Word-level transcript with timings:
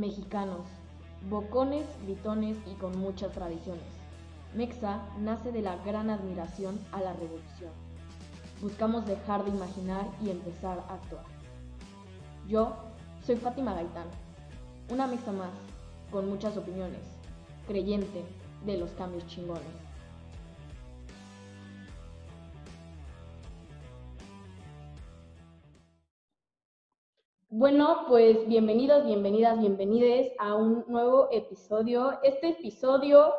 mexicanos, 0.00 0.66
bocones, 1.28 1.84
gritones 2.04 2.56
y 2.66 2.74
con 2.74 2.98
muchas 2.98 3.32
tradiciones. 3.32 3.84
Mexa 4.54 5.02
nace 5.18 5.52
de 5.52 5.60
la 5.60 5.76
gran 5.84 6.08
admiración 6.08 6.80
a 6.90 7.00
la 7.00 7.12
revolución. 7.12 7.70
Buscamos 8.62 9.06
dejar 9.06 9.44
de 9.44 9.50
imaginar 9.50 10.08
y 10.24 10.30
empezar 10.30 10.78
a 10.88 10.94
actuar. 10.94 11.24
Yo 12.48 12.74
soy 13.24 13.36
Fátima 13.36 13.74
Gaitán, 13.74 14.08
una 14.88 15.06
mexa 15.06 15.32
más, 15.32 15.52
con 16.10 16.28
muchas 16.28 16.56
opiniones, 16.56 17.02
creyente 17.68 18.24
de 18.64 18.78
los 18.78 18.90
cambios 18.92 19.26
chingones. 19.26 19.89
Bueno, 27.60 28.06
pues 28.08 28.48
bienvenidos, 28.48 29.04
bienvenidas, 29.04 29.58
bienvenides 29.60 30.32
a 30.38 30.54
un 30.54 30.82
nuevo 30.88 31.28
episodio. 31.30 32.18
Este 32.22 32.48
episodio 32.48 33.34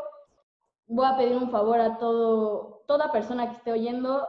voy 0.85 1.07
a 1.07 1.17
pedir 1.17 1.35
un 1.35 1.49
favor 1.49 1.79
a 1.79 1.97
todo, 1.97 2.83
toda 2.85 3.11
persona 3.11 3.49
que 3.49 3.57
esté 3.57 3.71
oyendo, 3.71 4.27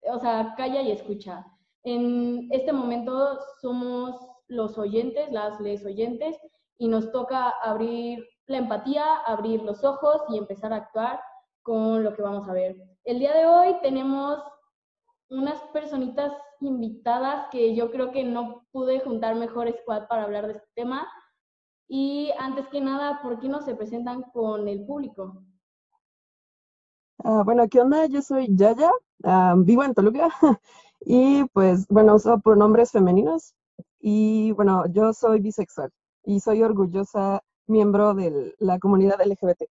o 0.00 0.18
sea, 0.18 0.54
calla 0.56 0.80
y 0.80 0.92
escucha. 0.92 1.44
En 1.82 2.48
este 2.52 2.72
momento 2.72 3.38
somos 3.60 4.16
los 4.48 4.78
oyentes, 4.78 5.30
las 5.30 5.60
les 5.60 5.84
oyentes, 5.84 6.38
y 6.78 6.88
nos 6.88 7.12
toca 7.12 7.50
abrir 7.62 8.26
la 8.46 8.56
empatía, 8.56 9.04
abrir 9.26 9.62
los 9.62 9.84
ojos 9.84 10.22
y 10.30 10.38
empezar 10.38 10.72
a 10.72 10.76
actuar 10.76 11.20
con 11.60 12.02
lo 12.02 12.14
que 12.14 12.22
vamos 12.22 12.48
a 12.48 12.54
ver. 12.54 12.76
El 13.04 13.18
día 13.18 13.34
de 13.34 13.44
hoy 13.44 13.76
tenemos 13.82 14.42
unas 15.30 15.60
personitas 15.72 16.32
invitadas 16.60 17.46
que 17.50 17.74
yo 17.74 17.90
creo 17.90 18.12
que 18.12 18.24
no 18.24 18.66
pude 18.72 19.00
juntar 19.00 19.34
mejor 19.34 19.70
squad 19.80 20.06
para 20.08 20.24
hablar 20.24 20.46
de 20.46 20.54
este 20.54 20.68
tema. 20.74 21.06
Y 21.88 22.32
antes 22.38 22.66
que 22.68 22.80
nada, 22.80 23.20
¿por 23.22 23.38
qué 23.40 23.48
no 23.48 23.60
se 23.62 23.74
presentan 23.74 24.22
con 24.32 24.68
el 24.68 24.84
público? 24.86 25.42
Ah, 27.22 27.42
bueno, 27.44 27.68
¿qué 27.68 27.80
onda? 27.80 28.06
Yo 28.06 28.22
soy 28.22 28.48
Yaya, 28.50 28.90
ah, 29.24 29.54
vivo 29.56 29.84
en 29.84 29.94
Toluca 29.94 30.28
y 31.00 31.44
pues 31.52 31.86
bueno, 31.88 32.16
uso 32.16 32.38
pronombres 32.40 32.90
femeninos 32.90 33.54
y 34.00 34.52
bueno, 34.52 34.84
yo 34.92 35.12
soy 35.12 35.40
bisexual 35.40 35.90
y 36.24 36.40
soy 36.40 36.62
orgullosa 36.62 37.42
miembro 37.66 38.14
de 38.14 38.54
la 38.58 38.78
comunidad 38.78 39.20
LGBT. 39.24 39.64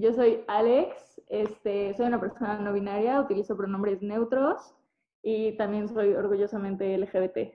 Yo 0.00 0.12
soy 0.12 0.42
Alex, 0.48 1.20
este, 1.28 1.94
soy 1.94 2.06
una 2.06 2.18
persona 2.18 2.58
no 2.58 2.72
binaria, 2.72 3.20
utilizo 3.20 3.56
pronombres 3.56 4.02
neutros 4.02 4.74
y 5.22 5.56
también 5.56 5.88
soy 5.88 6.12
orgullosamente 6.12 6.98
LGBT. 6.98 7.54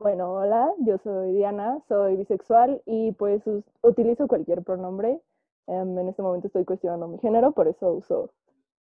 Bueno, 0.00 0.32
hola, 0.32 0.72
yo 0.80 0.98
soy 0.98 1.32
Diana, 1.32 1.78
soy 1.86 2.16
bisexual 2.16 2.82
y 2.86 3.12
pues 3.12 3.42
utilizo 3.82 4.26
cualquier 4.26 4.64
pronombre. 4.64 5.20
Em, 5.68 5.96
en 5.96 6.08
este 6.08 6.22
momento 6.22 6.48
estoy 6.48 6.64
cuestionando 6.64 7.06
mi 7.06 7.18
género, 7.18 7.52
por 7.52 7.68
eso 7.68 7.92
uso 7.92 8.30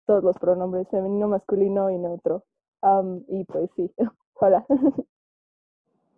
todos 0.06 0.24
los 0.24 0.38
pronombres 0.38 0.88
femenino, 0.88 1.28
masculino 1.28 1.90
y 1.90 1.98
neutro. 1.98 2.44
y 3.28 3.44
pues 3.44 3.70
sí, 3.76 3.92
hola. 4.34 4.64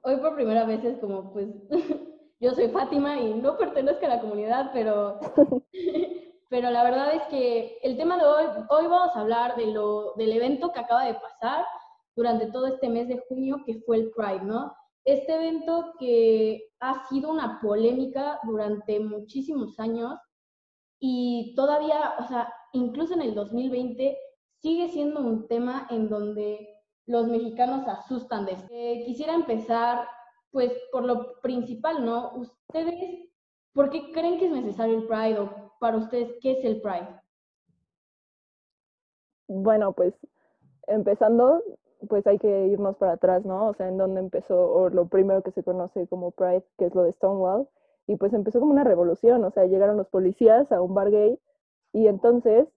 Hoy 0.03 0.17
por 0.19 0.37
primera 0.37 0.67
vez 0.67 0.85
es 0.85 0.99
como 0.99 1.33
pues 1.33 1.49
yo 2.41 2.53
soy 2.53 2.69
Fátima 2.69 3.19
y 3.19 3.35
no 3.35 3.57
pertenezco 3.57 4.07
a 4.07 4.11
la 4.11 4.21
comunidad, 4.21 4.71
pero, 4.73 5.19
pero 6.51 6.71
la 6.71 6.83
verdad 6.83 7.15
es 7.15 7.23
que 7.25 7.79
el 7.83 7.97
tema 7.97 8.17
de 8.19 8.25
hoy, 8.25 8.45
hoy 8.69 8.87
vamos 8.87 9.17
a 9.17 9.21
hablar 9.21 9.57
de 9.57 9.67
lo, 9.67 10.15
del 10.15 10.33
evento 10.33 10.73
que 10.73 10.81
acaba 10.81 11.05
de 11.05 11.15
pasar 11.15 11.65
durante 12.17 12.47
todo 12.47 12.67
este 12.67 12.89
mes 12.89 13.09
de 13.09 13.23
junio, 13.29 13.63
que 13.65 13.81
fue 13.87 13.97
el 13.97 14.11
Pride, 14.11 14.45
¿no? 14.45 14.75
Este 15.05 15.35
evento 15.35 15.95
que 15.99 16.71
ha 16.81 17.07
sido 17.09 17.31
una 17.31 17.61
polémica 17.61 18.41
durante 18.45 19.01
muchísimos 19.01 19.79
años 19.79 20.19
y 20.99 21.55
todavía, 21.57 22.15
o 22.19 22.27
sea, 22.27 22.53
incluso 22.73 23.15
en 23.15 23.23
el 23.23 23.35
2020 23.35 24.17
sigue 24.63 24.89
siendo 24.89 25.21
un 25.21 25.47
tema 25.47 25.87
en 25.91 26.09
donde 26.09 26.75
los 27.07 27.27
mexicanos 27.27 27.87
asustan 27.87 28.47
de 28.47 28.53
esto. 28.53 28.67
Eh, 28.71 29.03
quisiera 29.05 29.35
empezar 29.35 30.09
pues 30.55 30.73
por 30.93 31.05
lo 31.05 31.41
principal, 31.41 32.05
¿no? 32.05 32.33
Ustedes, 32.37 33.29
¿por 33.73 33.91
qué 33.91 34.13
creen 34.13 34.39
que 34.39 34.47
es 34.47 34.53
necesario 34.53 34.99
el 34.99 35.07
Pride 35.09 35.41
o 35.41 35.73
para 35.81 35.97
ustedes 35.97 36.37
qué 36.41 36.53
es 36.53 36.65
el 36.65 36.81
Pride? 36.81 37.09
Bueno, 39.49 39.93
pues 39.93 40.15
empezando, 40.87 41.61
pues 42.09 42.25
hay 42.29 42.39
que 42.39 42.69
irnos 42.69 42.97
para 42.99 43.15
atrás, 43.15 43.45
¿no? 43.45 43.67
O 43.67 43.75
sea, 43.75 43.89
en 43.89 43.99
dónde 43.99 44.21
empezó, 44.21 44.73
o 44.73 44.91
lo 44.91 45.09
primero 45.09 45.43
que 45.43 45.51
se 45.51 45.65
conoce 45.65 46.07
como 46.07 46.31
Pride, 46.31 46.65
que 46.79 46.87
es 46.87 46.95
lo 46.95 47.03
de 47.03 47.13
Stonewall, 47.15 47.69
y 48.07 48.15
pues 48.15 48.33
empezó 48.33 48.61
como 48.61 48.71
una 48.71 48.85
revolución, 48.85 49.43
o 49.43 49.51
sea, 49.51 49.67
llegaron 49.67 49.97
los 49.97 50.07
policías 50.07 50.71
a 50.71 50.81
un 50.81 50.95
bar 50.95 51.11
gay, 51.11 51.37
y 51.93 52.07
entonces 52.07 52.69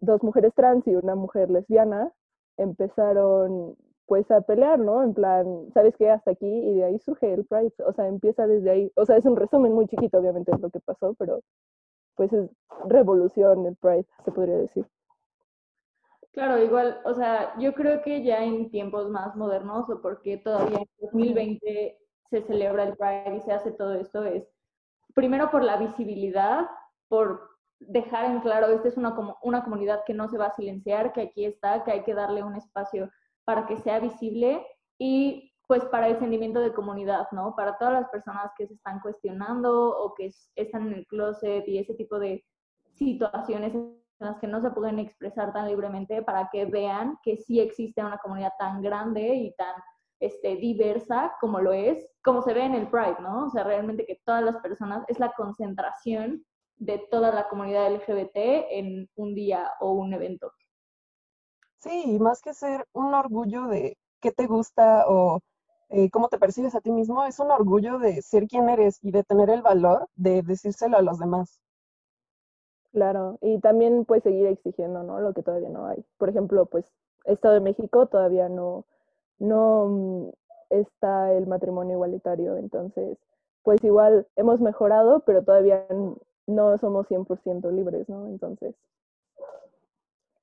dos 0.00 0.22
mujeres 0.22 0.54
trans 0.54 0.86
y 0.86 0.96
una 0.96 1.16
mujer 1.16 1.50
lesbiana 1.50 2.14
empezaron 2.56 3.76
pues 4.08 4.30
a 4.30 4.40
pelear, 4.40 4.78
¿no? 4.78 5.02
En 5.02 5.12
plan, 5.12 5.68
¿sabes 5.74 5.94
qué? 5.98 6.10
Hasta 6.10 6.30
aquí 6.30 6.46
y 6.46 6.76
de 6.76 6.84
ahí 6.84 6.98
surge 6.98 7.32
el 7.32 7.44
Pride, 7.44 7.74
o 7.86 7.92
sea, 7.92 8.08
empieza 8.08 8.46
desde 8.46 8.70
ahí, 8.70 8.92
o 8.96 9.04
sea, 9.04 9.18
es 9.18 9.26
un 9.26 9.36
resumen 9.36 9.74
muy 9.74 9.86
chiquito, 9.86 10.18
obviamente, 10.18 10.50
de 10.50 10.58
lo 10.58 10.70
que 10.70 10.80
pasó, 10.80 11.14
pero 11.18 11.40
pues 12.16 12.32
es 12.32 12.48
revolución 12.86 13.66
el 13.66 13.76
Pride, 13.76 14.06
se 14.24 14.32
podría 14.32 14.56
decir. 14.56 14.86
Claro, 16.32 16.56
igual, 16.62 17.00
o 17.04 17.14
sea, 17.14 17.54
yo 17.58 17.74
creo 17.74 18.00
que 18.00 18.24
ya 18.24 18.42
en 18.42 18.70
tiempos 18.70 19.10
más 19.10 19.36
modernos, 19.36 19.90
o 19.90 20.00
porque 20.00 20.38
todavía 20.38 20.78
en 20.78 20.88
2020 21.02 21.98
se 22.30 22.42
celebra 22.42 22.84
el 22.84 22.96
Pride 22.96 23.36
y 23.36 23.40
se 23.42 23.52
hace 23.52 23.72
todo 23.72 23.92
esto, 23.92 24.24
es 24.24 24.48
primero 25.14 25.50
por 25.50 25.62
la 25.62 25.76
visibilidad, 25.76 26.66
por 27.08 27.50
dejar 27.78 28.24
en 28.24 28.40
claro, 28.40 28.68
esta 28.68 28.88
es 28.88 28.96
una, 28.96 29.14
una 29.42 29.62
comunidad 29.64 30.02
que 30.06 30.14
no 30.14 30.28
se 30.28 30.38
va 30.38 30.46
a 30.46 30.56
silenciar, 30.56 31.12
que 31.12 31.20
aquí 31.20 31.44
está, 31.44 31.84
que 31.84 31.92
hay 31.92 32.04
que 32.04 32.14
darle 32.14 32.42
un 32.42 32.56
espacio 32.56 33.10
para 33.48 33.66
que 33.66 33.78
sea 33.78 33.98
visible 33.98 34.62
y 34.98 35.54
pues 35.66 35.82
para 35.86 36.06
el 36.08 36.18
sentimiento 36.18 36.60
de 36.60 36.74
comunidad, 36.74 37.28
¿no? 37.32 37.56
Para 37.56 37.78
todas 37.78 37.94
las 37.94 38.10
personas 38.10 38.52
que 38.58 38.66
se 38.66 38.74
están 38.74 39.00
cuestionando 39.00 39.88
o 39.88 40.12
que 40.12 40.30
están 40.54 40.88
en 40.88 40.92
el 40.98 41.06
closet 41.06 41.66
y 41.66 41.78
ese 41.78 41.94
tipo 41.94 42.18
de 42.18 42.44
situaciones 42.92 43.74
en 43.74 43.98
las 44.18 44.38
que 44.38 44.48
no 44.48 44.60
se 44.60 44.70
pueden 44.72 44.98
expresar 44.98 45.54
tan 45.54 45.66
libremente 45.66 46.20
para 46.20 46.50
que 46.52 46.66
vean 46.66 47.16
que 47.22 47.38
sí 47.38 47.58
existe 47.58 48.04
una 48.04 48.18
comunidad 48.18 48.52
tan 48.58 48.82
grande 48.82 49.34
y 49.36 49.54
tan 49.54 49.76
este, 50.20 50.56
diversa 50.56 51.34
como 51.40 51.62
lo 51.62 51.72
es, 51.72 52.06
como 52.22 52.42
se 52.42 52.52
ve 52.52 52.64
en 52.64 52.74
el 52.74 52.90
Pride, 52.90 53.16
¿no? 53.22 53.46
O 53.46 53.50
sea, 53.50 53.64
realmente 53.64 54.04
que 54.04 54.20
todas 54.26 54.44
las 54.44 54.56
personas 54.58 55.06
es 55.08 55.18
la 55.18 55.32
concentración 55.32 56.44
de 56.76 56.98
toda 57.10 57.32
la 57.32 57.48
comunidad 57.48 57.94
LGBT 57.94 58.36
en 58.72 59.08
un 59.16 59.34
día 59.34 59.72
o 59.80 59.92
un 59.92 60.12
evento. 60.12 60.52
Sí, 61.80 62.18
más 62.18 62.40
que 62.42 62.54
ser 62.54 62.86
un 62.92 63.14
orgullo 63.14 63.66
de 63.68 63.96
qué 64.20 64.32
te 64.32 64.46
gusta 64.46 65.04
o 65.08 65.40
eh, 65.90 66.10
cómo 66.10 66.28
te 66.28 66.38
percibes 66.38 66.74
a 66.74 66.80
ti 66.80 66.90
mismo, 66.90 67.24
es 67.24 67.38
un 67.38 67.50
orgullo 67.50 67.98
de 67.98 68.20
ser 68.20 68.46
quien 68.46 68.68
eres 68.68 68.98
y 69.02 69.12
de 69.12 69.24
tener 69.24 69.48
el 69.48 69.62
valor 69.62 70.08
de 70.16 70.42
decírselo 70.42 70.98
a 70.98 71.02
los 71.02 71.18
demás. 71.18 71.60
Claro, 72.92 73.38
y 73.40 73.58
también 73.60 74.04
pues 74.04 74.22
seguir 74.22 74.46
exigiendo, 74.46 75.02
¿no? 75.02 75.20
Lo 75.20 75.32
que 75.32 75.42
todavía 75.42 75.68
no 75.68 75.86
hay. 75.86 76.04
Por 76.16 76.28
ejemplo, 76.28 76.66
pues 76.66 76.84
Estado 77.24 77.54
de 77.54 77.60
México 77.60 78.06
todavía 78.06 78.48
no, 78.48 78.84
no 79.38 79.86
mm, 79.88 80.30
está 80.70 81.32
el 81.32 81.46
matrimonio 81.46 81.94
igualitario, 81.94 82.56
entonces 82.56 83.18
pues 83.62 83.82
igual 83.84 84.26
hemos 84.36 84.60
mejorado, 84.60 85.20
pero 85.20 85.44
todavía 85.44 85.86
no 86.46 86.78
somos 86.78 87.06
100% 87.08 87.70
libres, 87.70 88.08
¿no? 88.08 88.26
Entonces 88.26 88.74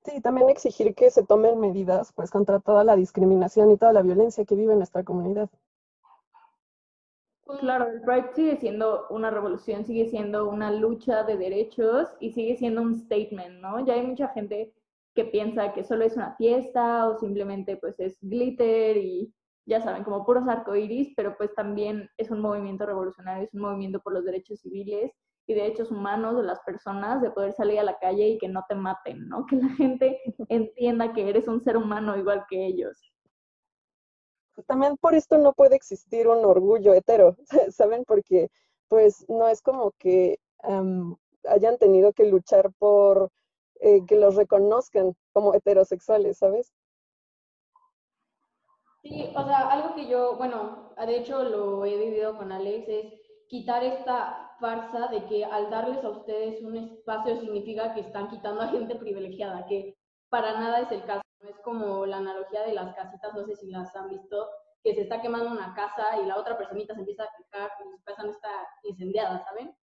Sí, 0.06 0.20
también 0.20 0.48
exigir 0.48 0.94
que 0.94 1.10
se 1.10 1.24
tomen 1.24 1.58
medidas 1.58 2.12
pues 2.12 2.30
contra 2.30 2.60
toda 2.60 2.84
la 2.84 2.94
discriminación 2.94 3.72
y 3.72 3.76
toda 3.76 3.92
la 3.92 4.02
violencia 4.02 4.44
que 4.44 4.54
vive 4.54 4.76
nuestra 4.76 5.02
comunidad. 5.02 5.50
Claro, 7.58 7.88
el 7.88 8.02
Pride 8.02 8.30
sigue 8.34 8.56
siendo 8.56 9.08
una 9.10 9.30
revolución, 9.30 9.84
sigue 9.84 10.08
siendo 10.08 10.48
una 10.48 10.70
lucha 10.70 11.24
de 11.24 11.36
derechos 11.36 12.08
y 12.20 12.30
sigue 12.32 12.56
siendo 12.56 12.82
un 12.82 12.94
statement, 12.94 13.60
¿no? 13.60 13.84
Ya 13.84 13.94
hay 13.94 14.06
mucha 14.06 14.28
gente 14.28 14.72
que 15.14 15.24
piensa 15.24 15.72
que 15.72 15.82
solo 15.82 16.04
es 16.04 16.14
una 16.14 16.36
fiesta 16.36 17.08
o 17.08 17.18
simplemente 17.18 17.76
pues 17.76 17.98
es 17.98 18.16
glitter 18.20 18.96
y 18.98 19.34
ya 19.64 19.80
saben, 19.80 20.04
como 20.04 20.24
puros 20.24 20.46
arcoíris, 20.46 21.14
pero 21.16 21.36
pues 21.36 21.52
también 21.54 22.08
es 22.16 22.30
un 22.30 22.40
movimiento 22.40 22.86
revolucionario, 22.86 23.44
es 23.44 23.54
un 23.54 23.62
movimiento 23.62 24.00
por 24.00 24.12
los 24.12 24.24
derechos 24.24 24.60
civiles 24.60 25.12
y 25.46 25.54
derechos 25.54 25.90
humanos 25.90 26.36
de 26.36 26.42
las 26.42 26.60
personas, 26.60 27.22
de 27.22 27.30
poder 27.30 27.52
salir 27.52 27.78
a 27.78 27.84
la 27.84 27.98
calle 27.98 28.28
y 28.30 28.38
que 28.38 28.48
no 28.48 28.64
te 28.68 28.74
maten, 28.74 29.28
¿no? 29.28 29.46
Que 29.46 29.56
la 29.56 29.68
gente 29.70 30.20
entienda 30.48 31.12
que 31.12 31.28
eres 31.28 31.46
un 31.48 31.60
ser 31.62 31.76
humano 31.76 32.16
igual 32.16 32.44
que 32.48 32.66
ellos. 32.66 33.00
También 34.66 34.96
por 34.96 35.14
esto 35.14 35.38
no 35.38 35.52
puede 35.52 35.76
existir 35.76 36.28
un 36.28 36.44
orgullo 36.44 36.94
hetero, 36.94 37.36
¿saben? 37.70 38.04
Porque 38.04 38.48
pues 38.88 39.24
no 39.28 39.48
es 39.48 39.60
como 39.62 39.92
que 39.98 40.38
hayan 41.48 41.78
tenido 41.78 42.12
que 42.12 42.24
luchar 42.24 42.72
por 42.78 43.30
eh, 43.80 44.04
que 44.06 44.16
los 44.16 44.36
reconozcan 44.36 45.14
como 45.32 45.54
heterosexuales, 45.54 46.38
¿sabes? 46.38 46.72
Sí, 49.02 49.32
o 49.36 49.44
sea, 49.44 49.68
algo 49.70 49.94
que 49.94 50.08
yo, 50.08 50.36
bueno, 50.36 50.94
de 50.96 51.18
hecho 51.18 51.44
lo 51.44 51.84
he 51.84 51.96
vivido 51.96 52.36
con 52.36 52.50
Alex, 52.50 52.88
es 52.88 53.25
quitar 53.48 53.84
esta 53.84 54.56
farsa 54.60 55.08
de 55.08 55.24
que 55.26 55.44
al 55.44 55.70
darles 55.70 56.02
a 56.04 56.10
ustedes 56.10 56.62
un 56.62 56.76
espacio 56.76 57.36
significa 57.36 57.94
que 57.94 58.00
están 58.00 58.28
quitando 58.28 58.62
a 58.62 58.68
gente 58.68 58.96
privilegiada, 58.96 59.66
que 59.66 59.96
para 60.28 60.52
nada 60.58 60.80
es 60.80 60.92
el 60.92 61.04
caso. 61.04 61.22
Es 61.40 61.58
como 61.60 62.06
la 62.06 62.16
analogía 62.16 62.62
de 62.62 62.72
las 62.72 62.94
casitas, 62.94 63.34
no 63.34 63.44
sé 63.44 63.54
si 63.56 63.70
las 63.70 63.94
han 63.94 64.08
visto, 64.08 64.48
que 64.82 64.94
se 64.94 65.02
está 65.02 65.20
quemando 65.20 65.50
una 65.50 65.74
casa 65.74 66.20
y 66.20 66.26
la 66.26 66.38
otra 66.38 66.56
personita 66.56 66.94
se 66.94 67.00
empieza 67.00 67.24
a 67.24 67.30
quejar 67.36 67.70
y 67.84 67.90
su 67.90 68.02
casa 68.04 68.22
no 68.24 68.30
está 68.30 68.50
incendiada, 68.84 69.38
¿saben? 69.40 69.76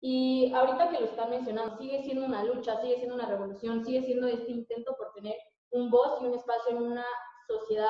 Y 0.00 0.52
ahorita 0.54 0.90
que 0.90 1.00
lo 1.00 1.06
están 1.06 1.30
mencionando, 1.30 1.76
sigue 1.76 2.02
siendo 2.02 2.24
una 2.24 2.44
lucha, 2.44 2.80
sigue 2.80 2.96
siendo 2.96 3.14
una 3.14 3.26
revolución, 3.26 3.84
sigue 3.84 4.02
siendo 4.02 4.28
este 4.28 4.50
intento 4.50 4.96
por 4.96 5.12
tener 5.12 5.36
un 5.70 5.90
voz 5.90 6.20
y 6.20 6.26
un 6.26 6.34
espacio 6.34 6.76
en 6.76 6.82
una 6.82 7.06
sociedad. 7.46 7.86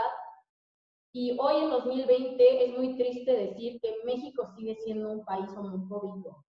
Y 1.12 1.36
hoy 1.40 1.64
en 1.64 1.70
2020 1.70 2.64
es 2.64 2.78
muy 2.78 2.96
triste 2.96 3.32
decir 3.32 3.80
que 3.80 3.96
México 4.04 4.46
sigue 4.56 4.76
siendo 4.76 5.10
un 5.10 5.24
país 5.24 5.50
homofóbico. 5.56 6.44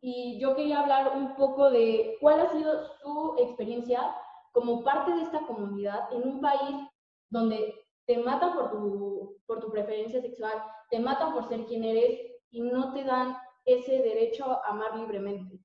Y 0.00 0.38
yo 0.40 0.56
quería 0.56 0.80
hablar 0.80 1.16
un 1.16 1.36
poco 1.36 1.70
de 1.70 2.16
cuál 2.20 2.40
ha 2.40 2.52
sido 2.52 2.86
su 3.02 3.36
experiencia 3.38 4.14
como 4.52 4.82
parte 4.82 5.12
de 5.12 5.22
esta 5.22 5.46
comunidad 5.46 6.10
en 6.12 6.26
un 6.26 6.40
país 6.40 6.88
donde 7.28 7.74
te 8.06 8.18
matan 8.18 8.54
por 8.54 8.70
tu, 8.70 9.36
por 9.46 9.60
tu 9.60 9.70
preferencia 9.70 10.22
sexual, 10.22 10.54
te 10.90 10.98
matan 10.98 11.34
por 11.34 11.48
ser 11.48 11.66
quien 11.66 11.84
eres 11.84 12.20
y 12.50 12.62
no 12.62 12.94
te 12.94 13.04
dan 13.04 13.36
ese 13.66 13.98
derecho 13.98 14.50
a 14.50 14.68
amar 14.68 14.96
libremente. 14.96 15.58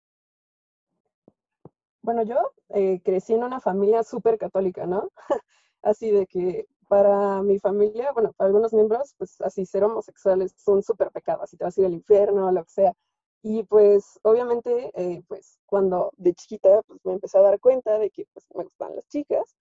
Bueno, 2.02 2.24
yo 2.24 2.36
eh, 2.70 3.00
crecí 3.04 3.34
en 3.34 3.44
una 3.44 3.60
familia 3.60 4.04
súper 4.04 4.38
católica, 4.38 4.88
¿no? 4.88 5.12
así 5.84 6.10
de 6.12 6.26
que 6.26 6.68
para 6.92 7.42
mi 7.42 7.58
familia, 7.58 8.12
bueno, 8.12 8.34
para 8.34 8.48
algunos 8.50 8.74
miembros, 8.74 9.16
pues 9.18 9.40
así 9.40 9.66
ser 9.66 9.86
homosexuales 9.86 10.54
es 10.54 10.68
un 10.68 10.84
súper 10.84 11.10
pecado, 11.10 11.42
así 11.42 11.56
te 11.56 11.64
vas 11.64 11.78
a 11.78 11.80
ir 11.80 11.88
al 11.88 11.94
infierno, 11.94 12.52
lo 12.52 12.66
que 12.66 12.70
sea. 12.70 12.94
Y 13.42 13.64
pues 13.64 14.20
obviamente, 14.24 14.92
eh, 14.96 15.24
pues 15.30 15.58
cuando 15.66 16.12
de 16.18 16.34
chiquita, 16.34 16.82
pues 16.84 17.00
me 17.06 17.14
empecé 17.14 17.38
a 17.38 17.44
dar 17.44 17.62
cuenta 17.62 17.98
de 17.98 18.10
que 18.10 18.26
pues 18.34 18.46
me 18.56 18.66
gustaban 18.66 18.98
las 18.98 19.08
chicas, 19.08 19.56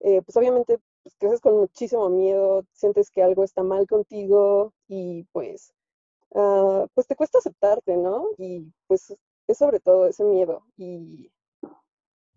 eh, 0.00 0.20
pues 0.20 0.36
obviamente 0.36 0.78
pues, 1.02 1.16
creces 1.16 1.40
con 1.40 1.56
muchísimo 1.56 2.10
miedo, 2.10 2.62
sientes 2.72 3.10
que 3.10 3.22
algo 3.22 3.42
está 3.42 3.62
mal 3.62 3.86
contigo 3.86 4.74
y 4.86 5.24
pues, 5.32 5.72
uh, 6.30 6.86
pues 6.92 7.06
te 7.06 7.16
cuesta 7.16 7.38
aceptarte, 7.38 7.96
¿no? 7.96 8.26
Y 8.36 8.70
pues 8.86 9.16
es 9.46 9.58
sobre 9.58 9.80
todo 9.80 10.06
ese 10.08 10.24
miedo 10.24 10.62
y 10.76 11.32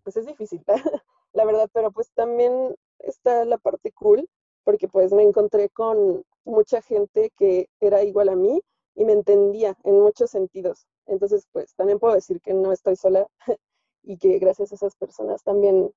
pues 0.03 0.15
es 0.15 0.25
difícil, 0.25 0.63
la 1.33 1.43
verdad, 1.43 1.69
pero 1.73 1.91
pues 1.91 2.09
también 2.13 2.77
está 2.99 3.45
la 3.45 3.57
parte 3.57 3.91
cool 3.91 4.27
porque 4.63 4.87
pues 4.87 5.11
me 5.13 5.23
encontré 5.23 5.69
con 5.69 6.23
mucha 6.45 6.81
gente 6.81 7.31
que 7.37 7.69
era 7.79 8.03
igual 8.03 8.29
a 8.29 8.35
mí 8.35 8.61
y 8.95 9.05
me 9.05 9.13
entendía 9.13 9.75
en 9.83 9.99
muchos 10.01 10.31
sentidos. 10.31 10.85
Entonces, 11.05 11.47
pues 11.51 11.73
también 11.75 11.99
puedo 11.99 12.13
decir 12.15 12.39
que 12.41 12.53
no 12.53 12.71
estoy 12.71 12.95
sola 12.95 13.27
y 14.03 14.17
que 14.17 14.37
gracias 14.39 14.71
a 14.71 14.75
esas 14.75 14.95
personas 14.95 15.43
también 15.43 15.91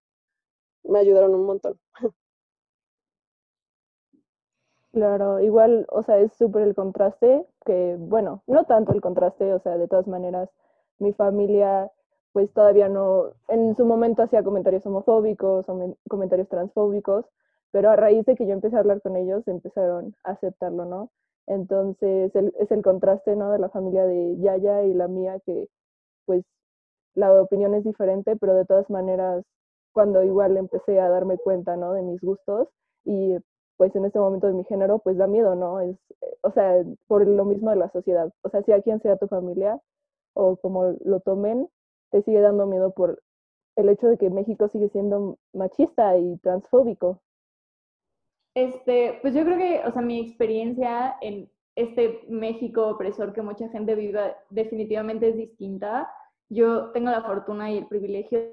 me 0.85 0.99
ayudaron 0.99 1.35
un 1.35 1.45
montón. 1.47 1.79
Claro, 4.93 5.41
igual, 5.41 5.87
o 5.91 6.03
sea, 6.03 6.19
es 6.19 6.35
súper 6.35 6.65
el 6.65 6.75
contraste, 6.75 7.47
que 7.65 7.97
bueno, 7.99 8.43
no 8.47 8.67
tanto 8.67 8.93
el 8.93 9.01
contraste, 9.01 9.55
o 9.55 9.59
sea, 9.59 9.79
de 9.79 9.89
todas 9.89 10.07
maneras, 10.07 10.51
mi 10.99 11.15
familia 11.15 11.91
pues 12.33 12.53
todavía 12.53 12.89
no, 12.89 13.33
en 13.49 13.77
su 13.77 13.85
momento 13.85 14.23
hacía 14.23 14.43
comentarios 14.43 14.87
homofóbicos, 14.87 15.67
comentarios 16.09 16.49
transfóbicos, 16.49 17.27
pero 17.71 17.91
a 17.91 17.97
raíz 17.97 18.25
de 18.27 18.37
que 18.37 18.47
yo 18.47 18.53
empecé 18.53 18.77
a 18.77 18.81
hablar 18.81 19.03
con 19.03 19.17
ellos, 19.17 19.47
empezaron 19.49 20.15
a 20.25 20.33
aceptarlo, 20.33 20.85
¿no? 20.85 21.11
Entonces, 21.47 22.33
es 22.35 22.71
el 22.71 22.83
contraste, 22.83 23.37
¿no? 23.37 23.51
De 23.53 23.59
la 23.59 23.69
familia 23.71 24.05
de 24.05 24.37
Yaya 24.39 24.85
y 24.85 24.95
la 24.95 25.09
mía, 25.09 25.41
que 25.45 25.69
pues 26.27 26.45
la 27.15 27.33
opinión 27.43 27.75
es 27.75 27.85
diferente, 27.85 28.37
pero 28.37 28.55
de 28.55 28.65
todas 28.67 28.89
maneras, 28.91 29.45
cuando 29.93 30.23
igual 30.23 30.57
empecé 30.57 31.01
a 31.01 31.09
darme 31.09 31.39
cuenta, 31.39 31.77
¿no? 31.77 31.93
De 31.93 32.03
mis 32.03 32.21
gustos 32.21 32.69
y 33.05 33.37
pues 33.77 33.95
en 33.97 34.05
este 34.05 34.19
momento 34.19 34.47
de 34.47 34.55
mi 34.55 34.65
género, 34.65 35.01
pues 35.01 35.17
da 35.19 35.27
miedo, 35.27 35.55
¿no? 35.55 35.81
Es, 35.81 35.97
o 36.43 36.53
sea, 36.53 36.85
por 37.09 37.27
lo 37.27 37.45
mismo 37.45 37.71
de 37.71 37.77
la 37.77 37.91
sociedad. 37.91 38.33
O 38.43 38.49
sea, 38.51 38.63
sea 38.63 38.81
quien 38.83 39.01
sea 39.03 39.17
tu 39.17 39.29
familia 39.29 39.81
o 40.35 40.57
como 40.57 40.95
lo 41.05 41.21
tomen, 41.21 41.69
te 42.13 42.23
sigue 42.23 42.41
dando 42.41 42.67
miedo 42.67 42.93
por 42.93 43.23
el 43.77 43.89
hecho 43.89 44.07
de 44.07 44.19
que 44.19 44.31
México 44.31 44.69
sigue 44.69 44.89
siendo 44.91 45.39
machista 45.53 46.17
y 46.19 46.37
transfóbico. 46.39 47.21
Este, 48.55 49.19
pues 49.23 49.35
yo 49.35 49.45
creo 49.45 49.57
que, 49.57 49.83
o 49.89 49.91
sea, 49.91 50.03
mi 50.03 50.21
experiencia 50.21 51.17
en 51.23 51.51
este 51.75 52.21
México 52.29 52.87
opresor 52.87 53.33
que 53.33 53.41
mucha 53.41 53.67
gente 53.71 53.95
vive 53.95 54.35
definitivamente 54.51 55.31
es 55.31 55.37
distinta. 55.37 56.13
Yo 56.51 56.91
tengo 56.93 57.11
la 57.11 57.23
fortuna 57.23 57.71
y 57.71 57.79
el 57.79 57.89
privilegio 57.89 58.53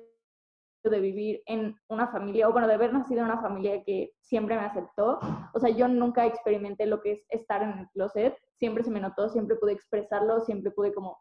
de 0.86 1.00
vivir 1.02 1.44
en 1.46 1.76
una 1.90 2.08
familia, 2.08 2.48
o 2.48 2.54
bueno, 2.54 2.68
de 2.68 2.76
haber 2.76 2.94
nacido 2.94 3.20
en 3.20 3.26
una 3.26 3.42
familia 3.42 3.84
que 3.84 4.14
siempre 4.22 4.56
me 4.56 4.62
aceptó. 4.62 5.20
O 5.54 5.60
sea, 5.60 5.70
yo 5.70 5.90
nunca 5.90 6.26
experimenté 6.26 6.86
lo 6.86 7.02
que 7.02 7.12
es 7.12 7.26
estar 7.28 7.62
en 7.62 7.78
el 7.78 7.90
closet, 7.90 8.38
siempre 8.56 8.86
se 8.86 8.92
me 8.92 9.02
notó, 9.02 9.28
siempre 9.28 9.58
pude 9.58 9.74
expresarlo, 9.74 10.40
siempre 10.40 10.72
pude 10.72 10.94
como, 10.94 11.20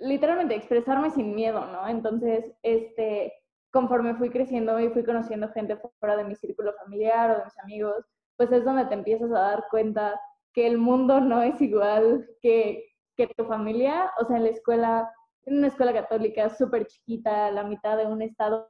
literalmente, 0.00 0.54
expresarme 0.54 1.10
sin 1.10 1.34
miedo, 1.34 1.64
¿no? 1.66 1.86
Entonces, 1.88 2.44
este, 2.62 3.32
conforme 3.72 4.14
fui 4.14 4.30
creciendo 4.30 4.78
y 4.80 4.88
fui 4.90 5.04
conociendo 5.04 5.48
gente 5.50 5.78
fuera 5.98 6.16
de 6.16 6.24
mi 6.24 6.34
círculo 6.34 6.72
familiar 6.74 7.30
o 7.30 7.38
de 7.38 7.44
mis 7.44 7.58
amigos, 7.58 8.04
pues 8.36 8.52
es 8.52 8.64
donde 8.64 8.86
te 8.86 8.94
empiezas 8.94 9.30
a 9.30 9.40
dar 9.40 9.64
cuenta 9.70 10.20
que 10.52 10.66
el 10.66 10.78
mundo 10.78 11.20
no 11.20 11.42
es 11.42 11.60
igual 11.60 12.28
que, 12.40 12.84
que 13.16 13.28
tu 13.36 13.44
familia. 13.44 14.10
O 14.20 14.26
sea, 14.26 14.36
en 14.36 14.44
la 14.44 14.50
escuela 14.50 15.10
en 15.46 15.58
una 15.58 15.68
escuela 15.68 15.92
católica 15.92 16.50
súper 16.50 16.86
chiquita, 16.86 17.50
la 17.52 17.62
mitad 17.62 17.96
de 17.96 18.06
un 18.06 18.20
estado 18.20 18.68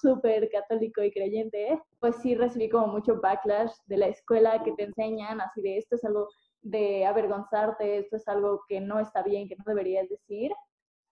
súper 0.00 0.48
católico 0.50 1.02
y 1.02 1.10
creyente, 1.10 1.80
pues 1.98 2.16
sí 2.16 2.34
recibí 2.34 2.68
como 2.68 2.86
mucho 2.86 3.20
backlash 3.20 3.72
de 3.86 3.96
la 3.96 4.06
escuela 4.06 4.62
que 4.62 4.72
te 4.72 4.84
enseñan 4.84 5.40
así 5.40 5.62
de 5.62 5.78
esto 5.78 5.96
es 5.96 6.04
algo 6.04 6.28
de 6.64 7.06
avergonzarte, 7.06 7.98
esto 7.98 8.16
es 8.16 8.26
algo 8.26 8.64
que 8.66 8.80
no 8.80 8.98
está 8.98 9.22
bien, 9.22 9.48
que 9.48 9.56
no 9.56 9.64
deberías 9.66 10.08
decir. 10.08 10.50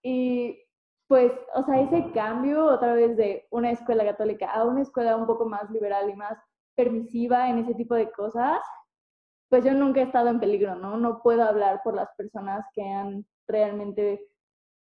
Y 0.02 0.58
pues, 1.06 1.32
o 1.54 1.62
sea, 1.62 1.80
ese 1.80 2.10
cambio 2.12 2.64
otra 2.64 2.94
vez 2.94 3.16
de 3.16 3.46
una 3.50 3.70
escuela 3.70 4.04
católica 4.04 4.50
a 4.50 4.64
una 4.64 4.80
escuela 4.80 5.16
un 5.16 5.26
poco 5.26 5.46
más 5.46 5.70
liberal 5.70 6.10
y 6.10 6.16
más 6.16 6.38
permisiva 6.74 7.50
en 7.50 7.58
ese 7.58 7.74
tipo 7.74 7.94
de 7.94 8.10
cosas, 8.10 8.60
pues 9.50 9.64
yo 9.64 9.74
nunca 9.74 10.00
he 10.00 10.04
estado 10.04 10.30
en 10.30 10.40
peligro, 10.40 10.74
¿no? 10.74 10.96
No 10.96 11.20
puedo 11.22 11.44
hablar 11.44 11.82
por 11.84 11.94
las 11.94 12.08
personas 12.16 12.64
que 12.74 12.82
han 12.82 13.26
realmente 13.46 14.26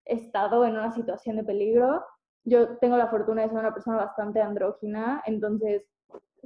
estado 0.05 0.65
en 0.65 0.77
una 0.77 0.91
situación 0.91 1.35
de 1.35 1.43
peligro. 1.43 2.01
Yo 2.45 2.77
tengo 2.77 2.95
la 2.95 3.09
fortuna 3.09 3.41
de 3.41 3.49
ser 3.49 3.59
una 3.59 3.73
persona 3.73 3.97
bastante 3.97 4.41
andrógina, 4.41 5.21
entonces 5.25 5.83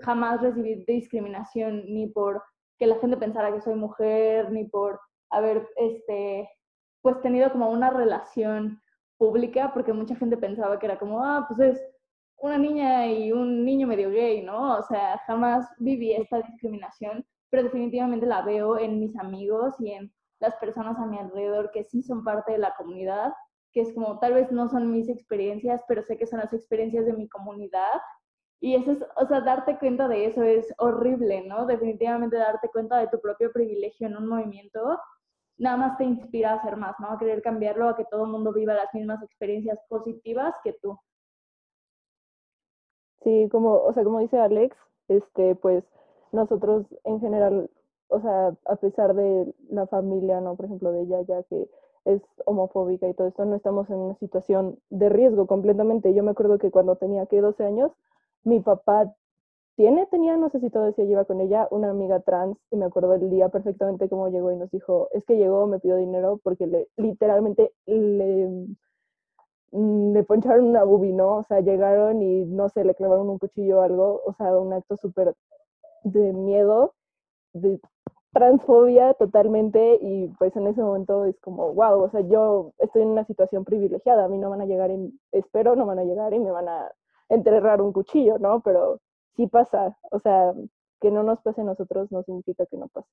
jamás 0.02 0.42
recibí 0.42 0.84
discriminación 0.88 1.84
ni 1.88 2.08
por 2.08 2.44
que 2.78 2.88
la 2.88 2.98
gente 3.00 3.18
pensara 3.18 3.54
que 3.54 3.62
soy 3.62 3.76
mujer, 3.76 4.52
ni 4.52 4.66
por 4.66 5.00
haber 5.30 5.68
este, 5.78 6.50
pues 7.02 7.22
tenido 7.22 7.52
como 7.52 7.70
una 7.70 7.90
relación 7.90 8.82
pública, 9.18 9.72
porque 9.74 9.94
mucha 9.94 10.16
gente 10.16 10.38
pensaba 10.38 10.80
que 10.80 10.86
era 10.88 11.00
como, 11.00 11.24
ah, 11.24 11.46
pues 11.48 11.60
es 11.60 11.82
una 12.38 12.58
niña 12.58 13.08
y 13.08 13.32
un 13.32 13.64
niño 13.64 13.88
medio 13.88 14.10
gay, 14.10 14.44
¿no? 14.44 14.78
O 14.78 14.84
sea, 14.84 15.20
jamás 15.26 15.68
viví 15.80 16.14
esta 16.14 16.42
discriminación, 16.42 17.26
pero 17.50 17.64
definitivamente 17.64 18.26
la 18.26 18.42
veo 18.42 18.78
en 18.78 19.00
mis 19.00 19.18
amigos 19.18 19.76
y 19.80 19.92
en 19.92 20.14
las 20.40 20.56
personas 20.58 20.98
a 21.00 21.06
mi 21.06 21.18
alrededor 21.18 21.72
que 21.72 21.86
sí 21.86 22.04
son 22.04 22.24
parte 22.24 22.54
de 22.54 22.58
la 22.58 22.74
comunidad 22.76 23.32
que 23.76 23.82
es 23.82 23.94
como 23.94 24.18
tal 24.20 24.34
vez 24.34 24.52
no 24.54 24.70
son 24.70 24.90
mis 24.90 25.10
experiencias, 25.10 25.82
pero 25.90 26.02
sé 26.02 26.18
que 26.18 26.26
son 26.26 26.40
las 26.40 26.54
experiencias 26.54 27.06
de 27.06 27.12
mi 27.12 27.28
comunidad. 27.28 27.92
Y 28.60 28.76
eso 28.76 28.92
es, 28.92 29.06
o 29.18 29.28
sea, 29.28 29.42
darte 29.42 29.78
cuenta 29.78 30.08
de 30.08 30.26
eso 30.26 30.42
es 30.44 30.74
horrible, 30.78 31.46
¿no? 31.48 31.66
Definitivamente 31.66 32.38
darte 32.38 32.70
cuenta 32.70 32.98
de 32.98 33.08
tu 33.08 33.20
propio 33.20 33.52
privilegio 33.52 34.08
en 34.08 34.18
un 34.18 34.28
movimiento, 34.28 35.00
nada 35.58 35.78
más 35.78 35.98
te 35.98 36.06
inspira 36.06 36.52
a 36.52 36.56
hacer 36.56 36.78
más, 36.78 36.96
¿no? 37.00 37.12
A 37.12 37.20
querer 37.20 37.42
cambiarlo, 37.42 37.90
a 37.90 37.96
que 37.96 38.06
todo 38.06 38.26
el 38.26 38.32
mundo 38.32 38.54
viva 38.54 38.74
las 38.74 38.94
mismas 38.94 39.22
experiencias 39.24 39.80
positivas 39.88 40.54
que 40.64 40.74
tú. 40.82 40.98
Sí, 43.24 43.50
como, 43.52 43.76
o 43.76 43.94
sea, 43.94 44.04
como 44.04 44.20
dice 44.20 44.40
Alex, 44.40 44.78
este, 45.08 45.56
pues 45.56 45.84
nosotros 46.32 46.86
en 47.04 47.20
general, 47.20 47.70
o 48.08 48.20
sea, 48.20 48.56
a 48.66 48.76
pesar 48.76 49.16
de 49.16 49.54
la 49.70 49.88
familia, 49.88 50.42
¿no? 50.42 50.56
Por 50.56 50.66
ejemplo, 50.66 50.92
de 50.92 51.02
ella 51.02 51.22
ya 51.22 51.44
que 51.44 51.68
es 52.06 52.22
homofóbica 52.46 53.08
y 53.08 53.14
todo 53.16 53.28
esto, 53.28 53.46
no 53.46 53.56
estamos 53.56 53.90
en 53.90 53.96
una 53.96 54.16
situación 54.16 54.80
de 54.92 55.10
riesgo 55.10 55.48
completamente. 55.48 56.14
Yo 56.14 56.24
me 56.24 56.32
acuerdo 56.32 56.60
que 56.60 56.70
cuando 56.70 56.98
tenía 56.98 57.26
que 57.26 57.42
12 57.42 57.64
años, 57.66 57.92
mi 58.46 58.62
papá 58.62 59.14
tiene, 59.76 60.06
tenía, 60.08 60.38
no 60.38 60.50
sé 60.50 60.60
si 60.62 60.70
todavía 60.70 61.06
lleva 61.06 61.26
con 61.26 61.42
ella, 61.42 61.68
una 61.72 61.90
amiga 61.90 62.22
trans 62.22 62.58
y 62.72 62.78
me 62.78 62.86
acuerdo 62.86 63.16
el 63.16 63.30
día 63.30 63.50
perfectamente 63.50 64.08
cómo 64.10 64.30
llegó 64.30 64.52
y 64.52 64.56
nos 64.56 64.72
dijo, 64.72 65.10
es 65.12 65.26
que 65.26 65.36
llegó, 65.36 65.68
me 65.68 65.80
pidió 65.80 65.98
dinero 65.98 66.40
porque 66.44 66.68
le, 66.68 66.88
literalmente 66.98 67.74
le, 67.86 68.68
mm, 69.72 70.14
le 70.14 70.24
poncharon 70.24 70.66
una 70.66 70.84
bubi, 70.84 71.12
¿no? 71.14 71.38
O 71.38 71.44
sea, 71.44 71.60
llegaron 71.62 72.22
y 72.22 72.46
no 72.46 72.70
sé, 72.70 72.86
le 72.86 72.96
clavaron 72.96 73.30
un 73.30 73.40
cuchillo 73.40 73.80
o 73.80 73.82
algo, 73.82 74.22
o 74.26 74.34
sea, 74.34 74.58
un 74.58 74.74
acto 74.74 74.96
súper 74.98 75.36
de 76.04 76.34
miedo, 76.34 76.94
de 77.54 77.80
transfobia 78.34 79.14
totalmente 79.16 79.98
y 80.02 80.28
pues 80.40 80.56
en 80.58 80.68
ese 80.68 80.82
momento 80.82 81.26
es 81.26 81.40
como, 81.40 81.74
wow, 81.74 82.02
o 82.04 82.10
sea, 82.10 82.22
yo 82.22 82.74
estoy 82.80 83.04
en 83.04 83.10
una 83.10 83.26
situación 83.26 83.66
privilegiada, 83.66 84.26
a 84.26 84.28
mí 84.30 84.38
no 84.38 84.50
van 84.50 84.62
a 84.62 84.66
llegar, 84.66 84.92
y, 84.92 85.20
espero 85.32 85.76
no 85.76 85.86
van 85.86 86.00
a 86.00 86.04
llegar 86.06 86.34
y 86.34 86.40
me 86.40 86.52
van 86.52 86.68
a 86.70 86.92
enterrar 87.30 87.82
un 87.82 87.94
cuchillo, 87.94 88.38
¿no? 88.40 88.62
Pero 88.62 89.00
sí 89.36 89.48
pasa, 89.48 89.98
o 90.12 90.20
sea, 90.20 90.54
que 91.02 91.12
no 91.12 91.24
nos 91.24 91.42
pase 91.42 91.62
a 91.62 91.64
nosotros 91.66 92.12
no 92.12 92.24
significa 92.24 92.66
que 92.66 92.78
no 92.78 92.88
pase. 92.88 93.10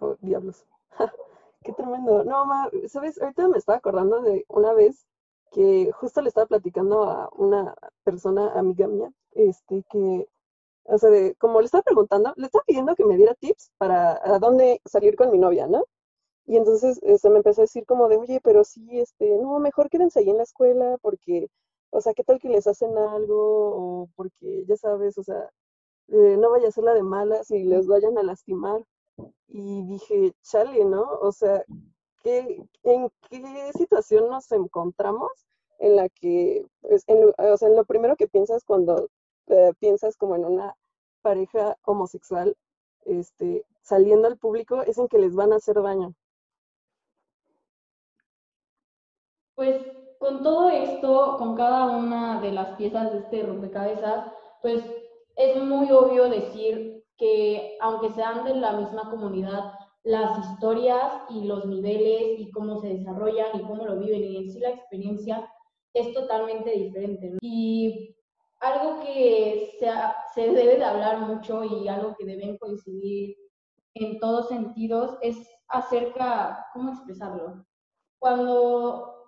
Oh, 0.00 0.16
diablos. 0.20 0.64
Qué 1.64 1.72
tremendo. 1.72 2.24
No, 2.24 2.46
ma, 2.46 2.70
sabes, 2.88 3.20
ahorita 3.20 3.48
me 3.48 3.58
estaba 3.58 3.78
acordando 3.78 4.22
de 4.22 4.44
una 4.48 4.72
vez 4.72 5.06
que 5.52 5.90
justo 5.92 6.20
le 6.20 6.28
estaba 6.28 6.46
platicando 6.46 7.04
a 7.04 7.28
una 7.36 7.74
persona, 8.04 8.52
amiga 8.54 8.86
mía, 8.86 9.10
este, 9.32 9.84
que, 9.90 10.28
o 10.84 10.98
sea, 10.98 11.10
de, 11.10 11.34
como 11.36 11.60
le 11.60 11.66
estaba 11.66 11.82
preguntando, 11.82 12.32
le 12.36 12.46
estaba 12.46 12.64
pidiendo 12.66 12.94
que 12.94 13.04
me 13.04 13.16
diera 13.16 13.34
tips 13.34 13.72
para 13.78 14.20
a 14.22 14.38
dónde 14.38 14.80
salir 14.84 15.16
con 15.16 15.30
mi 15.30 15.38
novia, 15.38 15.66
¿no? 15.66 15.84
Y 16.46 16.56
entonces 16.56 16.98
se 16.98 17.12
este, 17.12 17.30
me 17.30 17.38
empezó 17.38 17.62
a 17.62 17.64
decir 17.64 17.84
como 17.86 18.08
de, 18.08 18.16
oye, 18.18 18.40
pero 18.42 18.64
sí, 18.64 19.00
este, 19.00 19.36
no, 19.38 19.58
mejor 19.58 19.90
quédense 19.90 20.20
ahí 20.20 20.30
en 20.30 20.36
la 20.38 20.44
escuela 20.44 20.96
porque, 21.02 21.48
o 21.90 22.00
sea, 22.00 22.14
¿qué 22.14 22.24
tal 22.24 22.38
que 22.38 22.48
les 22.48 22.66
hacen 22.66 22.96
algo? 22.98 24.02
O 24.02 24.08
porque, 24.16 24.64
ya 24.66 24.76
sabes, 24.76 25.18
o 25.18 25.22
sea, 25.22 25.50
eh, 26.08 26.36
no 26.38 26.50
vaya 26.50 26.68
a 26.68 26.72
ser 26.72 26.84
la 26.84 26.94
de 26.94 27.02
malas 27.02 27.50
y 27.50 27.64
les 27.64 27.86
vayan 27.86 28.18
a 28.18 28.22
lastimar. 28.22 28.84
Y 29.48 29.84
dije, 29.86 30.32
chale, 30.42 30.84
¿no? 30.84 31.02
O 31.20 31.32
sea, 31.32 31.64
¿qué, 32.22 32.62
¿en 32.82 33.10
qué 33.30 33.72
situación 33.76 34.28
nos 34.28 34.50
encontramos 34.52 35.30
en 35.78 35.96
la 35.96 36.08
que, 36.08 36.66
pues, 36.82 37.04
en, 37.06 37.32
o 37.38 37.56
sea, 37.56 37.68
en 37.68 37.76
lo 37.76 37.84
primero 37.84 38.16
que 38.16 38.28
piensas 38.28 38.64
cuando 38.64 39.08
eh, 39.48 39.72
piensas 39.78 40.16
como 40.16 40.36
en 40.36 40.44
una 40.44 40.76
pareja 41.22 41.76
homosexual, 41.84 42.56
este, 43.04 43.64
saliendo 43.82 44.28
al 44.28 44.38
público, 44.38 44.82
es 44.82 44.98
en 44.98 45.08
que 45.08 45.18
les 45.18 45.34
van 45.34 45.52
a 45.52 45.56
hacer 45.56 45.80
daño? 45.82 46.14
Pues 49.54 49.80
con 50.18 50.42
todo 50.42 50.70
esto, 50.70 51.36
con 51.38 51.54
cada 51.54 51.86
una 51.96 52.40
de 52.40 52.52
las 52.52 52.76
piezas 52.76 53.12
de 53.12 53.18
este 53.18 53.42
rompecabezas, 53.42 54.32
pues 54.62 54.84
es 55.36 55.62
muy 55.62 55.90
obvio 55.90 56.28
decir 56.28 57.04
que 57.16 57.76
aunque 57.80 58.10
sean 58.12 58.44
de 58.44 58.54
la 58.54 58.72
misma 58.72 59.10
comunidad, 59.10 59.72
las 60.02 60.38
historias 60.38 61.12
y 61.30 61.44
los 61.44 61.66
niveles 61.66 62.38
y 62.38 62.50
cómo 62.52 62.80
se 62.80 62.88
desarrollan 62.88 63.58
y 63.58 63.62
cómo 63.62 63.84
lo 63.84 63.98
viven 63.98 64.22
y 64.22 64.36
en 64.36 64.50
sí 64.52 64.60
la 64.60 64.70
experiencia 64.70 65.50
es 65.92 66.12
totalmente 66.12 66.70
diferente. 66.70 67.38
Y 67.40 68.14
algo 68.60 69.00
que 69.00 69.72
se, 69.78 69.88
se 70.34 70.52
debe 70.52 70.76
de 70.76 70.84
hablar 70.84 71.20
mucho 71.20 71.64
y 71.64 71.88
algo 71.88 72.14
que 72.16 72.24
deben 72.24 72.56
coincidir 72.58 73.36
en 73.94 74.18
todos 74.20 74.48
sentidos 74.48 75.16
es 75.22 75.36
acerca, 75.68 76.66
¿cómo 76.72 76.92
expresarlo? 76.92 77.66
Cuando, 78.18 79.25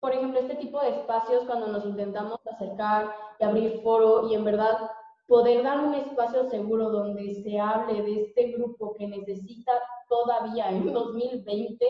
por 0.00 0.12
ejemplo, 0.12 0.40
este 0.40 0.56
tipo 0.56 0.80
de 0.80 0.90
espacios, 0.90 1.44
cuando 1.44 1.68
nos 1.68 1.84
intentamos 1.84 2.38
acercar 2.46 3.12
y 3.38 3.44
abrir 3.44 3.80
foro 3.82 4.28
y 4.28 4.34
en 4.34 4.44
verdad 4.44 4.90
poder 5.26 5.62
dar 5.62 5.80
un 5.80 5.94
espacio 5.94 6.48
seguro 6.48 6.90
donde 6.90 7.34
se 7.42 7.58
hable 7.58 8.02
de 8.02 8.22
este 8.22 8.52
grupo 8.52 8.94
que 8.94 9.06
necesita 9.06 9.72
todavía 10.08 10.70
en 10.70 10.92
2020 10.92 11.86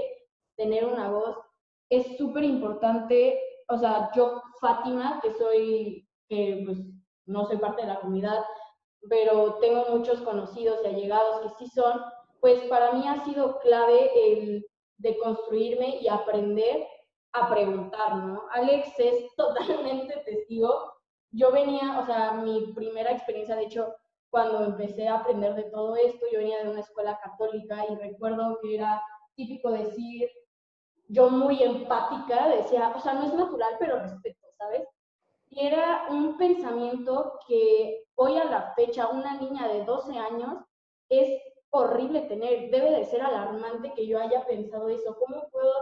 tener 0.56 0.84
una 0.84 1.10
voz, 1.10 1.36
es 1.88 2.16
súper 2.16 2.44
importante. 2.44 3.38
O 3.68 3.78
sea, 3.78 4.10
yo, 4.14 4.42
Fátima, 4.60 5.20
que 5.22 5.32
soy, 5.34 6.08
que 6.28 6.62
pues 6.64 6.78
no 7.26 7.46
soy 7.46 7.58
parte 7.58 7.82
de 7.82 7.88
la 7.88 8.00
comunidad, 8.00 8.44
pero 9.08 9.58
tengo 9.60 9.86
muchos 9.90 10.20
conocidos 10.22 10.80
y 10.82 10.88
allegados 10.88 11.40
que 11.42 11.64
sí 11.64 11.70
son, 11.70 12.00
pues 12.40 12.60
para 12.62 12.92
mí 12.92 13.06
ha 13.06 13.24
sido 13.24 13.58
clave 13.60 14.10
el 14.32 14.66
de 14.96 15.16
construirme 15.18 16.00
y 16.00 16.08
aprender 16.08 16.86
a 17.38 17.48
preguntar, 17.48 18.16
¿no? 18.16 18.44
Alex 18.52 18.98
es 18.98 19.34
totalmente 19.36 20.22
testigo 20.24 20.98
yo 21.30 21.52
venía, 21.52 21.98
o 22.00 22.06
sea, 22.06 22.32
mi 22.32 22.72
primera 22.72 23.12
experiencia, 23.12 23.56
de 23.56 23.64
hecho, 23.64 23.94
cuando 24.30 24.64
empecé 24.64 25.08
a 25.08 25.16
aprender 25.16 25.54
de 25.54 25.64
todo 25.64 25.96
esto, 25.96 26.26
yo 26.32 26.38
venía 26.38 26.62
de 26.62 26.70
una 26.70 26.80
escuela 26.80 27.18
católica 27.22 27.84
y 27.88 27.94
recuerdo 27.96 28.58
que 28.60 28.76
era 28.76 29.02
típico 29.34 29.70
decir, 29.70 30.28
yo 31.08 31.30
muy 31.30 31.62
empática, 31.62 32.48
decía, 32.48 32.92
o 32.94 33.00
sea, 33.00 33.14
no 33.14 33.26
es 33.26 33.34
natural, 33.34 33.76
pero 33.78 34.00
respeto, 34.00 34.46
¿sabes? 34.58 34.86
Y 35.50 35.66
era 35.66 36.06
un 36.10 36.36
pensamiento 36.36 37.38
que 37.46 38.04
hoy 38.16 38.36
a 38.36 38.44
la 38.44 38.74
fecha 38.74 39.08
una 39.08 39.34
niña 39.38 39.68
de 39.68 39.84
12 39.84 40.18
años 40.18 40.58
es 41.08 41.40
horrible 41.70 42.22
tener, 42.22 42.70
debe 42.70 42.90
de 42.90 43.04
ser 43.04 43.22
alarmante 43.22 43.94
que 43.94 44.06
yo 44.06 44.20
haya 44.20 44.44
pensado 44.46 44.88
eso. 44.88 45.16
¿Cómo 45.18 45.48
puedo 45.50 45.72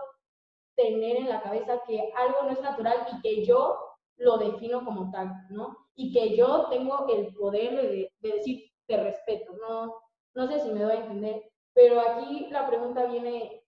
tener 0.76 1.16
en 1.16 1.28
la 1.28 1.42
cabeza 1.42 1.82
que 1.86 2.12
algo 2.16 2.42
no 2.42 2.50
es 2.50 2.60
natural 2.60 3.06
y 3.12 3.20
que 3.22 3.44
yo 3.44 3.78
lo 4.18 4.38
defino 4.38 4.84
como 4.84 5.10
tal, 5.10 5.30
¿no? 5.50 5.76
Y 5.94 6.12
que 6.12 6.36
yo 6.36 6.68
tengo 6.68 7.06
el 7.08 7.34
poder 7.34 7.74
de, 7.76 8.12
decir, 8.20 8.70
te 8.86 9.02
respeto, 9.02 9.54
¿no? 9.54 9.94
No 10.34 10.46
sé 10.46 10.60
si 10.60 10.70
me 10.70 10.82
doy 10.82 10.92
a 10.92 11.00
entender, 11.00 11.50
pero 11.72 12.00
aquí 12.00 12.48
la 12.50 12.66
pregunta 12.68 13.06
viene 13.06 13.64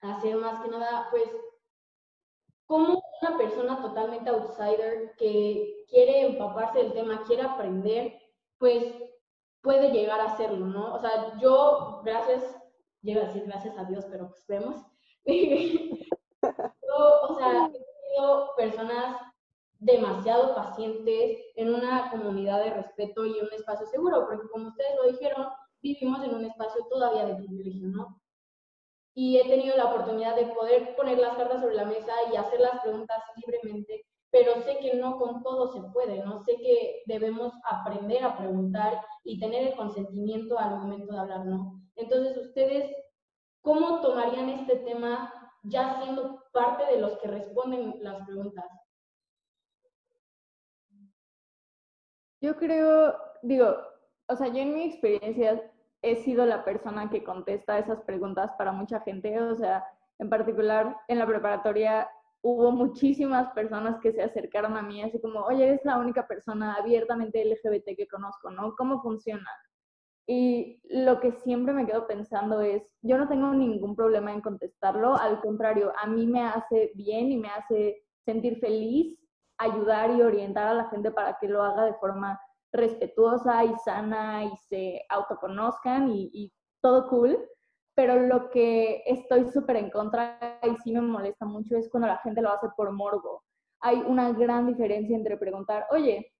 a 0.00 0.20
ser 0.20 0.36
más 0.36 0.62
que 0.62 0.70
nada, 0.70 1.08
pues, 1.10 1.28
¿cómo 2.66 3.02
una 3.22 3.36
persona 3.36 3.82
totalmente 3.82 4.30
outsider 4.30 5.14
que 5.16 5.84
quiere 5.88 6.26
empaparse 6.26 6.78
del 6.78 6.92
tema, 6.94 7.22
quiere 7.26 7.42
aprender, 7.42 8.18
pues 8.58 8.94
puede 9.62 9.90
llegar 9.90 10.20
a 10.20 10.32
hacerlo, 10.32 10.66
¿no? 10.66 10.94
O 10.94 10.98
sea, 10.98 11.38
yo, 11.38 12.00
gracias, 12.04 12.42
llego 13.02 13.20
a 13.20 13.24
decir 13.24 13.44
gracias 13.44 13.76
a 13.76 13.84
Dios, 13.84 14.06
pero 14.10 14.28
pues 14.28 14.46
vemos. 14.46 14.80
o 17.22 17.36
sea, 17.36 17.66
he 17.66 17.70
tenido 17.70 18.50
personas 18.56 19.16
demasiado 19.78 20.54
pacientes 20.54 21.38
en 21.56 21.74
una 21.74 22.10
comunidad 22.10 22.62
de 22.62 22.70
respeto 22.70 23.24
y 23.24 23.40
un 23.40 23.52
espacio 23.52 23.86
seguro, 23.86 24.26
porque 24.26 24.48
como 24.48 24.68
ustedes 24.68 24.94
lo 24.96 25.10
dijeron, 25.10 25.48
vivimos 25.82 26.22
en 26.22 26.34
un 26.34 26.44
espacio 26.44 26.84
todavía 26.90 27.24
de 27.24 27.36
privilegio, 27.36 27.88
¿no? 27.88 28.20
Y 29.14 29.38
he 29.38 29.48
tenido 29.48 29.76
la 29.76 29.86
oportunidad 29.86 30.36
de 30.36 30.46
poder 30.46 30.94
poner 30.96 31.18
las 31.18 31.36
cartas 31.36 31.60
sobre 31.60 31.74
la 31.74 31.86
mesa 31.86 32.12
y 32.32 32.36
hacer 32.36 32.60
las 32.60 32.80
preguntas 32.80 33.18
libremente, 33.36 34.04
pero 34.30 34.54
sé 34.62 34.78
que 34.78 34.94
no 34.94 35.18
con 35.18 35.42
todo 35.42 35.72
se 35.72 35.80
puede, 35.92 36.22
¿no? 36.24 36.38
Sé 36.44 36.56
que 36.56 37.02
debemos 37.06 37.52
aprender 37.64 38.22
a 38.22 38.36
preguntar 38.36 39.00
y 39.24 39.40
tener 39.40 39.68
el 39.68 39.76
consentimiento 39.76 40.58
al 40.58 40.76
momento 40.76 41.12
de 41.12 41.18
hablar, 41.18 41.46
¿no? 41.46 41.80
Entonces, 41.96 42.36
ustedes, 42.36 42.94
¿cómo 43.62 44.00
tomarían 44.00 44.50
este 44.50 44.76
tema 44.76 45.32
ya 45.64 46.00
siendo 46.02 46.39
parte 46.52 46.84
de 46.86 47.00
los 47.00 47.18
que 47.18 47.28
responden 47.28 47.94
las 48.02 48.26
preguntas? 48.26 48.66
Yo 52.42 52.56
creo, 52.56 53.16
digo, 53.42 53.76
o 54.28 54.36
sea, 54.36 54.48
yo 54.48 54.58
en 54.58 54.74
mi 54.74 54.84
experiencia 54.84 55.70
he 56.02 56.16
sido 56.16 56.46
la 56.46 56.64
persona 56.64 57.10
que 57.10 57.22
contesta 57.22 57.78
esas 57.78 58.00
preguntas 58.02 58.50
para 58.56 58.72
mucha 58.72 59.00
gente, 59.00 59.38
o 59.38 59.54
sea, 59.54 59.84
en 60.18 60.30
particular 60.30 60.96
en 61.08 61.18
la 61.18 61.26
preparatoria 61.26 62.08
hubo 62.42 62.70
muchísimas 62.70 63.52
personas 63.52 64.00
que 64.00 64.12
se 64.12 64.22
acercaron 64.22 64.76
a 64.76 64.82
mí 64.82 65.02
así 65.02 65.20
como, 65.20 65.40
oye, 65.40 65.64
eres 65.64 65.84
la 65.84 65.98
única 65.98 66.26
persona 66.26 66.74
abiertamente 66.74 67.44
LGBT 67.44 67.96
que 67.96 68.08
conozco, 68.08 68.50
¿no? 68.50 68.74
¿Cómo 68.76 69.02
funciona? 69.02 69.50
Y 70.26 70.80
lo 70.84 71.20
que 71.20 71.32
siempre 71.32 71.72
me 71.72 71.86
quedo 71.86 72.06
pensando 72.06 72.60
es, 72.60 72.82
yo 73.02 73.18
no 73.18 73.28
tengo 73.28 73.52
ningún 73.52 73.96
problema 73.96 74.32
en 74.32 74.40
contestarlo, 74.40 75.16
al 75.16 75.40
contrario, 75.40 75.92
a 76.00 76.06
mí 76.06 76.26
me 76.26 76.44
hace 76.44 76.92
bien 76.94 77.32
y 77.32 77.36
me 77.36 77.48
hace 77.48 78.04
sentir 78.24 78.58
feliz 78.60 79.20
ayudar 79.60 80.10
y 80.10 80.22
orientar 80.22 80.68
a 80.68 80.74
la 80.74 80.88
gente 80.88 81.10
para 81.10 81.36
que 81.38 81.46
lo 81.46 81.62
haga 81.62 81.84
de 81.84 81.94
forma 81.94 82.40
respetuosa 82.72 83.64
y 83.64 83.74
sana 83.84 84.44
y 84.44 84.56
se 84.68 85.04
autoconozcan 85.08 86.10
y, 86.10 86.52
todo 86.82 87.08
cool. 87.08 87.38
Pero 87.94 88.26
lo 88.26 88.48
que 88.48 89.02
estoy 89.04 89.50
súper 89.50 89.76
en 89.76 89.90
contra 89.90 90.58
y 90.62 90.74
sí 90.76 90.92
me 90.92 91.02
molesta 91.02 91.44
mucho 91.44 91.76
es 91.76 91.90
cuando 91.90 92.06
la 92.06 92.16
gente 92.18 92.40
lo 92.40 92.50
hace 92.50 92.68
por 92.74 92.90
morbo. 92.90 93.44
Hay 93.82 93.98
una 93.98 94.32
gran 94.32 94.66
diferencia 94.66 95.14
entre 95.14 95.36
preguntar, 95.36 95.86
oye, 95.90 96.32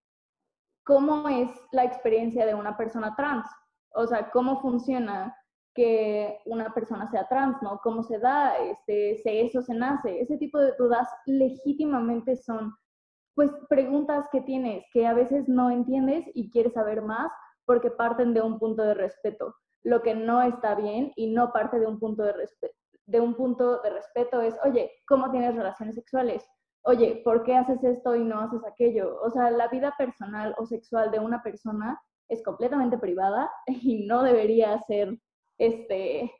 ¿cómo 0.83 1.29
es 1.29 1.51
la 1.73 1.85
experiencia 1.85 2.47
de 2.47 2.55
una 2.55 2.75
persona 2.79 3.15
trans? 3.15 3.47
O 3.94 4.06
sea, 4.06 4.30
¿cómo 4.30 4.61
funciona 4.61 5.37
que 5.75 6.38
una 6.47 6.73
persona 6.75 7.09
sea 7.11 7.28
trans, 7.28 7.56
¿no? 7.62 7.80
¿Cómo 7.82 8.02
se 8.02 8.18
da? 8.18 8.56
Este, 8.59 9.18
¿Se 9.23 9.42
eso 9.42 9.62
se 9.62 9.75
nace? 9.75 10.20
Ese 10.20 10.37
tipo 10.37 10.59
de 10.59 10.73
dudas 10.78 11.09
legítimamente 11.26 12.37
son 12.37 12.75
pues 13.35 13.50
preguntas 13.68 14.26
que 14.32 14.40
tienes 14.40 14.85
que 14.92 15.06
a 15.06 15.14
veces 15.14 15.49
no 15.49 15.70
entiendes 15.70 16.26
y 16.35 16.50
quieres 16.50 16.75
saber 16.75 17.02
más 17.02 17.30
porque 17.64 17.90
parten 17.90 18.35
de 18.35 18.42
un 18.42 18.59
punto 18.59 18.82
de 18.82 18.94
respeto. 18.94 19.54
Lo 19.82 20.02
que 20.02 20.14
no 20.14 20.42
está 20.42 20.75
bien 20.75 21.12
y 21.16 21.32
no 21.32 21.52
parte 21.52 21.78
de 21.78 21.87
un 21.87 21.99
punto 21.99 22.23
de 22.23 22.32
respeto. 22.32 22.75
De 23.06 23.20
un 23.20 23.35
punto 23.35 23.80
de 23.80 23.90
respeto 23.90 24.40
es, 24.40 24.56
oye, 24.64 24.90
¿cómo 25.09 25.30
tienes 25.30 25.54
relaciones 25.54 25.94
sexuales? 25.94 26.44
Oye, 26.82 27.23
¿por 27.25 27.44
qué 27.44 27.56
haces 27.56 27.82
esto 27.85 28.16
y 28.16 28.25
no 28.25 28.40
haces 28.40 28.61
aquello? 28.64 29.20
O 29.23 29.30
sea, 29.30 29.50
la 29.50 29.68
vida 29.68 29.94
personal 29.97 30.54
o 30.59 30.66
sexual 30.66 31.11
de 31.11 31.18
una 31.18 31.42
persona 31.42 32.00
es 32.31 32.43
completamente 32.43 32.97
privada 32.97 33.51
y 33.67 34.07
no 34.07 34.23
debería 34.23 34.79
ser, 34.81 35.19
este, 35.59 36.33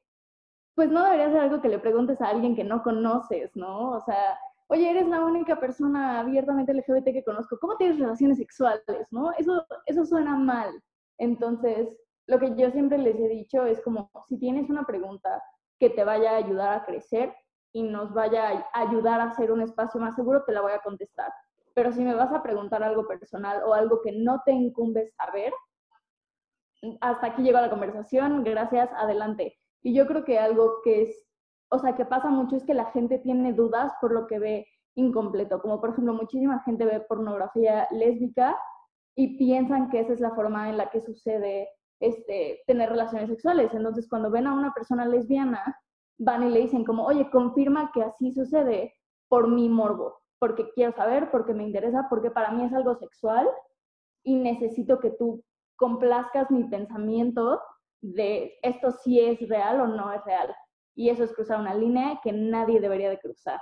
pues 0.75 0.91
no 0.91 1.05
debería 1.05 1.31
ser 1.31 1.41
algo 1.41 1.61
que 1.61 1.69
le 1.69 1.79
preguntes 1.79 2.21
a 2.21 2.29
alguien 2.29 2.57
que 2.57 2.65
no 2.65 2.83
conoces, 2.83 3.55
¿no? 3.55 3.91
O 3.91 4.01
sea, 4.01 4.39
oye, 4.69 4.89
eres 4.89 5.07
la 5.09 5.23
única 5.25 5.59
persona 5.59 6.21
abiertamente 6.21 6.73
LGBT 6.73 7.05
que 7.13 7.25
conozco, 7.25 7.59
¿cómo 7.61 7.77
tienes 7.77 7.99
relaciones 7.99 8.39
sexuales, 8.39 9.09
no? 9.11 9.33
Eso, 9.33 9.67
eso 9.85 10.07
suena 10.07 10.37
mal. 10.37 10.81
Entonces, 11.19 11.89
lo 12.27 12.39
que 12.39 12.55
yo 12.57 12.71
siempre 12.71 12.97
les 12.97 13.17
he 13.17 13.29
dicho 13.29 13.67
es 13.67 13.83
como, 13.83 14.11
si 14.29 14.39
tienes 14.39 14.71
una 14.71 14.85
pregunta 14.85 15.43
que 15.81 15.91
te 15.91 16.05
vaya 16.05 16.33
a 16.33 16.37
ayudar 16.37 16.73
a 16.73 16.85
crecer 16.85 17.35
y 17.73 17.83
nos 17.83 18.15
vaya 18.15 18.65
a 18.73 18.81
ayudar 18.81 19.21
a 19.21 19.25
hacer 19.25 19.51
un 19.51 19.63
espacio 19.63 20.01
más 20.01 20.15
seguro, 20.15 20.45
te 20.45 20.53
la 20.53 20.61
voy 20.61 20.73
a 20.73 20.81
contestar. 20.81 21.33
Pero 21.75 21.93
si 21.93 22.03
me 22.03 22.15
vas 22.15 22.33
a 22.33 22.43
preguntar 22.43 22.83
algo 22.83 23.07
personal 23.07 23.63
o 23.65 23.75
algo 23.75 24.01
que 24.03 24.13
no 24.13 24.43
te 24.45 24.53
incumbe 24.53 25.09
saber, 25.09 25.53
hasta 27.01 27.29
aquí 27.29 27.43
llega 27.43 27.61
la 27.61 27.71
conversación, 27.71 28.45
gracias, 28.45 28.91
adelante. 28.97 29.59
Y 29.83 29.95
yo 29.95 30.07
creo 30.07 30.25
que 30.25 30.39
algo 30.39 30.81
que 30.83 31.03
es 31.03 31.31
o 31.71 31.79
sea, 31.79 31.95
que 31.95 32.05
pasa 32.05 32.31
mucho 32.31 32.57
es 32.57 32.65
que 32.65 32.75
la 32.75 32.87
gente 32.87 33.19
tiene 33.19 33.53
dudas 33.53 33.93
por 34.01 34.13
lo 34.13 34.27
que 34.27 34.39
ve 34.39 34.67
incompleto, 34.97 35.63
como 35.63 35.81
por 35.81 35.91
ejemplo 35.91 36.13
muchísima 36.13 36.63
gente 36.65 36.85
ve 36.85 37.01
pornografía 37.01 37.87
lésbica 37.93 38.59
y 39.15 39.39
piensan 39.39 39.89
que 39.89 40.01
esa 40.01 40.13
es 40.13 40.21
la 40.21 40.35
forma 40.35 40.69
en 40.69 40.77
la 40.77 40.91
que 40.91 41.01
sucede 41.01 41.69
este, 42.01 42.63
tener 42.67 42.91
relaciones 42.91 43.29
sexuales. 43.29 43.73
Entonces, 43.73 44.09
cuando 44.09 44.31
ven 44.31 44.47
a 44.47 44.55
una 44.55 44.73
persona 44.73 45.05
lesbiana, 45.07 45.77
van 46.19 46.43
y 46.43 46.51
le 46.51 46.61
dicen 46.61 46.85
como, 46.85 47.05
oye, 47.05 47.31
confirma 47.31 47.93
que 47.93 48.03
así 48.03 48.33
sucede 48.33 48.95
por 49.29 49.49
mi 49.49 49.69
morbo, 49.69 50.19
porque 50.39 50.71
quiero 50.73 50.93
saber, 50.93 51.31
porque 51.31 51.55
me 51.55 51.65
interesa, 51.65 52.09
porque 52.11 52.31
para 52.31 52.51
mí 52.51 52.65
es 52.65 52.73
algo 52.73 52.97
sexual 52.97 53.49
y 54.25 54.35
necesito 54.35 54.99
que 54.99 55.11
tú 55.11 55.45
complazcas 55.81 56.51
mi 56.51 56.65
pensamiento 56.65 57.59
de 58.03 58.59
esto 58.63 58.91
sí 58.91 59.19
es 59.19 59.49
real 59.49 59.81
o 59.81 59.87
no 59.87 60.13
es 60.13 60.23
real 60.27 60.55
y 60.95 61.09
eso 61.09 61.25
es 61.25 61.33
cruzar 61.33 61.59
una 61.59 61.75
línea 61.75 62.21
que 62.23 62.33
nadie 62.33 62.81
debería 62.81 63.09
de 63.09 63.19
cruzar. 63.19 63.61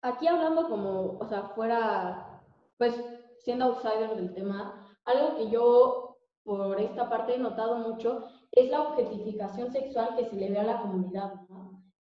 Aquí 0.00 0.26
hablando 0.26 0.68
como, 0.70 1.18
o 1.18 1.26
sea, 1.26 1.48
fuera, 1.54 2.42
pues 2.78 2.94
siendo 3.38 3.66
outsider 3.66 4.16
del 4.16 4.34
tema, 4.34 4.86
algo 5.04 5.36
que 5.36 5.50
yo 5.50 6.16
por 6.42 6.80
esta 6.80 7.08
parte 7.10 7.34
he 7.34 7.38
notado 7.38 7.76
mucho 7.76 8.26
es 8.52 8.70
la 8.70 8.82
objetificación 8.82 9.70
sexual 9.70 10.16
que 10.16 10.24
se 10.24 10.36
le 10.36 10.50
ve 10.50 10.60
a 10.60 10.64
la 10.64 10.80
comunidad, 10.80 11.32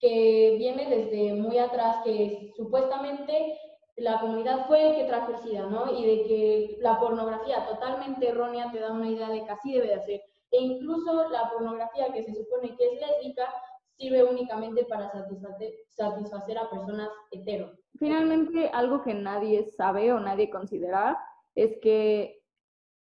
que 0.00 0.56
viene 0.58 0.88
desde 0.88 1.35
muy 1.35 1.58
atrás, 1.58 1.99
que 2.04 2.52
supuestamente 2.56 3.56
la 3.98 4.20
comunidad 4.20 4.66
fue 4.66 4.90
el 4.90 4.96
que 4.96 5.04
trajo 5.04 5.32
¿no? 5.70 5.92
Y 5.92 6.06
de 6.06 6.22
que 6.24 6.78
la 6.80 6.98
pornografía 6.98 7.66
totalmente 7.66 8.28
errónea 8.28 8.70
te 8.70 8.80
da 8.80 8.92
una 8.92 9.08
idea 9.08 9.28
de 9.28 9.44
que 9.44 9.50
así 9.50 9.72
debe 9.72 9.88
de 9.88 9.94
hacer 9.94 10.22
e 10.50 10.62
incluso 10.62 11.28
la 11.30 11.50
pornografía 11.50 12.12
que 12.12 12.24
se 12.24 12.34
supone 12.34 12.74
que 12.76 12.84
es 12.86 13.00
lésbica 13.00 13.52
sirve 13.96 14.24
únicamente 14.24 14.84
para 14.84 15.10
satisfacer 15.10 16.58
a 16.58 16.70
personas 16.70 17.08
hetero. 17.32 17.72
Finalmente, 17.98 18.70
algo 18.72 19.02
que 19.02 19.12
nadie 19.12 19.64
sabe 19.64 20.12
o 20.12 20.20
nadie 20.20 20.50
considera 20.50 21.18
es 21.54 21.76
que 21.82 22.42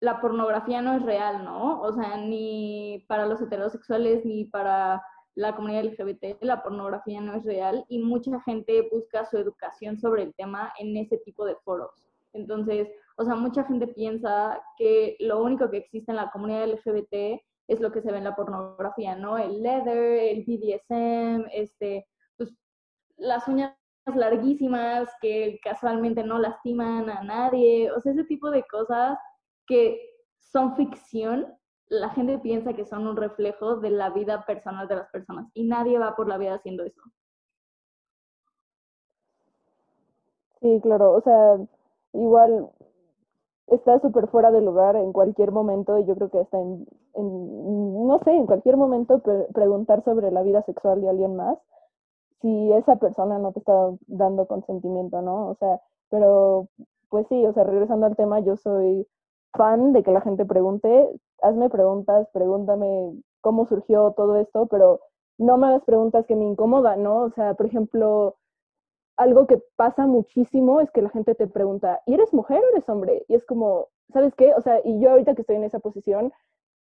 la 0.00 0.20
pornografía 0.20 0.80
no 0.80 0.96
es 0.96 1.02
real, 1.02 1.44
¿no? 1.44 1.80
O 1.82 1.92
sea, 1.92 2.16
ni 2.16 3.04
para 3.08 3.26
los 3.26 3.40
heterosexuales 3.40 4.24
ni 4.24 4.44
para 4.46 5.02
la 5.36 5.54
comunidad 5.54 5.84
LGBT, 5.84 6.42
la 6.42 6.62
pornografía 6.62 7.20
no 7.20 7.34
es 7.34 7.44
real 7.44 7.84
y 7.88 7.98
mucha 7.98 8.40
gente 8.40 8.88
busca 8.90 9.24
su 9.26 9.36
educación 9.36 9.98
sobre 9.98 10.22
el 10.22 10.34
tema 10.34 10.72
en 10.78 10.96
ese 10.96 11.18
tipo 11.18 11.44
de 11.44 11.56
foros. 11.56 12.08
Entonces, 12.32 12.88
o 13.18 13.24
sea, 13.24 13.34
mucha 13.34 13.64
gente 13.64 13.86
piensa 13.86 14.60
que 14.76 15.16
lo 15.20 15.42
único 15.42 15.70
que 15.70 15.78
existe 15.78 16.10
en 16.10 16.16
la 16.16 16.30
comunidad 16.30 16.68
LGBT 16.68 17.40
es 17.68 17.80
lo 17.80 17.92
que 17.92 18.00
se 18.00 18.10
ve 18.10 18.18
en 18.18 18.24
la 18.24 18.34
pornografía, 18.36 19.14
¿no? 19.14 19.36
El 19.36 19.62
leather, 19.62 20.18
el 20.18 20.44
BDSM, 20.44 21.48
este, 21.52 22.06
pues 22.36 22.54
las 23.16 23.46
uñas 23.46 23.74
larguísimas 24.06 25.10
que 25.20 25.58
casualmente 25.62 26.22
no 26.22 26.38
lastiman 26.38 27.10
a 27.10 27.24
nadie, 27.24 27.90
o 27.90 28.00
sea, 28.00 28.12
ese 28.12 28.24
tipo 28.24 28.50
de 28.50 28.62
cosas 28.64 29.18
que 29.66 30.00
son 30.38 30.76
ficción, 30.76 31.52
la 31.88 32.10
gente 32.10 32.38
piensa 32.38 32.74
que 32.74 32.84
son 32.84 33.06
un 33.06 33.16
reflejo 33.16 33.76
de 33.76 33.90
la 33.90 34.10
vida 34.10 34.44
personal 34.44 34.88
de 34.88 34.96
las 34.96 35.08
personas 35.10 35.48
y 35.54 35.64
nadie 35.64 35.98
va 35.98 36.16
por 36.16 36.28
la 36.28 36.38
vida 36.38 36.54
haciendo 36.54 36.84
eso. 36.84 37.00
Sí, 40.60 40.80
claro, 40.82 41.12
o 41.12 41.20
sea, 41.20 41.58
igual 42.12 42.70
está 43.68 44.00
súper 44.00 44.28
fuera 44.28 44.50
de 44.50 44.60
lugar 44.60 44.96
en 44.96 45.12
cualquier 45.12 45.52
momento 45.52 45.98
y 45.98 46.06
yo 46.06 46.14
creo 46.14 46.30
que 46.30 46.40
está 46.40 46.58
en, 46.58 46.86
no 47.14 48.18
sé, 48.24 48.30
en 48.32 48.46
cualquier 48.46 48.76
momento 48.76 49.22
preguntar 49.52 50.02
sobre 50.04 50.30
la 50.30 50.42
vida 50.42 50.62
sexual 50.62 51.00
de 51.00 51.08
alguien 51.08 51.36
más 51.36 51.58
si 52.40 52.72
esa 52.72 52.96
persona 52.96 53.38
no 53.38 53.52
te 53.52 53.60
está 53.60 53.72
dando 54.06 54.46
consentimiento, 54.46 55.22
¿no? 55.22 55.48
O 55.48 55.54
sea, 55.56 55.80
pero 56.10 56.68
pues 57.08 57.26
sí, 57.28 57.46
o 57.46 57.52
sea, 57.52 57.64
regresando 57.64 58.06
al 58.06 58.16
tema, 58.16 58.40
yo 58.40 58.56
soy 58.56 59.06
fan 59.52 59.92
de 59.92 60.02
que 60.02 60.12
la 60.12 60.20
gente 60.20 60.44
pregunte, 60.44 61.08
hazme 61.42 61.70
preguntas, 61.70 62.28
pregúntame 62.32 63.12
cómo 63.40 63.66
surgió 63.66 64.12
todo 64.12 64.36
esto, 64.36 64.66
pero 64.66 65.00
no 65.38 65.56
me 65.58 65.68
hagas 65.68 65.84
preguntas 65.84 66.26
que 66.26 66.36
me 66.36 66.44
incomodan, 66.44 67.02
¿no? 67.02 67.22
O 67.22 67.30
sea, 67.30 67.54
por 67.54 67.66
ejemplo, 67.66 68.36
algo 69.16 69.46
que 69.46 69.62
pasa 69.76 70.06
muchísimo 70.06 70.80
es 70.80 70.90
que 70.90 71.02
la 71.02 71.10
gente 71.10 71.34
te 71.34 71.46
pregunta, 71.46 72.00
¿y 72.06 72.14
eres 72.14 72.32
mujer 72.34 72.62
o 72.62 72.68
eres 72.72 72.88
hombre? 72.88 73.24
Y 73.28 73.34
es 73.34 73.44
como, 73.44 73.88
¿sabes 74.12 74.34
qué? 74.34 74.54
O 74.54 74.62
sea, 74.62 74.80
y 74.84 75.00
yo 75.00 75.10
ahorita 75.10 75.34
que 75.34 75.42
estoy 75.42 75.56
en 75.56 75.64
esa 75.64 75.80
posición, 75.80 76.32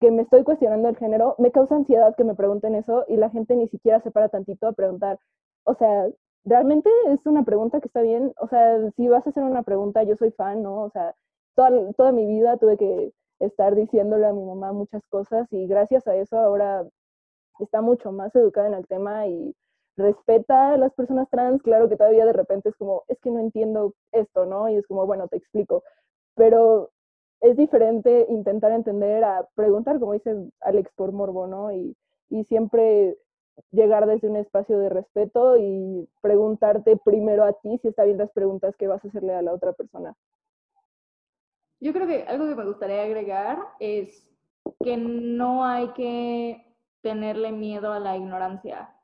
que 0.01 0.11
me 0.11 0.23
estoy 0.23 0.45
cuestionando 0.45 0.89
el 0.89 0.97
género, 0.97 1.35
me 1.39 1.53
causa 1.53 1.77
ansiedad 1.77 2.15
que 2.17 2.25
me 2.25 2.35
pregunten 2.35 2.75
eso 2.75 3.05
y 3.09 3.17
la 3.17 3.31
gente 3.31 3.55
ni 3.57 3.69
siquiera 3.69 4.01
se 4.01 4.11
para 4.11 4.29
tantito 4.31 4.67
a 4.67 4.73
preguntar. 4.73 5.19
O 5.65 5.75
sea, 5.75 6.09
realmente 6.45 6.91
es 7.09 7.27
una 7.27 7.45
pregunta 7.45 7.81
que 7.81 7.89
está 7.89 8.01
bien. 8.03 8.33
O 8.41 8.49
sea, 8.49 8.91
si 8.93 9.09
vas 9.09 9.27
a 9.27 9.31
hacer 9.31 9.43
una 9.43 9.63
pregunta, 9.63 10.03
yo 10.03 10.17
soy 10.17 10.31
fan, 10.33 10.63
¿no? 10.63 10.83
O 10.85 10.91
sea, 10.91 11.15
toda, 11.55 11.71
toda 11.95 12.13
mi 12.13 12.27
vida 12.27 12.57
tuve 12.57 12.77
que 12.77 13.13
estar 13.41 13.75
diciéndole 13.75 14.27
a 14.27 14.33
mi 14.33 14.45
mamá 14.45 14.73
muchas 14.73 15.03
cosas 15.09 15.47
y 15.53 15.67
gracias 15.67 16.07
a 16.07 16.17
eso 16.17 16.39
ahora 16.39 16.87
está 17.61 17.81
mucho 17.83 18.13
más 18.13 18.35
educada 18.35 18.69
en 18.69 18.75
el 18.75 18.87
tema 18.87 19.27
y 19.27 19.55
respeta 19.97 20.75
a 20.75 20.79
las 20.79 20.93
personas 20.95 21.29
trans, 21.31 21.63
claro 21.63 21.89
que 21.89 21.97
todavía 21.97 22.27
de 22.27 22.33
repente 22.33 22.71
es 22.71 22.77
como, 22.77 23.05
es 23.09 23.19
que 23.21 23.31
no 23.31 23.41
entiendo 23.41 23.95
esto, 24.13 24.47
¿no? 24.47 24.69
Y 24.69 24.77
es 24.77 24.87
como, 24.87 25.07
bueno, 25.07 25.29
te 25.29 25.37
explico. 25.37 25.83
Pero 26.37 26.91
es 27.41 27.57
diferente 27.57 28.27
intentar 28.29 28.73
entender 28.73 29.25
a 29.25 29.47
preguntar, 29.55 29.99
como 30.01 30.15
dice 30.15 30.35
Alex, 30.61 30.91
por 30.97 31.13
morbo, 31.13 31.47
¿no? 31.47 31.73
Y, 31.73 31.97
y 32.31 32.45
siempre 32.45 33.19
llegar 33.73 34.07
desde 34.07 34.29
un 34.29 34.37
espacio 34.37 34.79
de 34.79 34.89
respeto 34.89 35.57
y 35.59 36.09
preguntarte 36.23 36.97
primero 37.05 37.45
a 37.45 37.53
ti 37.53 37.79
si 37.79 37.89
está 37.89 38.05
bien 38.05 38.19
las 38.19 38.31
preguntas 38.33 38.75
que 38.77 38.89
vas 38.89 39.05
a 39.05 39.09
hacerle 39.09 39.35
a 39.35 39.43
la 39.43 39.53
otra 39.53 39.73
persona. 39.73 40.15
Yo 41.81 41.93
creo 41.93 42.07
que 42.07 42.25
algo 42.25 42.47
que 42.47 42.55
me 42.55 42.67
gustaría 42.67 43.03
agregar 43.03 43.59
es 43.79 44.29
que 44.85 44.97
no 44.97 45.65
hay 45.65 45.89
que 45.93 46.77
tenerle 47.03 47.53
miedo 47.53 47.93
a 47.93 48.01
la 48.01 48.17
ignorancia. 48.17 48.95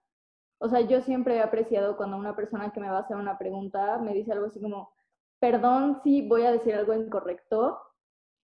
O 0.58 0.68
sea, 0.68 0.80
yo 0.80 1.00
siempre 1.02 1.36
he 1.36 1.42
apreciado 1.42 1.96
cuando 1.96 2.16
una 2.16 2.36
persona 2.36 2.70
que 2.72 2.80
me 2.80 2.90
va 2.90 2.98
a 2.98 3.00
hacer 3.00 3.16
una 3.16 3.38
pregunta 3.38 3.98
me 3.98 4.12
dice 4.14 4.32
algo 4.32 4.46
así 4.46 4.60
como, 4.60 4.90
perdón 5.38 6.00
si 6.02 6.26
voy 6.26 6.42
a 6.42 6.52
decir 6.52 6.74
algo 6.74 6.94
incorrecto, 6.94 7.78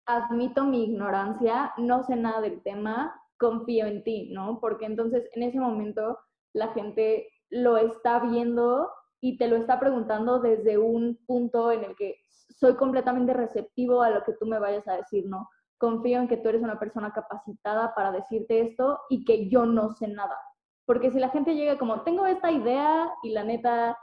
admito 0.05 0.65
mi 0.65 0.85
ignorancia, 0.85 1.73
no 1.77 2.03
sé 2.03 2.15
nada 2.15 2.41
del 2.41 2.61
tema, 2.63 3.19
confío 3.37 3.85
en 3.85 4.03
ti, 4.03 4.31
¿no? 4.31 4.59
Porque 4.59 4.85
entonces 4.85 5.29
en 5.33 5.43
ese 5.43 5.59
momento 5.59 6.17
la 6.53 6.69
gente 6.69 7.31
lo 7.49 7.77
está 7.77 8.19
viendo 8.19 8.89
y 9.21 9.37
te 9.37 9.47
lo 9.47 9.57
está 9.57 9.79
preguntando 9.79 10.39
desde 10.39 10.77
un 10.77 11.19
punto 11.25 11.71
en 11.71 11.83
el 11.83 11.95
que 11.95 12.15
soy 12.49 12.75
completamente 12.75 13.33
receptivo 13.33 14.01
a 14.01 14.09
lo 14.09 14.23
que 14.23 14.33
tú 14.33 14.45
me 14.45 14.59
vayas 14.59 14.87
a 14.87 14.97
decir, 14.97 15.25
¿no? 15.27 15.49
Confío 15.77 16.19
en 16.19 16.27
que 16.27 16.37
tú 16.37 16.49
eres 16.49 16.61
una 16.61 16.79
persona 16.79 17.11
capacitada 17.13 17.93
para 17.95 18.11
decirte 18.11 18.61
esto 18.61 18.99
y 19.09 19.23
que 19.23 19.49
yo 19.49 19.65
no 19.65 19.91
sé 19.91 20.07
nada. 20.07 20.37
Porque 20.85 21.11
si 21.11 21.19
la 21.19 21.29
gente 21.29 21.55
llega 21.55 21.77
como, 21.77 22.01
tengo 22.01 22.25
esta 22.25 22.51
idea 22.51 23.11
y 23.23 23.31
la 23.31 23.43
neta, 23.43 23.97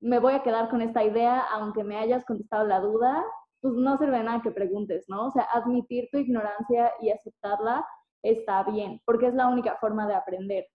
me 0.00 0.18
voy 0.18 0.34
a 0.34 0.42
quedar 0.42 0.68
con 0.68 0.82
esta 0.82 1.04
idea, 1.04 1.40
aunque 1.52 1.84
me 1.84 1.96
hayas 1.96 2.24
contestado 2.24 2.66
la 2.66 2.80
duda, 2.80 3.24
pues 3.60 3.74
no 3.74 3.96
sirve 3.96 4.22
nada 4.22 4.42
que 4.42 4.50
preguntes, 4.50 5.06
¿no? 5.08 5.26
O 5.26 5.30
sea, 5.30 5.44
admitir 5.44 6.08
tu 6.10 6.18
ignorancia 6.18 6.92
y 7.00 7.10
aceptarla 7.10 7.86
está 8.22 8.62
bien, 8.64 9.00
porque 9.06 9.28
es 9.28 9.34
la 9.34 9.48
única 9.48 9.76
forma 9.76 10.06
de 10.06 10.14
aprender. 10.14 10.66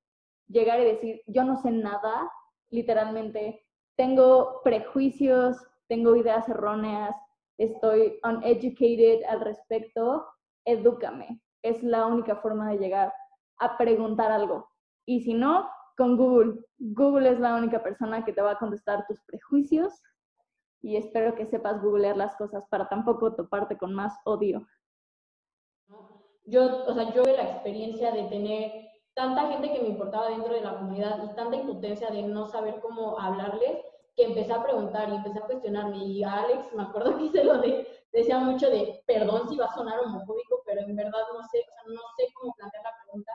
Llegar 0.47 0.79
y 0.79 0.85
decir, 0.85 1.21
yo 1.27 1.43
no 1.43 1.57
sé 1.57 1.69
nada, 1.69 2.31
literalmente, 2.69 3.63
tengo 3.99 4.61
prejuicios, 4.63 5.57
tengo 5.89 6.15
ideas 6.15 6.47
erróneas, 6.47 7.13
estoy 7.57 8.17
uneducated 8.23 9.25
al 9.25 9.41
respecto, 9.41 10.25
edúcame. 10.63 11.41
Es 11.63 11.83
la 11.83 12.05
única 12.05 12.37
forma 12.37 12.71
de 12.71 12.77
llegar 12.77 13.13
a 13.57 13.77
preguntar 13.77 14.31
algo. 14.31 14.69
Y 15.05 15.19
si 15.19 15.33
no, 15.33 15.69
con 15.97 16.15
Google. 16.15 16.63
Google 16.77 17.29
es 17.29 17.41
la 17.41 17.55
única 17.55 17.83
persona 17.83 18.23
que 18.23 18.31
te 18.31 18.41
va 18.41 18.51
a 18.51 18.57
contestar 18.57 19.05
tus 19.05 19.21
prejuicios 19.25 19.91
y 20.81 20.95
espero 20.95 21.35
que 21.35 21.45
sepas 21.47 21.81
googlear 21.81 22.15
las 22.15 22.37
cosas 22.37 22.63
para 22.69 22.87
tampoco 22.87 23.35
toparte 23.35 23.77
con 23.77 23.93
más 23.93 24.17
odio. 24.23 24.65
yo, 26.45 26.85
o 26.87 26.93
sea, 26.93 27.13
yo 27.13 27.23
la 27.23 27.43
experiencia 27.43 28.13
de 28.13 28.29
tener 28.29 28.71
tanta 29.13 29.49
gente 29.49 29.73
que 29.73 29.81
me 29.81 29.89
importaba 29.89 30.29
dentro 30.29 30.53
de 30.53 30.61
la 30.61 30.77
comunidad 30.77 31.21
y 31.21 31.35
tanta 31.35 31.57
impotencia 31.57 32.09
de 32.09 32.21
no 32.21 32.47
saber 32.47 32.79
cómo 32.79 33.19
hablarles, 33.19 33.88
que 34.19 34.25
empecé 34.25 34.51
a 34.51 34.61
preguntar 34.61 35.07
y 35.07 35.15
empecé 35.15 35.39
a 35.39 35.43
cuestionarme. 35.43 35.97
Y 35.97 36.23
a 36.23 36.33
Alex, 36.43 36.73
me 36.73 36.83
acuerdo 36.83 37.17
que 37.17 37.29
se 37.29 37.41
lo 37.41 37.57
de, 37.59 37.87
decía 38.11 38.37
mucho 38.39 38.69
de, 38.69 39.01
perdón 39.07 39.47
si 39.47 39.55
va 39.55 39.65
a 39.65 39.73
sonar 39.73 39.97
homofóbico, 40.01 40.61
pero 40.65 40.81
en 40.81 40.93
verdad 40.93 41.21
no 41.33 41.41
sé, 41.43 41.59
o 41.59 41.71
sea, 41.71 41.83
no 41.87 42.01
sé 42.17 42.27
cómo 42.33 42.53
plantear 42.53 42.83
la 42.83 42.91
pregunta, 43.01 43.31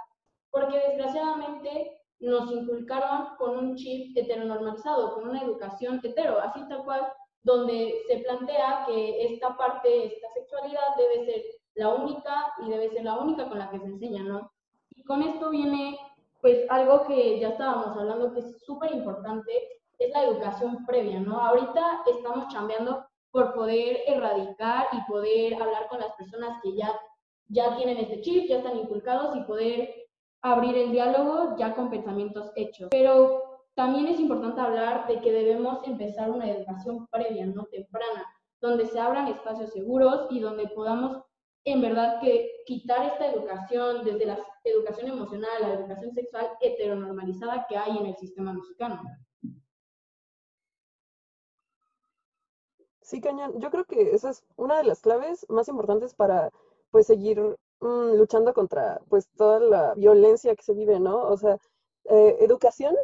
porque 0.50 0.78
desgraciadamente 0.88 2.02
nos 2.20 2.52
inculcaron 2.52 3.34
con 3.38 3.56
un 3.56 3.76
chip 3.76 4.14
heteronormalizado, 4.14 5.14
con 5.14 5.28
una 5.30 5.40
educación 5.40 6.00
hetero, 6.04 6.38
así 6.38 6.60
tal 6.68 6.84
cual, 6.84 7.00
donde 7.42 8.02
se 8.06 8.18
plantea 8.18 8.84
que 8.86 9.32
esta 9.32 9.56
parte, 9.56 10.06
esta 10.06 10.28
sexualidad 10.34 10.96
debe 10.98 11.24
ser 11.24 11.42
la 11.76 11.94
única 11.94 12.52
y 12.62 12.68
debe 12.68 12.90
ser 12.90 13.04
la 13.04 13.18
única 13.18 13.48
con 13.48 13.58
la 13.58 13.70
que 13.70 13.78
se 13.78 13.86
enseña, 13.86 14.22
¿no? 14.22 14.50
Y 14.90 15.02
con 15.04 15.22
esto 15.22 15.48
viene, 15.48 15.98
pues, 16.42 16.66
algo 16.68 17.06
que 17.06 17.40
ya 17.40 17.48
estábamos 17.48 17.96
hablando 17.96 18.34
que 18.34 18.40
es 18.40 18.62
súper 18.64 18.92
importante, 18.92 19.52
es 19.98 20.10
la 20.12 20.24
educación 20.24 20.84
previa, 20.86 21.20
¿no? 21.20 21.38
Ahorita 21.38 22.02
estamos 22.06 22.52
cambiando 22.52 23.06
por 23.30 23.54
poder 23.54 24.00
erradicar 24.06 24.86
y 24.92 25.10
poder 25.10 25.54
hablar 25.54 25.88
con 25.88 26.00
las 26.00 26.14
personas 26.14 26.60
que 26.62 26.76
ya, 26.76 26.92
ya 27.48 27.76
tienen 27.76 27.98
este 27.98 28.20
chip, 28.20 28.48
ya 28.48 28.58
están 28.58 28.78
inculcados 28.78 29.36
y 29.36 29.42
poder 29.42 29.92
abrir 30.42 30.76
el 30.76 30.92
diálogo 30.92 31.56
ya 31.56 31.74
con 31.74 31.90
pensamientos 31.90 32.52
hechos. 32.54 32.88
Pero 32.90 33.42
también 33.74 34.06
es 34.06 34.20
importante 34.20 34.60
hablar 34.60 35.06
de 35.08 35.20
que 35.20 35.32
debemos 35.32 35.82
empezar 35.84 36.30
una 36.30 36.48
educación 36.48 37.06
previa, 37.08 37.46
no 37.46 37.64
temprana, 37.64 38.24
donde 38.60 38.86
se 38.86 39.00
abran 39.00 39.28
espacios 39.28 39.72
seguros 39.72 40.26
y 40.30 40.40
donde 40.40 40.68
podamos 40.68 41.22
en 41.64 41.80
verdad 41.80 42.20
que 42.20 42.50
quitar 42.66 43.06
esta 43.06 43.32
educación 43.32 44.04
desde 44.04 44.26
la 44.26 44.38
educación 44.64 45.08
emocional, 45.08 45.50
la 45.60 45.74
educación 45.74 46.12
sexual 46.12 46.50
heteronormalizada 46.60 47.66
que 47.68 47.76
hay 47.76 47.96
en 47.96 48.06
el 48.06 48.16
sistema 48.16 48.52
mexicano. 48.52 49.00
Sí, 53.04 53.20
Cañón, 53.20 53.60
yo 53.60 53.70
creo 53.70 53.84
que 53.84 54.14
esa 54.14 54.30
es 54.30 54.42
una 54.56 54.78
de 54.78 54.84
las 54.84 55.00
claves 55.00 55.44
más 55.50 55.68
importantes 55.68 56.14
para 56.14 56.50
pues 56.90 57.06
seguir 57.06 57.38
mm, 57.80 58.14
luchando 58.16 58.54
contra 58.54 59.00
pues 59.10 59.28
toda 59.36 59.60
la 59.60 59.94
violencia 59.94 60.56
que 60.56 60.62
se 60.62 60.72
vive, 60.72 60.98
¿no? 61.00 61.22
O 61.22 61.36
sea, 61.36 61.58
eh, 62.06 62.38
educación 62.40 62.96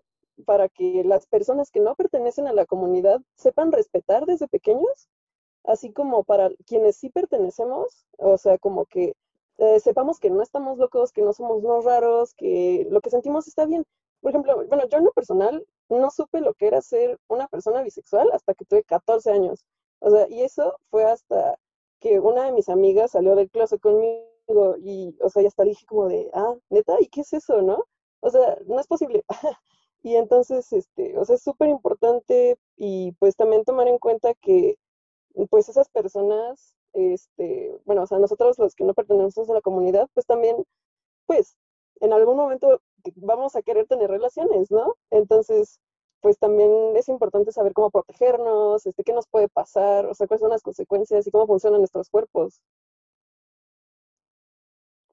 para 0.46 0.68
que 0.70 1.04
las 1.04 1.26
personas 1.26 1.70
que 1.70 1.80
no 1.80 1.94
pertenecen 1.96 2.46
a 2.48 2.54
la 2.54 2.64
comunidad 2.64 3.20
sepan 3.36 3.72
respetar 3.72 4.24
desde 4.24 4.48
pequeños, 4.48 5.08
así 5.64 5.92
como 5.92 6.24
para 6.24 6.50
quienes 6.66 6.96
sí 6.96 7.10
pertenecemos, 7.10 8.06
o 8.18 8.38
sea, 8.38 8.56
como 8.58 8.86
que 8.86 9.14
eh, 9.58 9.80
sepamos 9.80 10.18
que 10.18 10.30
no 10.30 10.42
estamos 10.42 10.78
locos, 10.78 11.12
que 11.12 11.22
no 11.22 11.34
somos 11.34 11.62
unos 11.62 11.84
raros, 11.84 12.32
que 12.34 12.86
lo 12.90 13.00
que 13.02 13.10
sentimos 13.10 13.46
está 13.48 13.66
bien. 13.66 13.84
Por 14.22 14.30
ejemplo, 14.30 14.66
bueno, 14.66 14.86
yo 14.88 14.98
en 14.98 15.04
lo 15.04 15.12
personal 15.12 15.66
no 15.90 16.10
supe 16.10 16.40
lo 16.40 16.54
que 16.54 16.68
era 16.68 16.80
ser 16.80 17.18
una 17.28 17.48
persona 17.48 17.82
bisexual 17.82 18.30
hasta 18.32 18.54
que 18.54 18.64
tuve 18.64 18.82
14 18.84 19.30
años. 19.32 19.64
O 20.00 20.10
sea, 20.10 20.26
y 20.28 20.42
eso 20.42 20.76
fue 20.90 21.04
hasta 21.04 21.58
que 22.00 22.20
una 22.20 22.46
de 22.46 22.52
mis 22.52 22.68
amigas 22.68 23.12
salió 23.12 23.34
del 23.36 23.50
closet 23.50 23.80
conmigo 23.80 24.76
y, 24.78 25.16
o 25.20 25.30
sea, 25.30 25.42
ya 25.42 25.48
hasta 25.48 25.64
dije 25.64 25.86
como 25.86 26.08
de, 26.08 26.30
ah, 26.34 26.54
neta, 26.70 26.96
¿y 27.00 27.06
qué 27.08 27.20
es 27.22 27.32
eso, 27.32 27.62
no? 27.62 27.84
O 28.20 28.30
sea, 28.30 28.58
no 28.66 28.80
es 28.80 28.86
posible. 28.86 29.24
y 30.02 30.16
entonces, 30.16 30.72
este, 30.72 31.18
o 31.18 31.24
sea, 31.24 31.36
es 31.36 31.42
súper 31.42 31.68
importante 31.68 32.58
y 32.76 33.12
pues 33.12 33.36
también 33.36 33.64
tomar 33.64 33.88
en 33.88 33.98
cuenta 33.98 34.34
que, 34.34 34.76
pues 35.50 35.68
esas 35.68 35.88
personas, 35.90 36.74
este, 36.94 37.78
bueno, 37.84 38.02
o 38.02 38.06
sea, 38.06 38.18
nosotros 38.18 38.58
los 38.58 38.74
que 38.74 38.84
no 38.84 38.94
pertenecemos 38.94 39.50
a 39.50 39.54
la 39.54 39.60
comunidad, 39.60 40.08
pues 40.14 40.26
también, 40.26 40.56
pues, 41.26 41.56
en 42.00 42.12
algún 42.12 42.36
momento 42.36 42.80
vamos 43.16 43.56
a 43.56 43.62
querer 43.62 43.86
tener 43.86 44.10
relaciones, 44.10 44.70
¿no? 44.70 44.94
Entonces, 45.10 45.80
pues 46.20 46.38
también 46.38 46.70
es 46.96 47.08
importante 47.08 47.52
saber 47.52 47.72
cómo 47.72 47.90
protegernos, 47.90 48.86
este, 48.86 49.04
qué 49.04 49.12
nos 49.12 49.26
puede 49.28 49.48
pasar, 49.48 50.06
o 50.06 50.14
sea, 50.14 50.26
cuáles 50.26 50.40
son 50.40 50.50
las 50.50 50.62
consecuencias 50.62 51.26
y 51.26 51.30
cómo 51.30 51.46
funcionan 51.46 51.80
nuestros 51.80 52.10
cuerpos. 52.10 52.60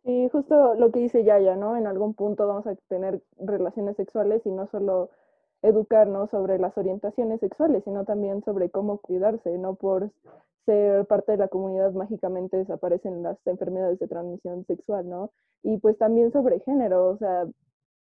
Sí, 0.04 0.30
justo 0.32 0.76
lo 0.76 0.91
que 0.91 1.00
dice 1.02 1.24
Yaya, 1.26 1.56
¿no? 1.56 1.76
En 1.76 1.86
algún 1.86 2.13
punto 2.13 2.48
vamos 2.48 2.65
a 2.65 2.76
tener 2.88 3.22
relaciones 3.38 3.98
sexuales 3.98 4.41
y 4.46 4.52
no 4.52 4.67
solo 4.67 5.10
educarnos 5.62 6.30
sobre 6.30 6.60
las 6.60 6.78
orientaciones 6.78 7.39
sexuales, 7.41 7.84
sino 7.84 8.06
también 8.06 8.43
sobre 8.43 8.70
cómo 8.70 9.00
cuidarse, 9.00 9.58
no 9.58 9.76
por 9.76 10.12
ser 10.65 11.06
parte 11.08 11.34
de 11.34 11.38
la 11.39 11.48
comunidad 11.48 11.91
mágicamente 11.93 12.58
desaparecen 12.58 13.24
las 13.24 13.38
enfermedades 13.46 14.00
de 14.00 14.08
transmisión 14.08 14.65
sexual, 14.65 15.10
¿no? 15.10 15.32
Y 15.63 15.78
pues 15.80 15.98
también 15.98 16.32
sobre 16.32 16.60
género, 16.62 17.10
o 17.10 17.17
sea, 17.17 17.46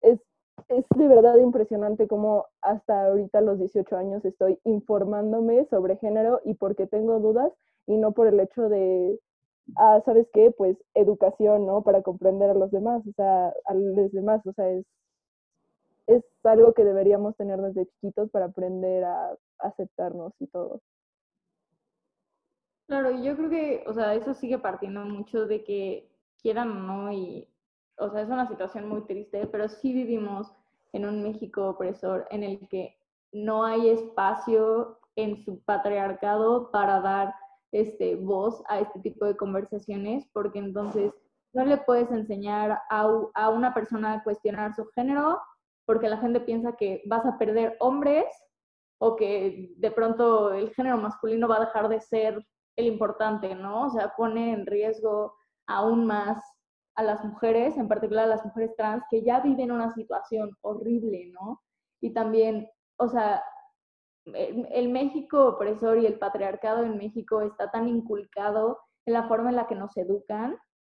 es 0.01 0.19
es 0.67 0.85
de 0.95 1.07
verdad 1.07 1.37
impresionante 1.37 2.07
cómo 2.07 2.45
hasta 2.61 3.05
ahorita 3.05 3.39
a 3.39 3.41
los 3.41 3.59
18 3.59 3.95
años 3.97 4.25
estoy 4.25 4.59
informándome 4.63 5.65
sobre 5.69 5.97
género 5.97 6.41
y 6.45 6.53
porque 6.55 6.87
tengo 6.87 7.19
dudas 7.19 7.51
y 7.87 7.97
no 7.97 8.11
por 8.11 8.27
el 8.27 8.39
hecho 8.39 8.69
de, 8.69 9.19
ah, 9.77 10.01
¿sabes 10.05 10.27
qué? 10.33 10.51
Pues 10.51 10.77
educación, 10.93 11.65
¿no? 11.65 11.81
Para 11.83 12.01
comprender 12.01 12.49
a 12.49 12.53
los 12.53 12.71
demás, 12.71 13.01
o 13.07 13.13
sea, 13.13 13.53
a 13.65 13.73
los 13.73 14.11
demás, 14.11 14.45
o 14.45 14.53
sea, 14.53 14.69
es, 14.71 14.85
es 16.07 16.23
algo 16.43 16.73
que 16.73 16.83
deberíamos 16.83 17.35
tener 17.35 17.59
desde 17.61 17.87
chiquitos 17.87 18.29
para 18.31 18.45
aprender 18.45 19.03
a 19.03 19.37
aceptarnos 19.59 20.33
y 20.39 20.47
todo. 20.47 20.81
Claro, 22.87 23.11
y 23.11 23.23
yo 23.23 23.35
creo 23.37 23.49
que, 23.51 23.83
o 23.85 23.93
sea, 23.93 24.15
eso 24.15 24.33
sigue 24.33 24.57
partiendo 24.57 25.01
mucho 25.01 25.45
de 25.45 25.63
que 25.63 26.09
quieran 26.41 26.71
o 26.71 26.79
no, 26.79 27.11
y 27.11 27.47
o 27.99 28.09
sea, 28.09 28.21
es 28.21 28.29
una 28.29 28.47
situación 28.47 28.87
muy 28.87 29.01
triste, 29.01 29.47
pero 29.47 29.67
sí 29.67 29.93
vivimos 29.93 30.51
en 30.93 31.05
un 31.05 31.21
México 31.21 31.69
opresor 31.69 32.27
en 32.31 32.43
el 32.43 32.67
que 32.67 32.97
no 33.31 33.63
hay 33.63 33.89
espacio 33.89 34.99
en 35.15 35.43
su 35.43 35.61
patriarcado 35.63 36.71
para 36.71 37.01
dar 37.01 37.35
este, 37.71 38.15
voz 38.15 38.63
a 38.67 38.79
este 38.79 38.99
tipo 38.99 39.25
de 39.25 39.37
conversaciones, 39.37 40.25
porque 40.33 40.59
entonces 40.59 41.13
no 41.53 41.65
le 41.65 41.77
puedes 41.77 42.09
enseñar 42.11 42.79
a, 42.89 43.07
a 43.33 43.49
una 43.49 43.73
persona 43.73 44.13
a 44.13 44.23
cuestionar 44.23 44.73
su 44.75 44.85
género, 44.95 45.39
porque 45.85 46.09
la 46.09 46.17
gente 46.17 46.39
piensa 46.39 46.75
que 46.75 47.01
vas 47.05 47.25
a 47.25 47.37
perder 47.37 47.75
hombres 47.79 48.25
o 48.99 49.15
que 49.15 49.73
de 49.77 49.91
pronto 49.91 50.53
el 50.53 50.73
género 50.73 50.97
masculino 50.97 51.47
va 51.47 51.57
a 51.57 51.65
dejar 51.65 51.89
de 51.89 52.01
ser 52.01 52.45
el 52.75 52.85
importante, 52.85 53.55
¿no? 53.55 53.87
O 53.87 53.89
sea, 53.89 54.13
pone 54.15 54.53
en 54.53 54.65
riesgo 54.65 55.35
aún 55.67 56.05
más 56.05 56.43
a 56.99 57.03
las 57.03 57.23
mujeres, 57.23 57.77
en 57.77 57.87
particular 57.87 58.25
a 58.25 58.35
las 58.35 58.43
mujeres 58.43 58.75
trans, 58.75 59.05
que 59.09 59.23
ya 59.23 59.39
viven 59.39 59.71
una 59.71 59.89
situación 59.93 60.51
horrible, 60.59 61.31
¿no? 61.31 61.61
Y 62.01 62.11
también, 62.13 62.69
o 62.97 63.07
sea, 63.07 63.41
el, 64.25 64.89
México 64.89 65.47
opresor 65.47 65.99
y 65.99 66.05
el 66.05 66.19
patriarcado 66.19 66.83
en 66.83 66.97
México 66.97 67.41
está 67.41 67.71
tan 67.71 67.87
inculcado 67.87 68.79
en 69.05 69.13
la 69.13 69.29
forma 69.29 69.49
en 69.49 69.55
la 69.55 69.65
que 69.67 69.75
nos 69.75 69.95
educan, 69.95 70.57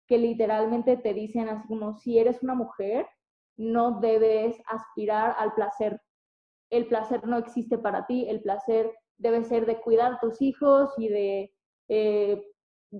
que 0.08 0.18
literalmente 0.18 0.96
te 0.96 1.14
dicen 1.14 1.50
así 1.50 1.68
como, 1.68 1.98
si 1.98 2.18
eres 2.18 2.42
una 2.44 2.56
mujer, 2.56 3.06
no 3.58 4.00
debes 4.00 4.56
aspirar 4.68 5.36
al 5.38 5.54
placer. 5.54 6.02
El 6.70 6.88
placer 6.88 7.28
no 7.28 7.38
existe 7.38 7.78
para 7.78 8.06
ti, 8.08 8.26
el 8.30 8.42
placer 8.42 8.90
debe 9.18 9.44
ser 9.44 9.66
de 9.66 9.82
cuidar 9.82 10.14
a 10.14 10.20
tus 10.22 10.42
hijos 10.42 10.94
y 10.98 11.10
de 11.10 11.54
eh, 11.90 12.42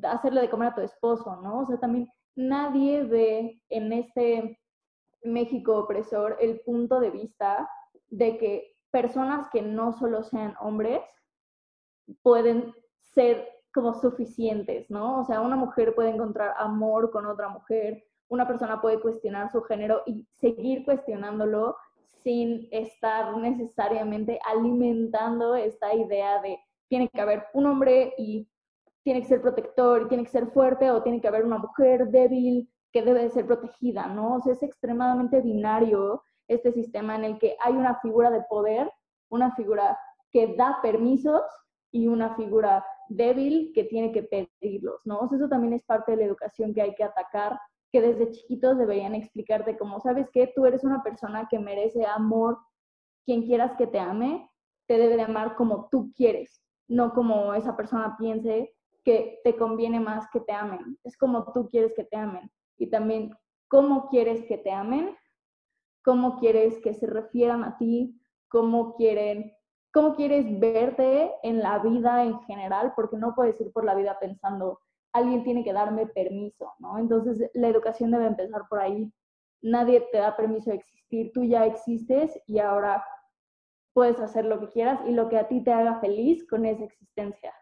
hacerle 0.04 0.42
de 0.42 0.50
comer 0.50 0.68
a 0.68 0.76
tu 0.76 0.82
esposo, 0.82 1.38
¿no? 1.42 1.60
O 1.62 1.66
sea, 1.66 1.80
también 1.80 2.10
nadie 2.40 3.04
ve 3.04 3.62
en 3.70 3.92
este 3.92 4.58
México 5.24 5.78
opresor 5.78 6.38
el 6.40 6.62
punto 6.62 7.02
de 7.02 7.12
vista 7.12 7.70
de 8.08 8.38
que 8.38 8.78
personas 8.92 9.48
que 9.52 9.62
no 9.62 9.92
solo 9.92 10.24
sean 10.24 10.56
hombres 10.62 11.02
pueden 12.24 12.74
ser 13.02 13.46
como 13.74 13.94
suficientes, 13.94 14.90
¿no? 14.90 15.20
O 15.20 15.26
sea, 15.26 15.42
una 15.42 15.58
mujer 15.58 15.94
puede 15.94 16.10
encontrar 16.10 16.56
amor 16.58 17.12
con 17.12 17.26
otra 17.26 17.50
mujer, 17.50 18.06
una 18.30 18.48
persona 18.48 18.82
puede 18.82 19.02
cuestionar 19.02 19.52
su 19.52 19.62
género 19.64 20.02
y 20.06 20.26
seguir 20.38 20.86
cuestionándolo 20.86 21.76
sin 22.24 22.70
estar 22.72 23.36
necesariamente 23.38 24.40
alimentando 24.46 25.56
esta 25.56 25.94
idea 25.94 26.42
de 26.42 26.58
tiene 26.88 27.10
que 27.10 27.22
haber 27.22 27.46
un 27.54 27.66
hombre 27.66 28.14
y 28.18 28.50
tiene 29.10 29.22
que 29.24 29.28
ser 29.28 29.42
protector 29.42 30.04
y 30.04 30.08
tiene 30.08 30.24
que 30.24 30.30
ser 30.30 30.52
fuerte 30.52 30.92
o 30.92 31.02
tiene 31.02 31.20
que 31.20 31.28
haber 31.28 31.44
una 31.44 31.58
mujer 31.58 32.10
débil 32.10 32.70
que 32.92 33.02
debe 33.02 33.24
de 33.24 33.32
ser 33.32 33.48
protegida, 33.48 34.06
¿no? 34.06 34.38
Es 34.46 34.62
extremadamente 34.62 35.42
binario 35.42 36.22
este 36.48 36.72
sistema 36.72 37.16
en 37.16 37.24
el 37.24 37.40
que 37.40 37.56
hay 37.60 37.74
una 37.74 38.00
figura 38.02 38.30
de 38.30 38.44
poder, 38.48 38.88
una 39.32 39.56
figura 39.56 39.98
que 40.32 40.54
da 40.56 40.78
permisos 40.84 41.42
y 41.92 42.06
una 42.06 42.36
figura 42.36 42.86
débil 43.08 43.72
que 43.74 43.86
tiene 43.86 44.12
que 44.12 44.22
pedirlos, 44.22 45.02
¿no? 45.06 45.28
Eso 45.34 45.50
también 45.50 45.74
es 45.74 45.84
parte 45.86 46.12
de 46.12 46.18
la 46.18 46.26
educación 46.26 46.76
que 46.76 46.84
hay 46.84 46.94
que 46.94 47.04
atacar, 47.04 47.60
que 47.92 48.02
desde 48.02 48.30
chiquitos 48.30 48.78
deberían 48.78 49.16
explicarte 49.16 49.76
como, 49.76 50.00
¿sabes 50.02 50.30
qué? 50.32 50.54
Tú 50.56 50.68
eres 50.68 50.84
una 50.84 51.02
persona 51.02 51.48
que 51.50 51.58
merece 51.58 52.06
amor, 52.06 52.60
quien 53.26 53.42
quieras 53.42 53.72
que 53.76 53.88
te 53.88 54.00
ame, 54.00 54.48
te 54.88 55.00
debe 55.00 55.16
de 55.16 55.24
amar 55.24 55.56
como 55.56 55.88
tú 55.90 56.12
quieres, 56.16 56.62
no 56.88 57.12
como 57.16 57.56
esa 57.56 57.76
persona 57.76 58.16
piense 58.16 58.76
que 59.04 59.40
te 59.44 59.56
conviene 59.56 60.00
más 60.00 60.28
que 60.32 60.40
te 60.40 60.54
amen. 60.54 60.98
Es 61.04 61.18
como 61.18 61.52
tú 61.54 61.70
quieres 61.70 61.94
que 61.96 62.04
te 62.04 62.18
amen. 62.18 62.52
y 62.78 62.88
también 62.88 63.32
cómo 63.68 64.08
quieres 64.08 64.46
que 64.46 64.58
te 64.58 64.72
amen, 64.72 65.16
cómo 66.04 66.40
quieres 66.40 66.80
que 66.80 66.94
se 66.94 67.08
refieran 67.08 67.64
a 67.64 67.78
ti, 67.78 68.20
cómo 68.50 68.96
quieren, 68.96 69.54
cómo 69.94 70.16
quieres 70.16 70.60
verte 70.60 71.32
en 71.44 71.60
la 71.60 71.80
vida 71.80 72.24
en 72.24 72.40
general, 72.42 72.94
porque 72.96 73.18
no 73.18 73.36
puedes 73.36 73.60
ir 73.62 73.72
por 73.72 73.86
la 73.86 73.96
vida 73.96 74.18
pensando, 74.20 74.80
alguien 75.14 75.44
tiene 75.44 75.64
que 75.64 75.74
darme 75.74 76.08
permiso, 76.08 76.74
¿no? 76.80 76.98
Entonces 76.98 77.50
la 77.54 77.68
educación 77.68 78.12
debe 78.12 78.28
empezar 78.28 78.64
por 78.70 78.80
ahí. 78.80 79.12
Nadie 79.62 80.02
te 80.12 80.20
da 80.20 80.36
permiso 80.36 80.72
de 80.72 80.78
existir, 80.78 81.32
tú 81.34 81.44
ya 81.44 81.66
existes 81.66 82.40
y 82.48 82.60
ahora 82.60 83.04
puedes 83.94 84.20
hacer 84.20 84.46
lo 84.46 84.60
que 84.60 84.70
quieras 84.70 85.00
y 85.08 85.12
lo 85.12 85.28
que 85.30 85.38
a 85.38 85.48
ti 85.48 85.62
te 85.64 85.72
haga 85.72 86.00
feliz 86.00 86.48
con 86.48 86.66
esa 86.66 86.86
existencia. 86.86 87.54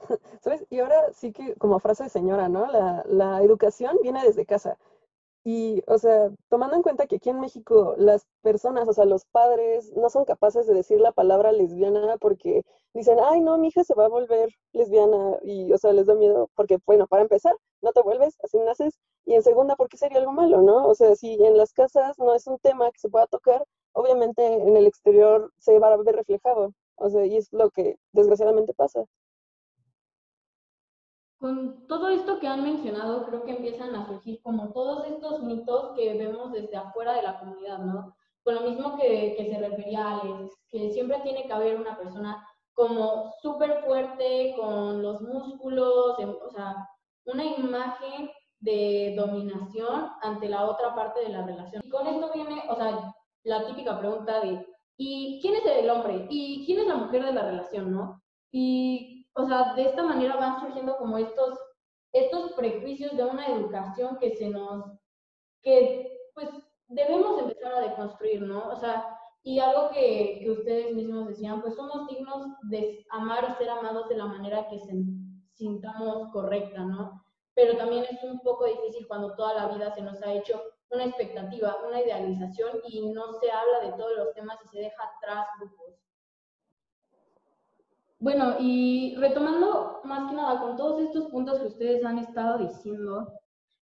Y 0.70 0.78
ahora 0.80 1.12
sí 1.12 1.32
que 1.32 1.54
como 1.56 1.78
frase 1.80 2.04
de 2.04 2.08
señora, 2.10 2.48
¿no? 2.48 2.66
La, 2.66 3.04
la 3.06 3.42
educación 3.42 3.98
viene 4.02 4.22
desde 4.24 4.46
casa. 4.46 4.78
Y, 5.44 5.82
o 5.86 5.98
sea, 5.98 6.30
tomando 6.50 6.76
en 6.76 6.82
cuenta 6.82 7.06
que 7.06 7.16
aquí 7.16 7.30
en 7.30 7.40
México 7.40 7.94
las 7.98 8.26
personas, 8.42 8.88
o 8.88 8.92
sea, 8.92 9.06
los 9.06 9.24
padres 9.26 9.92
no 9.96 10.10
son 10.10 10.24
capaces 10.26 10.66
de 10.66 10.74
decir 10.74 11.00
la 11.00 11.12
palabra 11.12 11.52
lesbiana 11.52 12.18
porque 12.18 12.62
dicen, 12.94 13.18
ay, 13.22 13.40
no, 13.40 13.58
mi 13.58 13.68
hija 13.68 13.84
se 13.84 13.94
va 13.94 14.06
a 14.06 14.08
volver 14.08 14.50
lesbiana 14.72 15.38
y, 15.42 15.72
o 15.72 15.78
sea, 15.78 15.92
les 15.94 16.06
da 16.06 16.14
miedo 16.14 16.50
porque, 16.56 16.78
bueno, 16.86 17.06
para 17.06 17.22
empezar, 17.22 17.56
no 17.82 17.92
te 17.92 18.02
vuelves, 18.02 18.36
así 18.44 18.58
naces, 18.58 18.98
y 19.24 19.34
en 19.34 19.42
segunda, 19.42 19.76
porque 19.76 19.96
sería 19.96 20.18
algo 20.18 20.32
malo, 20.32 20.62
¿no? 20.62 20.86
O 20.88 20.94
sea, 20.94 21.16
si 21.16 21.34
en 21.44 21.56
las 21.56 21.72
casas 21.72 22.18
no 22.18 22.34
es 22.34 22.46
un 22.46 22.58
tema 22.58 22.90
que 22.92 22.98
se 23.00 23.08
pueda 23.08 23.26
tocar, 23.26 23.64
obviamente 23.92 24.44
en 24.46 24.76
el 24.76 24.86
exterior 24.86 25.52
se 25.58 25.78
va 25.78 25.92
a 25.92 25.96
ver 25.96 26.16
reflejado, 26.16 26.72
o 26.96 27.08
sea, 27.10 27.24
y 27.26 27.36
es 27.36 27.52
lo 27.52 27.70
que 27.70 27.96
desgraciadamente 28.12 28.74
pasa. 28.74 29.04
Con 31.40 31.86
todo 31.86 32.10
esto 32.10 32.38
que 32.38 32.46
han 32.46 32.62
mencionado, 32.62 33.24
creo 33.24 33.44
que 33.44 33.52
empiezan 33.52 33.94
a 33.96 34.06
surgir 34.06 34.42
como 34.42 34.72
todos 34.72 35.06
estos 35.06 35.42
mitos 35.42 35.92
que 35.96 36.12
vemos 36.12 36.52
desde 36.52 36.76
afuera 36.76 37.14
de 37.14 37.22
la 37.22 37.40
comunidad, 37.40 37.78
¿no? 37.78 38.14
Con 38.44 38.56
lo 38.56 38.60
mismo 38.60 38.96
que, 38.98 39.34
que 39.38 39.46
se 39.50 39.58
refería 39.58 40.06
a 40.06 40.20
Alex, 40.20 40.54
que 40.68 40.90
siempre 40.90 41.18
tiene 41.22 41.46
que 41.46 41.52
haber 41.52 41.80
una 41.80 41.96
persona 41.96 42.46
como 42.74 43.32
súper 43.42 43.82
fuerte, 43.84 44.54
con 44.56 45.02
los 45.02 45.22
músculos, 45.22 46.18
o 46.18 46.50
sea, 46.50 46.76
una 47.24 47.44
imagen 47.44 48.30
de 48.58 49.14
dominación 49.16 50.10
ante 50.22 50.48
la 50.48 50.64
otra 50.66 50.94
parte 50.94 51.20
de 51.20 51.30
la 51.30 51.46
relación. 51.46 51.82
Y 51.84 51.88
con 51.88 52.06
esto 52.06 52.30
viene, 52.34 52.62
o 52.68 52.76
sea, 52.76 53.14
la 53.44 53.66
típica 53.66 53.98
pregunta 53.98 54.40
de, 54.40 54.66
¿y 54.96 55.40
quién 55.40 55.56
es 55.56 55.64
el 55.64 55.88
hombre? 55.90 56.26
¿Y 56.28 56.64
quién 56.66 56.80
es 56.80 56.86
la 56.86 56.96
mujer 56.96 57.24
de 57.24 57.32
la 57.32 57.42
relación, 57.42 57.92
no? 57.92 58.22
Y 58.52 59.19
o 59.34 59.46
sea, 59.46 59.74
de 59.74 59.82
esta 59.82 60.02
manera 60.02 60.36
van 60.36 60.60
surgiendo 60.60 60.96
como 60.96 61.18
estos, 61.18 61.58
estos 62.12 62.52
prejuicios 62.52 63.16
de 63.16 63.24
una 63.24 63.46
educación 63.46 64.18
que 64.18 64.36
se 64.36 64.48
nos, 64.48 64.84
que 65.62 66.30
pues 66.34 66.48
debemos 66.88 67.38
empezar 67.38 67.72
a 67.72 67.80
deconstruir, 67.80 68.42
¿no? 68.42 68.68
O 68.68 68.76
sea, 68.76 69.16
y 69.42 69.58
algo 69.58 69.90
que, 69.90 70.38
que 70.40 70.50
ustedes 70.50 70.94
mismos 70.94 71.28
decían, 71.28 71.62
pues 71.62 71.74
somos 71.74 72.06
dignos 72.08 72.46
de 72.62 73.06
amar 73.10 73.46
y 73.50 73.54
ser 73.54 73.70
amados 73.70 74.08
de 74.08 74.16
la 74.16 74.26
manera 74.26 74.68
que 74.68 74.78
se 74.78 74.92
sintamos 75.54 76.30
correcta, 76.32 76.84
¿no? 76.84 77.24
Pero 77.54 77.76
también 77.76 78.04
es 78.04 78.22
un 78.24 78.40
poco 78.40 78.64
difícil 78.64 79.06
cuando 79.06 79.34
toda 79.34 79.54
la 79.54 79.68
vida 79.68 79.90
se 79.94 80.02
nos 80.02 80.22
ha 80.22 80.32
hecho 80.32 80.62
una 80.90 81.04
expectativa, 81.04 81.76
una 81.86 82.00
idealización 82.00 82.80
y 82.88 83.12
no 83.12 83.32
se 83.34 83.50
habla 83.50 83.80
de 83.80 83.92
todos 83.92 84.16
los 84.16 84.32
temas 84.34 84.58
y 84.64 84.68
se 84.68 84.78
deja 84.80 85.02
atrás 85.16 85.46
grupos. 85.58 85.89
Bueno, 88.20 88.56
y 88.60 89.14
retomando 89.16 90.02
más 90.04 90.28
que 90.28 90.36
nada 90.36 90.60
con 90.60 90.76
todos 90.76 91.00
estos 91.00 91.26
puntos 91.28 91.58
que 91.58 91.68
ustedes 91.68 92.04
han 92.04 92.18
estado 92.18 92.58
diciendo, 92.58 93.32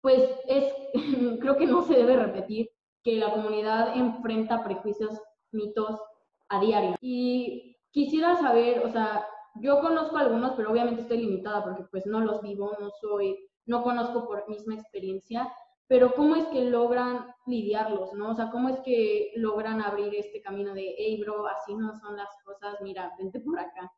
pues 0.01 0.29
es, 0.49 0.75
creo 1.41 1.57
que 1.57 1.67
no 1.67 1.83
se 1.83 1.95
debe 1.95 2.17
repetir 2.17 2.69
que 3.05 3.17
la 3.17 3.33
comunidad 3.33 3.97
enfrenta 3.97 4.65
prejuicios, 4.65 5.21
mitos 5.53 6.01
a 6.49 6.59
diario. 6.61 6.97
Y 7.01 7.77
quisiera 7.93 8.35
saber, 8.37 8.85
o 8.85 8.91
sea, 8.91 9.25
yo 9.55 9.79
conozco 9.79 10.17
algunos, 10.17 10.55
pero 10.55 10.73
obviamente 10.73 11.03
estoy 11.03 11.19
limitada 11.19 11.63
porque 11.63 11.85
pues 11.85 12.05
no 12.05 12.21
los 12.21 12.43
vivo, 12.43 12.77
no 12.81 12.91
soy, 13.01 13.39
no 13.67 13.85
conozco 13.85 14.27
por 14.27 14.49
misma 14.49 14.75
experiencia, 14.75 15.49
pero 15.87 16.13
¿cómo 16.15 16.35
es 16.35 16.47
que 16.47 16.65
logran 16.65 17.27
lidiarlos, 17.47 18.15
no? 18.15 18.31
O 18.31 18.35
sea, 18.35 18.51
¿cómo 18.51 18.69
es 18.69 18.81
que 18.81 19.33
logran 19.37 19.81
abrir 19.81 20.13
este 20.17 20.43
camino 20.43 20.75
de, 20.75 20.97
hey, 20.99 21.21
bro, 21.21 21.47
así 21.47 21.73
no 21.77 21.93
son 21.93 22.17
las 22.17 22.31
cosas, 22.45 22.81
mira, 22.81 23.13
vente 23.17 23.39
por 23.39 23.61
acá? 23.61 23.93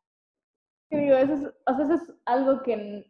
Digo, 0.89 1.15
eso 1.15 1.33
es, 1.33 1.45
o 1.45 1.75
sea, 1.75 1.85
eso 1.85 1.93
es 1.95 2.13
algo 2.25 2.61
que 2.63 3.05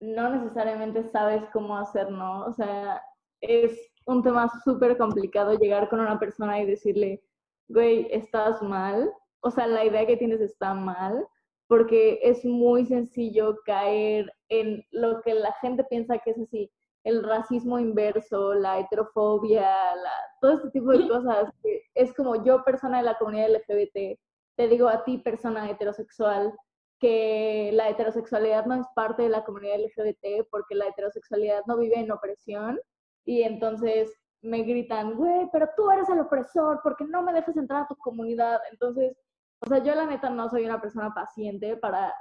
no 0.00 0.30
necesariamente 0.30 1.04
sabes 1.04 1.44
cómo 1.52 1.76
hacer, 1.76 2.10
¿no? 2.10 2.46
O 2.46 2.52
sea, 2.52 3.02
es 3.40 3.92
un 4.06 4.22
tema 4.22 4.50
súper 4.64 4.96
complicado 4.96 5.54
llegar 5.54 5.88
con 5.88 6.00
una 6.00 6.18
persona 6.18 6.60
y 6.60 6.66
decirle, 6.66 7.22
güey, 7.68 8.08
estás 8.10 8.62
mal. 8.62 9.12
O 9.40 9.50
sea, 9.50 9.66
la 9.66 9.84
idea 9.84 10.06
que 10.06 10.16
tienes 10.16 10.40
está 10.40 10.74
mal, 10.74 11.26
porque 11.68 12.18
es 12.22 12.44
muy 12.44 12.84
sencillo 12.86 13.58
caer 13.64 14.32
en 14.48 14.84
lo 14.90 15.22
que 15.22 15.34
la 15.34 15.52
gente 15.60 15.84
piensa 15.84 16.18
que 16.18 16.30
es 16.30 16.38
así, 16.38 16.70
el 17.04 17.22
racismo 17.22 17.78
inverso, 17.78 18.54
la 18.54 18.80
heterofobia, 18.80 19.70
la, 19.94 20.10
todo 20.40 20.52
este 20.52 20.70
tipo 20.70 20.90
de 20.90 21.08
cosas. 21.08 21.50
es 21.94 22.12
como 22.14 22.44
yo, 22.44 22.62
persona 22.64 22.98
de 22.98 23.04
la 23.04 23.18
comunidad 23.18 23.50
LGBT, 23.50 24.18
te 24.56 24.68
digo 24.68 24.88
a 24.88 25.04
ti, 25.04 25.18
persona 25.18 25.70
heterosexual, 25.70 26.52
que 27.00 27.70
la 27.72 27.88
heterosexualidad 27.88 28.66
no 28.66 28.74
es 28.74 28.86
parte 28.94 29.22
de 29.22 29.30
la 29.30 29.42
comunidad 29.42 29.80
LGBT 29.80 30.46
porque 30.50 30.74
la 30.74 30.86
heterosexualidad 30.86 31.62
no 31.66 31.78
vive 31.78 31.98
en 31.98 32.12
opresión 32.12 32.78
y 33.24 33.42
entonces 33.42 34.12
me 34.42 34.62
gritan, 34.62 35.14
güey, 35.16 35.48
pero 35.52 35.68
tú 35.76 35.90
eres 35.90 36.08
el 36.10 36.20
opresor 36.20 36.80
porque 36.82 37.04
no 37.04 37.22
me 37.22 37.32
dejas 37.32 37.56
entrar 37.56 37.82
a 37.82 37.88
tu 37.88 37.96
comunidad. 37.96 38.60
Entonces, 38.70 39.16
o 39.60 39.66
sea, 39.66 39.82
yo 39.82 39.94
la 39.94 40.06
neta 40.06 40.30
no 40.30 40.48
soy 40.48 40.64
una 40.64 40.80
persona 40.80 41.12
paciente 41.14 41.76
para, 41.76 42.14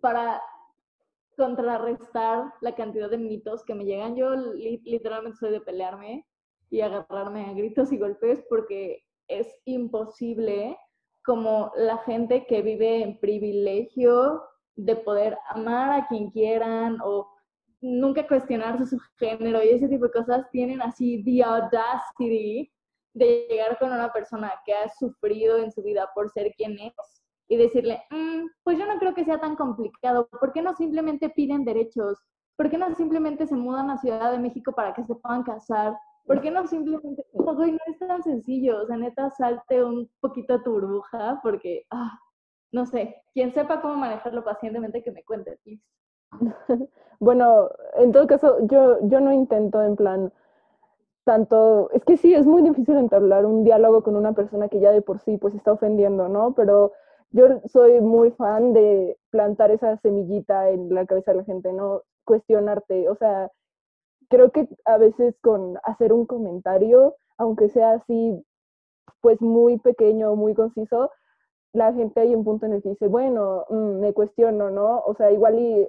para 0.00 0.42
contrarrestar 1.36 2.52
la 2.60 2.74
cantidad 2.74 3.10
de 3.10 3.18
mitos 3.18 3.64
que 3.64 3.74
me 3.74 3.84
llegan. 3.84 4.16
Yo 4.16 4.34
literalmente 4.34 5.38
soy 5.38 5.50
de 5.50 5.60
pelearme 5.60 6.26
y 6.70 6.80
agarrarme 6.80 7.46
a 7.46 7.52
gritos 7.52 7.92
y 7.92 7.98
golpes 7.98 8.44
porque 8.48 9.04
es 9.28 9.46
imposible 9.64 10.78
como 11.24 11.72
la 11.76 11.98
gente 11.98 12.46
que 12.46 12.62
vive 12.62 13.02
en 13.02 13.18
privilegio 13.18 14.42
de 14.76 14.96
poder 14.96 15.38
amar 15.50 15.92
a 15.92 16.06
quien 16.08 16.30
quieran 16.30 16.98
o 17.02 17.28
nunca 17.80 18.26
cuestionarse 18.26 18.86
su 18.86 18.98
género 19.18 19.62
y 19.62 19.70
ese 19.70 19.88
tipo 19.88 20.06
de 20.06 20.12
cosas 20.12 20.48
tienen 20.50 20.80
así 20.80 21.22
the 21.24 21.42
audacity 21.42 22.72
de 23.14 23.46
llegar 23.50 23.78
con 23.78 23.92
una 23.92 24.12
persona 24.12 24.52
que 24.64 24.72
ha 24.72 24.88
sufrido 24.98 25.58
en 25.58 25.70
su 25.70 25.82
vida 25.82 26.08
por 26.14 26.30
ser 26.30 26.52
quien 26.56 26.78
es 26.78 26.94
y 27.48 27.56
decirle, 27.56 28.02
mm, 28.10 28.46
pues 28.62 28.78
yo 28.78 28.86
no 28.86 28.98
creo 28.98 29.14
que 29.14 29.24
sea 29.24 29.38
tan 29.38 29.56
complicado, 29.56 30.28
¿por 30.28 30.52
qué 30.52 30.62
no 30.62 30.74
simplemente 30.74 31.28
piden 31.28 31.64
derechos? 31.64 32.18
¿Por 32.56 32.70
qué 32.70 32.78
no 32.78 32.94
simplemente 32.94 33.46
se 33.46 33.56
mudan 33.56 33.90
a 33.90 33.98
Ciudad 33.98 34.30
de 34.30 34.38
México 34.38 34.72
para 34.72 34.94
que 34.94 35.04
se 35.04 35.14
puedan 35.14 35.42
casar? 35.42 35.94
¿Por 36.26 36.40
qué 36.40 36.50
no 36.50 36.66
simplemente, 36.66 37.26
no, 37.34 37.52
no 37.52 37.64
es 37.64 37.98
tan 37.98 38.22
sencillo? 38.22 38.82
O 38.82 38.86
sea, 38.86 38.96
neta, 38.96 39.30
salte 39.30 39.82
un 39.84 40.08
poquito 40.20 40.62
tu 40.62 40.72
burbuja 40.72 41.40
porque, 41.42 41.84
ah, 41.90 42.18
no 42.70 42.86
sé, 42.86 43.22
quien 43.34 43.52
sepa 43.52 43.80
cómo 43.80 43.96
manejarlo 43.96 44.44
pacientemente, 44.44 45.02
que 45.02 45.12
me 45.12 45.24
cuente, 45.24 45.58
please. 45.64 45.82
bueno, 47.20 47.70
en 47.96 48.12
todo 48.12 48.26
caso, 48.26 48.58
yo, 48.66 48.98
yo 49.08 49.20
no 49.20 49.32
intento 49.32 49.82
en 49.82 49.96
plan 49.96 50.32
tanto, 51.24 51.90
es 51.92 52.04
que 52.04 52.16
sí, 52.16 52.34
es 52.34 52.46
muy 52.46 52.62
difícil 52.62 52.96
entablar 52.96 53.46
un 53.46 53.64
diálogo 53.64 54.02
con 54.02 54.16
una 54.16 54.32
persona 54.32 54.68
que 54.68 54.80
ya 54.80 54.90
de 54.90 55.02
por 55.02 55.20
sí 55.20 55.36
pues 55.38 55.54
está 55.54 55.72
ofendiendo, 55.72 56.28
¿no? 56.28 56.54
Pero 56.54 56.92
yo 57.30 57.60
soy 57.66 58.00
muy 58.00 58.32
fan 58.32 58.72
de 58.72 59.18
plantar 59.30 59.70
esa 59.70 59.96
semillita 59.98 60.70
en 60.70 60.92
la 60.92 61.06
cabeza 61.06 61.32
de 61.32 61.38
la 61.38 61.44
gente, 61.44 61.72
¿no? 61.72 62.02
Cuestionarte, 62.24 63.08
o 63.08 63.14
sea, 63.16 63.50
creo 64.32 64.50
que 64.50 64.66
a 64.86 64.96
veces 64.96 65.36
con 65.42 65.78
hacer 65.84 66.10
un 66.14 66.24
comentario, 66.24 67.16
aunque 67.36 67.68
sea 67.68 67.92
así, 67.92 68.42
pues 69.20 69.42
muy 69.42 69.78
pequeño, 69.78 70.34
muy 70.36 70.54
conciso, 70.54 71.10
la 71.74 71.92
gente 71.92 72.20
hay 72.20 72.34
un 72.34 72.42
punto 72.42 72.64
en 72.64 72.72
el 72.72 72.82
que 72.82 72.90
dice, 72.90 73.08
bueno, 73.08 73.66
mm, 73.68 74.00
me 74.00 74.14
cuestiono, 74.14 74.70
¿no? 74.70 75.00
O 75.00 75.14
sea, 75.14 75.30
igual 75.30 75.58
y 75.58 75.86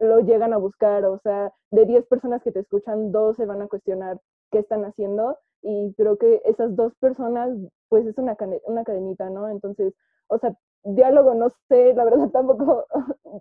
lo 0.00 0.20
llegan 0.20 0.52
a 0.52 0.58
buscar, 0.58 1.04
o 1.04 1.20
sea, 1.20 1.52
de 1.70 1.86
10 1.86 2.06
personas 2.06 2.42
que 2.42 2.50
te 2.50 2.60
escuchan, 2.60 3.12
dos 3.12 3.36
se 3.36 3.46
van 3.46 3.62
a 3.62 3.68
cuestionar 3.68 4.20
qué 4.50 4.58
están 4.58 4.84
haciendo 4.84 5.38
y 5.62 5.94
creo 5.94 6.18
que 6.18 6.42
esas 6.46 6.74
dos 6.74 6.94
personas, 6.96 7.50
pues 7.88 8.06
es 8.06 8.18
una, 8.18 8.36
una 8.66 8.84
cadenita, 8.84 9.30
¿no? 9.30 9.48
Entonces, 9.48 9.94
o 10.28 10.38
sea, 10.38 10.52
diálogo, 10.82 11.34
no 11.34 11.48
sé, 11.68 11.94
la 11.94 12.04
verdad 12.04 12.28
tampoco, 12.32 12.86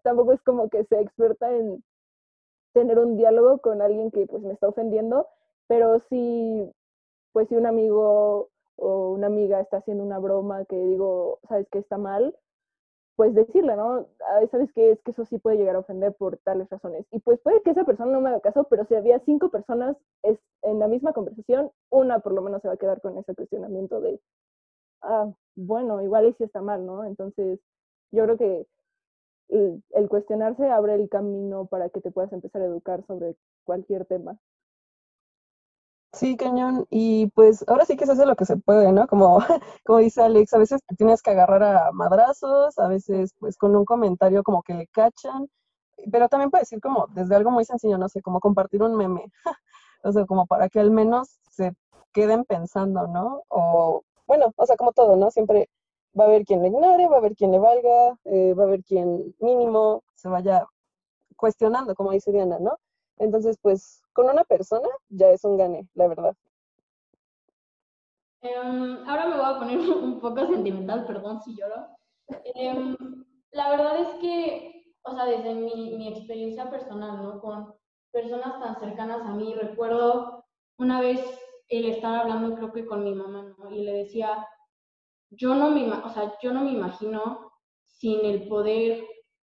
tampoco 0.04 0.34
es 0.34 0.42
como 0.44 0.70
que 0.70 0.84
sea 0.86 1.02
experta 1.02 1.52
en, 1.52 1.84
tener 2.78 3.00
un 3.00 3.18
diálogo 3.18 3.60
con 3.60 3.82
alguien 3.82 4.12
que 4.12 4.28
pues 4.28 4.44
me 4.44 4.54
está 4.54 4.68
ofendiendo, 4.68 5.28
pero 5.68 6.00
si 6.10 6.72
pues 7.34 7.48
si 7.50 7.56
un 7.56 7.66
amigo 7.66 8.50
o 8.78 9.12
una 9.12 9.28
amiga 9.28 9.60
está 9.60 9.78
haciendo 9.78 10.04
una 10.04 10.20
broma 10.20 10.66
que 10.66 10.76
digo, 10.76 11.40
sabes 11.48 11.68
que 11.70 11.80
está 11.80 11.98
mal, 11.98 12.36
pues 13.16 13.34
decirle, 13.34 13.76
¿no? 13.76 14.08
¿Sabes 14.52 14.72
qué? 14.74 14.92
Es 14.92 15.02
que 15.02 15.12
eso 15.12 15.26
sí 15.26 15.40
puede 15.40 15.58
llegar 15.58 15.76
a 15.76 15.80
ofender 15.80 16.14
por 16.14 16.38
tales 16.38 16.70
razones. 16.70 17.06
Y 17.12 17.20
pues 17.20 17.40
puede 17.42 17.62
que 17.64 17.72
esa 17.72 17.84
persona 17.84 18.12
no 18.12 18.22
me 18.22 18.30
haga 18.30 18.42
caso, 18.42 18.66
pero 18.70 18.86
si 18.86 18.96
había 18.96 19.20
cinco 19.20 19.50
personas 19.50 19.98
es, 20.24 20.40
en 20.62 20.80
la 20.80 20.88
misma 20.88 21.14
conversación, 21.14 21.72
una 21.90 22.20
por 22.20 22.34
lo 22.34 22.42
menos 22.44 22.62
se 22.62 22.68
va 22.68 22.76
a 22.76 22.78
quedar 22.78 23.02
con 23.02 23.18
ese 23.18 23.34
cuestionamiento 23.36 24.02
de, 24.02 24.20
ah, 25.02 25.32
bueno, 25.56 26.02
igual 26.04 26.28
y 26.28 26.34
si 26.34 26.44
está 26.44 26.62
mal, 26.62 26.86
¿no? 26.86 27.06
Entonces, 27.06 27.60
yo 28.12 28.24
creo 28.26 28.38
que 28.38 28.68
el, 29.50 30.10
cuestionarse 30.10 30.70
abre 30.70 30.96
el 30.96 31.10
camino 31.10 31.66
para 31.66 31.90
que 31.90 32.02
te 32.02 32.12
puedas 32.12 32.34
empezar 32.34 32.62
a 32.62 32.66
educar 32.66 33.04
sobre 33.06 33.36
cualquier 33.64 34.06
tema. 34.06 34.38
Sí, 36.14 36.36
cañón. 36.38 36.88
Y 36.90 37.28
pues 37.32 37.64
ahora 37.68 37.86
sí 37.86 37.96
que 37.96 38.06
se 38.06 38.14
hace 38.14 38.26
lo 38.26 38.36
que 38.36 38.46
se 38.46 38.58
puede, 38.58 38.92
¿no? 38.92 39.08
Como, 39.08 39.38
como 39.86 40.00
dice 40.00 40.22
Alex, 40.22 40.54
a 40.54 40.58
veces 40.58 40.82
te 40.88 40.96
tienes 40.96 41.22
que 41.22 41.32
agarrar 41.32 41.64
a 41.64 41.92
madrazos, 41.92 42.78
a 42.80 42.88
veces 42.88 43.34
pues 43.40 43.58
con 43.58 43.76
un 43.76 43.86
comentario 43.86 44.44
como 44.44 44.64
que 44.64 44.74
le 44.74 44.88
cachan, 44.88 45.50
pero 46.12 46.30
también 46.30 46.50
puede 46.52 46.64
decir 46.64 46.82
como 46.82 47.08
desde 47.14 47.36
algo 47.36 47.52
muy 47.52 47.66
sencillo, 47.66 47.98
no 47.98 48.10
sé, 48.10 48.22
como 48.22 48.40
compartir 48.40 48.84
un 48.84 48.96
meme, 48.96 49.32
o 50.04 50.12
sea, 50.12 50.26
como 50.26 50.48
para 50.48 50.70
que 50.70 50.80
al 50.80 50.92
menos 50.92 51.40
se 51.52 51.74
queden 52.14 52.46
pensando, 52.46 53.08
¿no? 53.08 53.44
O 53.50 54.04
bueno, 54.28 54.54
o 54.58 54.66
sea, 54.66 54.78
como 54.78 54.94
todo, 54.94 55.16
¿no? 55.16 55.32
Siempre 55.32 55.70
va 56.18 56.26
a 56.26 56.28
haber 56.28 56.46
quien 56.46 56.62
le 56.62 56.70
ignore, 56.70 57.08
va 57.08 57.16
a 57.16 57.20
haber 57.20 57.36
quien 57.36 57.52
le 57.52 57.60
valga, 57.60 58.18
eh, 58.26 58.54
va 58.54 58.64
a 58.64 58.68
haber 58.68 58.84
quien 58.84 59.36
mínimo 59.40 60.04
se 60.14 60.30
vaya 60.30 60.66
cuestionando, 61.36 61.96
como 61.96 62.12
dice 62.12 62.32
Diana, 62.32 62.58
¿no? 62.60 62.78
Entonces, 63.18 63.58
pues 63.62 64.02
con 64.14 64.30
una 64.30 64.44
persona 64.44 64.88
ya 65.10 65.30
es 65.30 65.44
un 65.44 65.58
gane, 65.58 65.88
la 65.94 66.08
verdad. 66.08 66.36
Em, 68.42 69.08
ahora 69.08 69.28
me 69.28 69.36
voy 69.38 69.46
a 69.46 69.60
poner 69.60 69.80
un 70.04 70.20
poco 70.20 70.46
sentimental, 70.48 71.06
perdón 71.06 71.42
si 71.42 71.56
lloro. 71.56 71.88
Em, 72.56 72.96
la 73.52 73.70
verdad 73.70 74.00
es 74.00 74.10
que, 74.20 74.94
o 75.04 75.14
sea, 75.14 75.26
desde 75.26 75.56
mi, 75.56 75.98
mi 75.98 76.08
experiencia 76.10 76.70
personal, 76.70 77.24
¿no? 77.24 77.40
Con 77.40 77.74
personas 78.12 78.60
tan 78.60 78.80
cercanas 78.80 79.22
a 79.22 79.34
mí, 79.34 79.54
recuerdo 79.54 80.46
una 80.78 81.02
vez 81.02 81.22
el 81.70 81.86
estar 81.86 82.22
hablando, 82.22 82.56
creo 82.56 82.72
que 82.72 82.86
con 82.86 83.04
mi 83.04 83.14
mamá, 83.14 83.56
¿no? 83.58 83.72
Y 83.72 83.84
le 83.84 83.94
decía, 83.94 84.48
yo 85.30 85.56
no 85.56 85.70
me, 85.72 85.92
o 85.92 86.10
sea, 86.10 86.34
yo 86.42 86.54
no 86.54 86.64
me 86.64 86.72
imagino 86.72 87.52
sin 87.86 88.26
el 88.26 88.48
poder, 88.48 89.06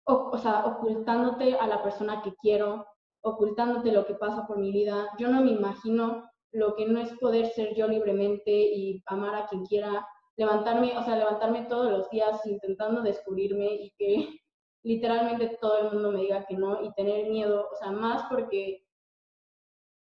o, 0.04 0.30
o 0.32 0.38
sea, 0.38 0.64
ocultándote 0.66 1.56
a 1.56 1.66
la 1.66 1.82
persona 1.82 2.22
que 2.22 2.34
quiero, 2.40 2.86
ocultándote 3.22 3.92
lo 3.92 4.06
que 4.06 4.14
pasa 4.14 4.46
por 4.46 4.58
mi 4.58 4.72
vida. 4.72 5.08
Yo 5.18 5.28
no 5.28 5.42
me 5.42 5.52
imagino 5.52 6.30
lo 6.52 6.74
que 6.74 6.86
no 6.86 7.00
es 7.00 7.12
poder 7.18 7.46
ser 7.46 7.74
yo 7.74 7.86
libremente 7.86 8.50
y 8.50 9.02
amar 9.06 9.34
a 9.34 9.46
quien 9.46 9.64
quiera, 9.66 10.06
levantarme, 10.36 10.96
o 10.96 11.02
sea, 11.02 11.16
levantarme 11.16 11.66
todos 11.66 11.90
los 11.90 12.10
días 12.10 12.44
intentando 12.46 13.02
descubrirme 13.02 13.66
y 13.74 13.90
que 13.98 14.40
literalmente 14.82 15.58
todo 15.60 15.78
el 15.78 15.92
mundo 15.92 16.10
me 16.12 16.20
diga 16.20 16.46
que 16.46 16.56
no 16.56 16.82
y 16.82 16.92
tener 16.94 17.28
miedo, 17.30 17.68
o 17.70 17.76
sea, 17.76 17.90
más 17.90 18.24
porque 18.30 18.84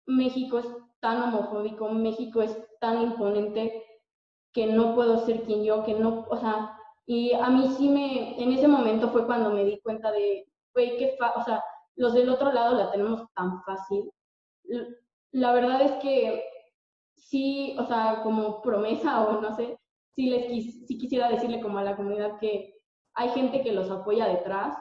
México 0.06 0.58
es 0.58 0.66
tan 1.00 1.20
homofóbico, 1.22 1.90
México 1.90 2.40
es 2.40 2.56
tan 2.80 3.02
imponente 3.02 3.84
que 4.58 4.66
no 4.66 4.92
puedo 4.96 5.24
ser 5.24 5.44
quien 5.44 5.62
yo, 5.62 5.84
que 5.84 5.94
no, 5.94 6.26
o 6.28 6.36
sea, 6.36 6.76
y 7.06 7.32
a 7.32 7.48
mí 7.48 7.68
sí 7.76 7.88
me, 7.88 8.42
en 8.42 8.50
ese 8.50 8.66
momento 8.66 9.08
fue 9.10 9.24
cuando 9.24 9.50
me 9.50 9.64
di 9.64 9.78
cuenta 9.78 10.10
de, 10.10 10.48
güey, 10.74 11.16
o 11.36 11.44
sea, 11.44 11.62
los 11.94 12.12
del 12.12 12.28
otro 12.28 12.50
lado 12.50 12.74
la 12.74 12.90
tenemos 12.90 13.22
tan 13.36 13.62
fácil. 13.62 14.10
La 15.30 15.52
verdad 15.52 15.80
es 15.82 15.92
que 16.02 16.44
sí, 17.14 17.76
o 17.78 17.86
sea, 17.86 18.22
como 18.24 18.60
promesa 18.60 19.28
o 19.28 19.40
no 19.40 19.54
sé, 19.54 19.78
sí, 20.16 20.28
les 20.28 20.48
sí 20.88 20.98
quisiera 20.98 21.28
decirle 21.28 21.60
como 21.60 21.78
a 21.78 21.84
la 21.84 21.94
comunidad 21.94 22.40
que 22.40 22.74
hay 23.14 23.28
gente 23.28 23.62
que 23.62 23.70
los 23.70 23.88
apoya 23.92 24.26
detrás, 24.26 24.76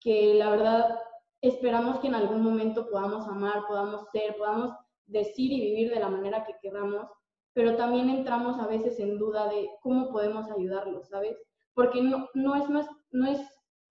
que 0.00 0.34
la 0.34 0.50
verdad 0.50 0.98
esperamos 1.40 1.98
que 2.00 2.08
en 2.08 2.14
algún 2.14 2.42
momento 2.42 2.90
podamos 2.90 3.26
amar, 3.26 3.64
podamos 3.66 4.04
ser, 4.12 4.36
podamos 4.36 4.70
decir 5.06 5.50
y 5.50 5.62
vivir 5.62 5.94
de 5.94 6.00
la 6.00 6.10
manera 6.10 6.44
que 6.44 6.56
queramos, 6.60 7.06
pero 7.54 7.76
también 7.76 8.10
entramos 8.10 8.60
a 8.60 8.66
veces 8.66 8.98
en 9.00 9.18
duda 9.18 9.48
de 9.48 9.70
cómo 9.80 10.10
podemos 10.10 10.50
ayudarlos, 10.50 11.08
¿sabes? 11.08 11.38
Porque 11.72 12.02
no, 12.02 12.28
no, 12.34 12.54
es, 12.56 12.68
más, 12.68 12.86
no 13.10 13.26
es 13.26 13.40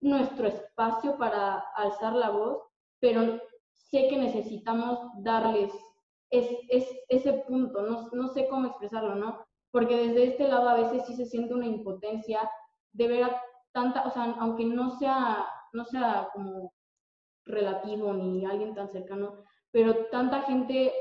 nuestro 0.02 0.48
espacio 0.48 1.18
para 1.18 1.60
alzar 1.76 2.14
la 2.14 2.32
voz, 2.32 2.64
pero 3.00 3.40
sé 3.76 4.08
que 4.10 4.18
necesitamos 4.18 5.00
darles 5.24 5.72
es, 6.32 6.50
es, 6.70 6.88
ese 7.10 7.34
punto, 7.34 7.82
no, 7.84 8.10
no 8.14 8.30
sé 8.30 8.48
cómo 8.48 8.68
expresarlo, 8.68 9.16
¿no? 9.16 9.46
Porque 9.70 9.98
desde 9.98 10.24
este 10.24 10.48
lado 10.48 10.70
a 10.70 10.76
veces 10.76 11.06
sí 11.06 11.14
se 11.14 11.26
siente 11.26 11.54
una 11.54 11.68
impotencia 11.68 12.50
de 12.94 13.08
ver 13.08 13.24
a 13.26 13.42
tanta, 13.74 14.08
o 14.08 14.12
sea, 14.12 14.36
aunque 14.40 14.66
no 14.66 14.98
sea, 14.98 15.46
no 15.74 15.86
sea 15.86 16.30
como 16.34 16.74
relativo 17.46 18.14
ni 18.14 18.46
alguien 18.46 18.74
tan 18.74 18.90
cercano, 18.92 19.44
pero 19.72 20.08
tanta 20.08 20.42
gente 20.44 20.94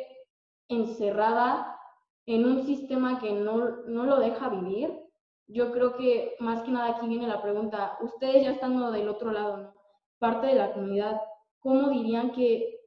encerrada 0.69 1.80
en 2.27 2.45
un 2.45 2.65
sistema 2.65 3.19
que 3.19 3.33
no, 3.33 3.83
no 3.87 4.05
lo 4.05 4.19
deja 4.21 4.49
vivir, 4.49 5.01
yo 5.47 5.73
creo 5.73 5.97
que 5.97 6.37
más 6.39 6.63
que 6.63 6.71
nada 6.71 6.97
aquí 6.97 7.09
viene 7.09 7.27
la 7.27 7.43
pregunta, 7.43 7.99
ustedes 8.01 8.45
ya 8.45 8.53
estando 8.53 8.91
del 8.93 9.09
otro 9.09 9.33
lado, 9.33 9.57
¿no? 9.57 9.75
parte 10.21 10.49
de 10.49 10.55
la 10.55 10.73
comunidad, 10.73 11.21
¿cómo 11.59 11.89
dirían 11.89 12.31
que 12.33 12.79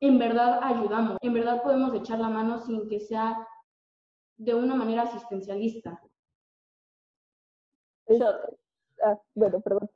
en 0.00 0.18
verdad 0.18 0.60
ayudamos? 0.62 1.18
En 1.20 1.34
verdad 1.34 1.62
podemos 1.62 1.92
echar 1.94 2.20
la 2.20 2.28
mano 2.28 2.58
sin 2.58 2.88
que 2.88 3.00
sea 3.00 3.46
de 4.36 4.54
una 4.54 4.74
manera 4.74 5.02
asistencialista. 5.02 6.00
Ah, 9.04 9.18
bueno, 9.34 9.60
perdón. 9.64 9.90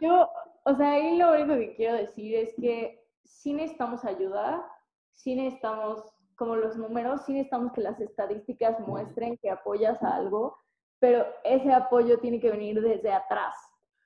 Yo, 0.00 0.30
o 0.64 0.74
sea, 0.76 0.92
ahí 0.92 1.18
lo 1.18 1.32
único 1.32 1.54
que 1.54 1.74
quiero 1.74 1.96
decir 1.96 2.34
es 2.36 2.54
que 2.54 3.04
sí 3.24 3.52
necesitamos 3.52 4.04
ayuda, 4.04 4.66
sí 5.12 5.34
necesitamos 5.34 6.13
como 6.34 6.56
los 6.56 6.76
números, 6.76 7.22
sí 7.24 7.32
necesitamos 7.32 7.72
que 7.72 7.80
las 7.80 8.00
estadísticas 8.00 8.78
muestren 8.80 9.38
que 9.38 9.50
apoyas 9.50 10.02
a 10.02 10.16
algo, 10.16 10.56
pero 11.00 11.26
ese 11.44 11.72
apoyo 11.72 12.18
tiene 12.18 12.40
que 12.40 12.50
venir 12.50 12.80
desde 12.80 13.12
atrás, 13.12 13.54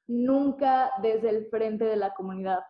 nunca 0.07 0.91
desde 1.03 1.31
el 1.31 1.47
frente 1.47 1.85
de 1.85 1.97
la 1.97 2.13
comunidad. 2.15 2.61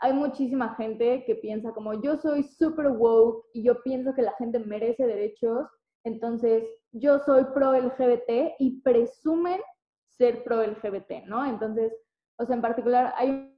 Hay 0.00 0.12
muchísima 0.12 0.74
gente 0.76 1.24
que 1.24 1.34
piensa 1.34 1.72
como 1.72 2.00
yo 2.00 2.16
soy 2.16 2.44
super 2.44 2.88
woke 2.88 3.46
y 3.52 3.64
yo 3.64 3.82
pienso 3.82 4.14
que 4.14 4.22
la 4.22 4.32
gente 4.34 4.58
merece 4.58 5.06
derechos, 5.06 5.66
entonces 6.04 6.64
yo 6.92 7.18
soy 7.20 7.44
pro 7.54 7.72
LGBT 7.72 8.54
y 8.58 8.80
presumen 8.82 9.60
ser 10.06 10.44
pro 10.44 10.62
LGBT, 10.62 11.24
¿no? 11.26 11.44
Entonces, 11.44 11.92
o 12.38 12.46
sea, 12.46 12.56
en 12.56 12.62
particular 12.62 13.12
hay 13.16 13.57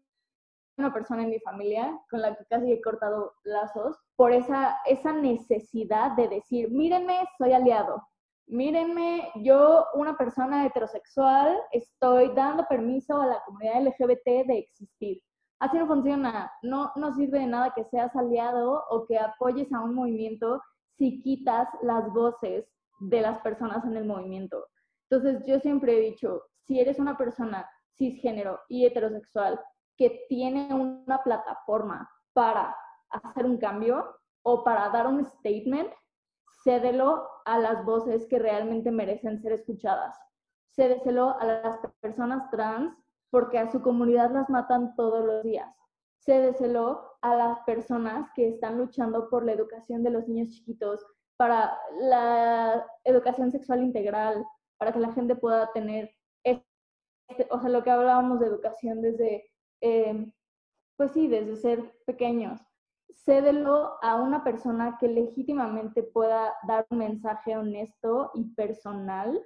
una 0.80 0.92
persona 0.92 1.22
en 1.22 1.30
mi 1.30 1.38
familia 1.40 1.96
con 2.10 2.20
la 2.20 2.34
que 2.34 2.44
casi 2.46 2.72
he 2.72 2.80
cortado 2.80 3.34
lazos 3.44 3.96
por 4.16 4.32
esa, 4.32 4.76
esa 4.86 5.12
necesidad 5.12 6.12
de 6.16 6.28
decir, 6.28 6.70
mírenme, 6.70 7.20
soy 7.38 7.52
aliado, 7.52 8.02
mírenme, 8.46 9.30
yo, 9.36 9.86
una 9.94 10.16
persona 10.16 10.66
heterosexual, 10.66 11.56
estoy 11.72 12.32
dando 12.34 12.66
permiso 12.66 13.20
a 13.20 13.26
la 13.26 13.42
comunidad 13.46 13.82
LGBT 13.82 14.46
de 14.46 14.58
existir. 14.58 15.22
Así 15.60 15.78
no 15.78 15.86
funciona, 15.86 16.50
no, 16.62 16.90
no 16.96 17.12
sirve 17.12 17.40
de 17.40 17.46
nada 17.46 17.72
que 17.74 17.84
seas 17.84 18.14
aliado 18.16 18.82
o 18.90 19.06
que 19.06 19.18
apoyes 19.18 19.72
a 19.72 19.80
un 19.80 19.94
movimiento 19.94 20.60
si 20.96 21.20
quitas 21.20 21.68
las 21.82 22.10
voces 22.12 22.66
de 23.00 23.20
las 23.20 23.38
personas 23.40 23.84
en 23.84 23.96
el 23.96 24.06
movimiento. 24.06 24.66
Entonces, 25.10 25.44
yo 25.46 25.60
siempre 25.60 25.96
he 25.96 26.00
dicho, 26.00 26.42
si 26.66 26.80
eres 26.80 26.98
una 26.98 27.16
persona 27.16 27.68
cisgénero 27.96 28.60
y 28.68 28.86
heterosexual 28.86 29.60
que 30.00 30.24
tiene 30.30 30.74
una 30.74 31.22
plataforma 31.22 32.10
para 32.32 32.74
hacer 33.10 33.44
un 33.44 33.58
cambio 33.58 34.16
o 34.42 34.64
para 34.64 34.88
dar 34.88 35.06
un 35.06 35.26
statement, 35.26 35.92
cédelo 36.64 37.28
a 37.44 37.58
las 37.58 37.84
voces 37.84 38.26
que 38.26 38.38
realmente 38.38 38.90
merecen 38.90 39.42
ser 39.42 39.52
escuchadas. 39.52 40.18
Cédeselo 40.74 41.38
a 41.38 41.44
las 41.44 41.78
personas 42.00 42.50
trans 42.50 42.96
porque 43.30 43.58
a 43.58 43.70
su 43.70 43.82
comunidad 43.82 44.30
las 44.30 44.48
matan 44.48 44.96
todos 44.96 45.22
los 45.22 45.42
días. 45.42 45.70
Cédeselo 46.24 47.18
a 47.20 47.34
las 47.34 47.60
personas 47.66 48.30
que 48.34 48.48
están 48.48 48.78
luchando 48.78 49.28
por 49.28 49.44
la 49.44 49.52
educación 49.52 50.02
de 50.02 50.12
los 50.12 50.26
niños 50.26 50.48
chiquitos, 50.48 51.04
para 51.36 51.78
la 52.00 52.86
educación 53.04 53.50
sexual 53.50 53.82
integral, 53.82 54.46
para 54.78 54.92
que 54.92 55.00
la 55.00 55.12
gente 55.12 55.36
pueda 55.36 55.70
tener, 55.74 56.10
este, 56.42 56.64
o 57.50 57.60
sea, 57.60 57.68
lo 57.68 57.82
que 57.82 57.90
hablábamos 57.90 58.40
de 58.40 58.46
educación 58.46 59.02
desde, 59.02 59.50
eh, 59.80 60.32
pues 60.96 61.12
sí, 61.12 61.28
desde 61.28 61.56
ser 61.56 61.94
pequeños 62.06 62.60
cédelo 63.24 63.98
a 64.02 64.16
una 64.16 64.42
persona 64.42 64.96
que 64.98 65.08
legítimamente 65.08 66.02
pueda 66.02 66.54
dar 66.66 66.86
un 66.90 66.98
mensaje 66.98 67.56
honesto 67.56 68.30
y 68.34 68.44
personal, 68.54 69.40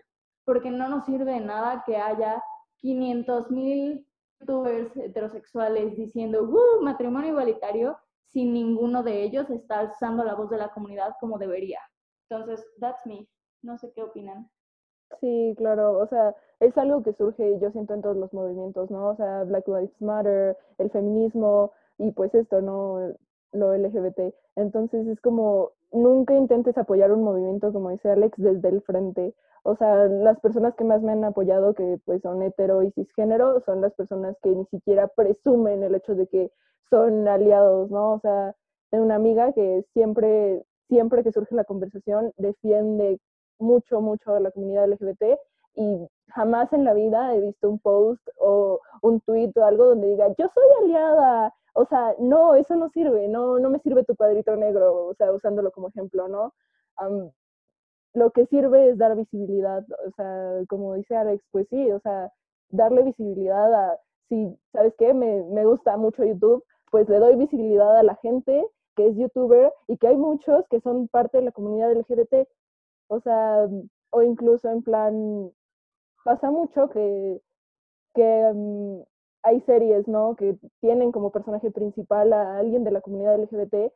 porque 0.45 0.70
no 0.70 0.89
nos 0.89 1.05
sirve 1.07 1.32
de 1.32 1.41
nada 1.41 1.82
que 1.87 1.97
haya 1.97 2.43
500 2.78 3.51
mil 3.51 4.07
youtubers 4.41 4.97
heterosexuales 4.97 5.97
diciendo 5.97 6.43
¡Uh, 6.43 6.82
matrimonio 6.82 7.30
igualitario 7.30 7.99
si 8.26 8.45
ninguno 8.45 9.03
de 9.03 9.22
ellos 9.22 9.49
está 9.51 9.80
alzando 9.80 10.24
la 10.24 10.35
voz 10.35 10.51
de 10.51 10.59
la 10.59 10.70
comunidad 10.70 11.14
como 11.20 11.39
debería. 11.39 11.80
Entonces, 12.28 12.66
that's 12.80 13.07
me. 13.07 13.28
No 13.62 13.78
sé 13.78 13.93
qué 13.95 14.03
opinan. 14.03 14.51
Sí, 15.20 15.55
claro, 15.57 15.98
o 15.98 16.07
sea, 16.09 16.34
es 16.61 16.76
algo 16.76 17.02
que 17.02 17.12
surge, 17.14 17.59
yo 17.61 17.70
siento, 17.70 17.94
en 17.94 18.02
todos 18.02 18.16
los 18.16 18.32
movimientos, 18.32 18.90
¿no? 18.90 19.09
O 19.11 19.16
sea, 19.16 19.44
Black 19.44 19.66
Lives 19.68 20.00
Matter, 20.00 20.57
el 20.78 20.90
feminismo 20.90 21.72
y 21.98 22.11
pues 22.12 22.34
esto, 22.34 22.61
¿no? 22.61 23.14
Lo 23.52 23.74
LGBT. 23.76 24.34
Entonces 24.57 25.07
es 25.07 25.20
como, 25.20 25.70
nunca 25.92 26.34
intentes 26.34 26.76
apoyar 26.78 27.12
un 27.12 27.22
movimiento, 27.22 27.72
como 27.72 27.90
dice 27.90 28.11
Alex, 28.11 28.36
desde 28.38 28.68
el 28.68 28.82
frente. 28.82 29.34
O 29.62 29.76
sea, 29.76 30.07
las 30.07 30.40
personas 30.40 30.74
que 30.74 30.84
más 30.84 31.00
me 31.02 31.12
han 31.12 31.24
apoyado, 31.24 31.74
que 31.74 31.98
pues 32.05 32.20
son 32.22 32.42
hetero 32.42 32.82
y 32.82 32.90
cisgénero, 32.92 33.61
son 33.64 33.80
las 33.80 33.94
personas 33.94 34.36
que 34.42 34.50
ni 34.50 34.64
siquiera 34.66 35.09
presumen 35.09 35.82
el 35.82 35.94
hecho 35.94 36.14
de 36.14 36.26
que 36.26 36.50
son 36.90 37.26
aliados, 37.28 37.90
¿no? 37.90 38.14
O 38.14 38.20
sea, 38.20 38.55
tengo 38.90 39.05
una 39.05 39.14
amiga 39.16 39.52
que 39.52 39.84
siempre, 39.94 40.64
siempre 40.88 41.22
que 41.22 41.32
surge 41.32 41.55
la 41.55 41.64
conversación, 41.64 42.32
defiende 42.36 43.20
mucho, 43.59 44.00
mucho 44.00 44.34
a 44.34 44.40
la 44.40 44.50
comunidad 44.50 44.88
LGBT 44.88 45.38
y 45.76 46.09
jamás 46.28 46.72
en 46.72 46.84
la 46.84 46.94
vida 46.94 47.34
he 47.34 47.40
visto 47.40 47.68
un 47.68 47.78
post 47.78 48.26
o 48.38 48.80
un 49.02 49.20
tweet 49.20 49.52
o 49.57 49.64
algo 49.64 49.86
donde 49.86 50.09
diga, 50.09 50.28
yo 50.38 50.48
soy 50.55 50.64
aliada. 50.82 51.52
O 51.74 51.86
sea, 51.86 52.14
no, 52.20 52.55
eso 52.55 52.76
no 52.76 52.88
sirve, 52.90 53.26
no, 53.28 53.59
no 53.59 53.68
me 53.68 53.80
sirve 53.80 54.05
tu 54.05 54.14
cuadrito 54.14 54.55
negro, 54.55 55.07
o 55.07 55.14
sea, 55.14 55.32
usándolo 55.32 55.72
como 55.72 55.88
ejemplo, 55.88 56.28
¿no? 56.28 56.52
lo 58.14 58.30
que 58.30 58.46
sirve 58.46 58.90
es 58.90 58.98
dar 58.98 59.16
visibilidad, 59.16 59.84
o 60.07 60.11
sea, 60.12 60.61
como 60.68 60.94
dice 60.94 61.16
Alex, 61.16 61.44
pues 61.50 61.66
sí, 61.68 61.90
o 61.90 61.98
sea, 61.98 62.32
darle 62.68 63.02
visibilidad 63.02 63.74
a, 63.74 63.98
si, 64.28 64.57
¿sabes 64.72 64.94
qué? 64.98 65.12
Me, 65.12 65.42
me 65.50 65.64
gusta 65.64 65.96
mucho 65.96 66.24
YouTube, 66.24 66.64
pues 66.92 67.09
le 67.09 67.18
doy 67.18 67.34
visibilidad 67.34 67.96
a 67.96 68.05
la 68.05 68.14
gente 68.16 68.64
que 68.94 69.09
es 69.09 69.16
youtuber 69.16 69.72
y 69.88 69.96
que 69.96 70.09
hay 70.09 70.16
muchos 70.16 70.64
que 70.68 70.80
son 70.80 71.09
parte 71.09 71.38
de 71.38 71.44
la 71.44 71.52
comunidad 71.52 71.92
LGBT, 71.92 72.48
o 73.09 73.20
sea, 73.20 73.68
o 74.11 74.22
incluso 74.22 74.68
en 74.70 74.82
plan, 74.82 75.50
pasa 76.24 76.50
mucho 76.50 76.88
que, 76.90 77.40
que 78.14 78.22
um, 78.52 79.05
hay 79.42 79.61
series, 79.62 80.09
¿no? 80.09 80.36
Que 80.36 80.59
tienen 80.80 81.12
como 81.12 81.30
personaje 81.32 81.70
principal 81.70 82.32
a 82.32 82.59
alguien 82.59 82.84
de 82.84 82.92
la 82.92 83.00
comunidad 83.00 83.38
LGBT 83.38 83.92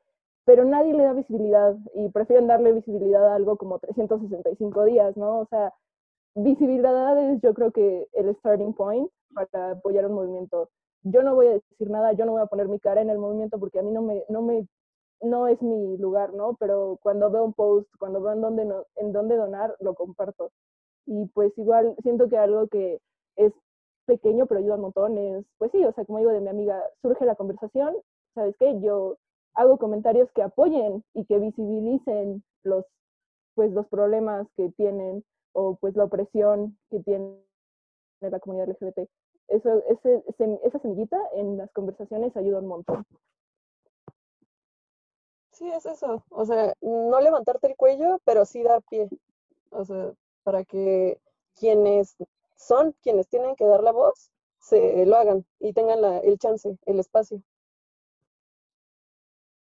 pero 0.48 0.64
nadie 0.64 0.94
le 0.94 1.02
da 1.04 1.12
visibilidad 1.12 1.76
y 1.92 2.08
prefieren 2.08 2.46
darle 2.46 2.72
visibilidad 2.72 3.28
a 3.28 3.34
algo 3.34 3.58
como 3.58 3.78
365 3.80 4.86
días, 4.86 5.14
¿no? 5.14 5.40
O 5.40 5.46
sea, 5.50 5.74
visibilidad 6.34 7.18
es 7.18 7.42
yo 7.42 7.52
creo 7.52 7.70
que 7.70 8.08
el 8.14 8.34
starting 8.36 8.72
point 8.72 9.10
para 9.34 9.72
apoyar 9.72 10.06
un 10.06 10.14
movimiento. 10.14 10.70
Yo 11.02 11.22
no 11.22 11.34
voy 11.34 11.48
a 11.48 11.52
decir 11.52 11.90
nada, 11.90 12.14
yo 12.14 12.24
no 12.24 12.32
voy 12.32 12.40
a 12.40 12.46
poner 12.46 12.66
mi 12.66 12.80
cara 12.80 13.02
en 13.02 13.10
el 13.10 13.18
movimiento 13.18 13.58
porque 13.58 13.78
a 13.78 13.82
mí 13.82 13.90
no 13.90 14.00
me, 14.00 14.24
no 14.30 14.40
me, 14.40 14.66
no 15.22 15.48
es 15.48 15.60
mi 15.62 15.96
lugar, 15.98 16.32
¿no? 16.34 16.56
Pero 16.58 16.98
cuando 17.02 17.30
veo 17.30 17.44
un 17.44 17.54
post, 17.54 17.88
cuando 17.98 18.20
veo 18.20 18.32
en 18.32 18.40
dónde, 18.40 18.64
no, 18.64 18.84
en 18.96 19.12
dónde 19.12 19.36
donar, 19.36 19.76
lo 19.80 19.94
comparto. 19.94 20.50
Y 21.06 21.26
pues 21.28 21.56
igual 21.58 21.96
siento 22.02 22.28
que 22.28 22.38
algo 22.38 22.68
que 22.68 23.00
es 23.36 23.52
pequeño 24.06 24.46
pero 24.46 24.60
ayuda 24.60 24.74
a 24.74 24.78
montones, 24.78 25.44
pues 25.58 25.70
sí, 25.72 25.84
o 25.84 25.92
sea, 25.92 26.04
como 26.04 26.18
digo 26.18 26.30
de 26.32 26.40
mi 26.40 26.48
amiga, 26.48 26.82
surge 27.02 27.24
la 27.24 27.36
conversación, 27.36 27.94
¿sabes 28.34 28.56
qué? 28.58 28.80
Yo 28.80 29.16
hago 29.54 29.78
comentarios 29.78 30.30
que 30.32 30.42
apoyen 30.42 31.04
y 31.14 31.24
que 31.26 31.38
visibilicen 31.38 32.42
los, 32.64 32.84
pues, 33.54 33.72
los 33.72 33.86
problemas 33.88 34.46
que 34.56 34.70
tienen 34.76 35.24
o 35.52 35.76
pues 35.76 35.96
la 35.96 36.04
opresión 36.04 36.78
que 36.90 37.00
tiene 37.00 37.36
la 38.20 38.38
comunidad 38.40 38.68
LGBT. 38.68 39.08
Eso, 39.48 39.82
ese, 39.88 40.22
esa 40.64 40.78
semillita 40.80 41.18
en 41.34 41.56
las 41.56 41.70
conversaciones 41.72 42.36
ayuda 42.36 42.60
un 42.60 42.66
montón. 42.66 43.04
Sí, 45.58 45.68
es 45.72 45.86
eso. 45.86 46.24
O 46.30 46.44
sea, 46.44 46.72
no 46.80 47.20
levantarte 47.20 47.66
el 47.66 47.76
cuello, 47.76 48.20
pero 48.24 48.44
sí 48.44 48.62
dar 48.62 48.80
pie. 48.82 49.08
O 49.70 49.84
sea, 49.84 50.12
para 50.44 50.62
que 50.62 51.20
quienes 51.56 52.16
son, 52.56 52.94
quienes 53.02 53.26
tienen 53.28 53.56
que 53.56 53.64
dar 53.64 53.82
la 53.82 53.90
voz, 53.90 54.30
se 54.60 55.04
lo 55.04 55.16
hagan 55.16 55.44
y 55.58 55.72
tengan 55.72 56.00
la, 56.00 56.18
el 56.18 56.38
chance, 56.38 56.78
el 56.86 57.00
espacio. 57.00 57.42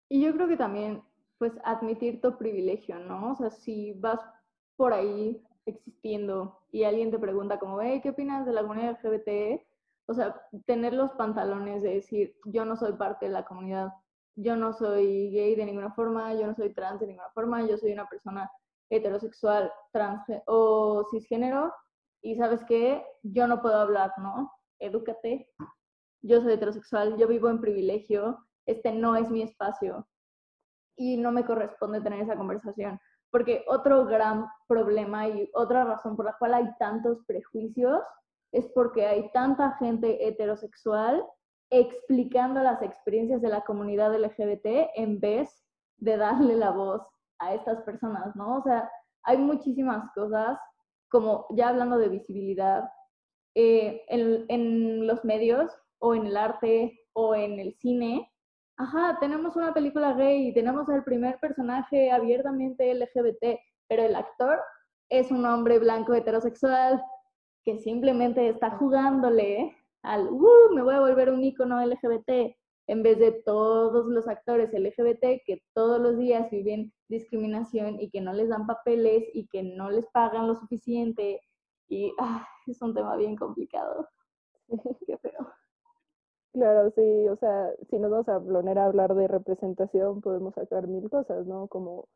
Y 0.08 0.22
yo 0.24 0.32
creo 0.32 0.48
que 0.48 0.56
también, 0.56 1.02
pues, 1.36 1.52
admitir 1.62 2.22
tu 2.22 2.38
privilegio, 2.38 2.98
¿no? 2.98 3.32
O 3.32 3.34
sea, 3.34 3.50
si 3.50 3.92
vas 3.92 4.20
por 4.76 4.94
ahí 4.94 5.44
existiendo 5.66 6.58
y 6.70 6.84
alguien 6.84 7.10
te 7.10 7.18
pregunta 7.18 7.58
como, 7.58 7.82
hey, 7.82 8.00
¿qué 8.02 8.10
opinas 8.10 8.46
de 8.46 8.52
la 8.52 8.62
comunidad 8.62 8.98
LGBT? 9.02 9.62
O 10.06 10.14
sea, 10.14 10.40
tener 10.64 10.94
los 10.94 11.12
pantalones 11.12 11.82
de 11.82 11.96
decir, 11.96 12.34
yo 12.46 12.64
no 12.64 12.76
soy 12.76 12.94
parte 12.94 13.26
de 13.26 13.32
la 13.32 13.44
comunidad, 13.44 13.92
yo 14.36 14.56
no 14.56 14.72
soy 14.72 15.30
gay 15.30 15.54
de 15.54 15.64
ninguna 15.64 15.92
forma, 15.92 16.32
yo 16.34 16.46
no 16.46 16.54
soy 16.54 16.72
trans 16.72 17.00
de 17.00 17.06
ninguna 17.06 17.30
forma, 17.30 17.66
yo 17.66 17.76
soy 17.76 17.92
una 17.92 18.08
persona 18.08 18.50
heterosexual, 18.90 19.72
trans 19.92 20.22
o 20.46 21.06
cisgénero, 21.10 21.72
y 22.22 22.36
sabes 22.36 22.62
qué, 22.64 23.04
yo 23.22 23.46
no 23.46 23.60
puedo 23.60 23.76
hablar, 23.76 24.12
¿no? 24.18 24.52
Edúcate, 24.78 25.48
yo 26.22 26.40
soy 26.40 26.52
heterosexual, 26.52 27.16
yo 27.16 27.26
vivo 27.26 27.48
en 27.48 27.60
privilegio, 27.60 28.38
este 28.66 28.92
no 28.92 29.16
es 29.16 29.28
mi 29.30 29.42
espacio 29.42 30.06
y 30.96 31.16
no 31.16 31.32
me 31.32 31.44
corresponde 31.44 32.00
tener 32.00 32.20
esa 32.20 32.36
conversación. 32.36 33.00
Porque 33.30 33.64
otro 33.66 34.04
gran 34.04 34.46
problema 34.68 35.26
y 35.26 35.50
otra 35.54 35.84
razón 35.84 36.16
por 36.16 36.26
la 36.26 36.36
cual 36.38 36.54
hay 36.54 36.68
tantos 36.78 37.24
prejuicios 37.26 38.02
es 38.52 38.68
porque 38.74 39.06
hay 39.06 39.30
tanta 39.32 39.76
gente 39.78 40.28
heterosexual 40.28 41.24
explicando 41.72 42.62
las 42.62 42.82
experiencias 42.82 43.40
de 43.40 43.48
la 43.48 43.62
comunidad 43.62 44.14
LGBT 44.14 44.90
en 44.94 45.18
vez 45.18 45.64
de 45.96 46.18
darle 46.18 46.54
la 46.54 46.70
voz 46.70 47.00
a 47.38 47.54
estas 47.54 47.82
personas, 47.82 48.36
¿no? 48.36 48.58
O 48.58 48.62
sea, 48.62 48.90
hay 49.24 49.38
muchísimas 49.38 50.12
cosas, 50.14 50.58
como 51.08 51.46
ya 51.50 51.70
hablando 51.70 51.96
de 51.96 52.10
visibilidad, 52.10 52.84
eh, 53.54 54.04
en, 54.08 55.06
los 55.06 55.24
medios 55.24 55.72
o 55.98 56.14
en 56.14 56.26
el 56.26 56.36
arte 56.36 56.98
o 57.14 57.34
en 57.34 57.58
el 57.58 57.74
cine, 57.78 58.30
ajá, 58.76 59.16
tenemos 59.18 59.56
una 59.56 59.72
película 59.72 60.12
gay 60.12 60.48
y 60.48 60.54
tenemos 60.54 60.86
el 60.90 61.02
primer 61.04 61.38
personaje 61.38 62.10
abiertamente 62.10 62.94
LGBT, 62.94 63.58
pero 63.88 64.02
el 64.02 64.14
actor 64.14 64.60
es 65.08 65.30
un 65.30 65.46
hombre 65.46 65.78
blanco 65.78 66.12
heterosexual 66.12 67.02
que 67.64 67.78
simplemente 67.78 68.48
está 68.48 68.70
jugándole 68.72 69.74
al, 70.02 70.28
uh, 70.28 70.74
me 70.74 70.82
voy 70.82 70.94
a 70.94 71.00
volver 71.00 71.30
un 71.30 71.42
icono 71.42 71.84
LGBT, 71.84 72.54
en 72.88 73.02
vez 73.02 73.18
de 73.18 73.32
todos 73.32 74.06
los 74.06 74.26
actores 74.28 74.72
LGBT 74.72 75.42
que 75.46 75.62
todos 75.72 76.00
los 76.00 76.18
días 76.18 76.50
viven 76.50 76.92
discriminación 77.08 78.00
y 78.00 78.10
que 78.10 78.20
no 78.20 78.32
les 78.32 78.48
dan 78.48 78.66
papeles 78.66 79.24
y 79.32 79.46
que 79.48 79.62
no 79.62 79.90
les 79.90 80.06
pagan 80.06 80.48
lo 80.48 80.56
suficiente. 80.56 81.40
Y 81.88 82.12
ah, 82.18 82.46
es 82.66 82.82
un 82.82 82.94
tema 82.94 83.16
bien 83.16 83.36
complicado. 83.36 84.08
Qué 85.06 85.16
feo. 85.18 85.52
Claro, 86.52 86.90
sí, 86.94 87.28
o 87.28 87.36
sea, 87.36 87.70
si 87.88 87.98
nos 87.98 88.10
vamos 88.10 88.28
a 88.28 88.38
poner 88.38 88.78
a 88.78 88.84
hablar 88.84 89.14
de 89.14 89.26
representación, 89.26 90.20
podemos 90.20 90.54
sacar 90.54 90.86
mil 90.86 91.08
cosas, 91.08 91.46
¿no? 91.46 91.66
Como, 91.68 92.08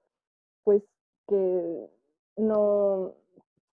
pues, 0.63 0.83
que 1.27 1.89
no, 2.37 3.15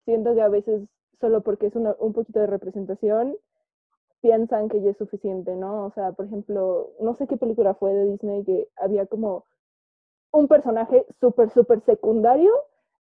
siento 0.05 0.33
que 0.35 0.41
a 0.41 0.47
veces 0.47 0.87
solo 1.19 1.41
porque 1.41 1.67
es 1.67 1.75
un 1.75 2.13
poquito 2.13 2.39
de 2.39 2.47
representación, 2.47 3.35
piensan 4.23 4.69
que 4.69 4.81
ya 4.81 4.91
es 4.91 4.97
suficiente, 4.97 5.55
¿no? 5.55 5.85
O 5.85 5.91
sea, 5.91 6.13
por 6.13 6.25
ejemplo, 6.25 6.91
no 7.01 7.13
sé 7.13 7.27
qué 7.27 7.37
película 7.37 7.75
fue 7.75 7.93
de 7.93 8.05
Disney 8.05 8.45
que 8.45 8.69
había 8.77 9.05
como 9.05 9.43
un 10.31 10.47
personaje 10.47 11.05
súper, 11.19 11.49
súper 11.49 11.81
secundario 11.81 12.51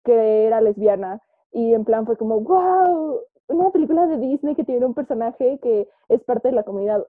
que 0.04 0.46
era 0.46 0.60
lesbiana. 0.60 1.22
Y 1.54 1.74
en 1.74 1.86
plan 1.86 2.06
fue 2.06 2.18
como, 2.18 2.42
wow, 2.42 3.22
una 3.48 3.72
película 3.72 4.08
de 4.08 4.18
Disney 4.18 4.56
que 4.56 4.66
tiene 4.66 4.86
un 4.86 4.94
personaje 4.94 5.58
que 5.64 5.88
es 6.10 6.22
parte 6.26 6.50
de 6.50 6.56
la 6.56 6.64
comunidad 6.64 7.08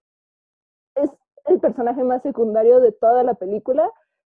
es 0.94 1.10
el 1.46 1.60
personaje 1.60 2.02
más 2.04 2.22
secundario 2.22 2.80
de 2.80 2.92
toda 2.92 3.22
la 3.22 3.34
película, 3.34 3.90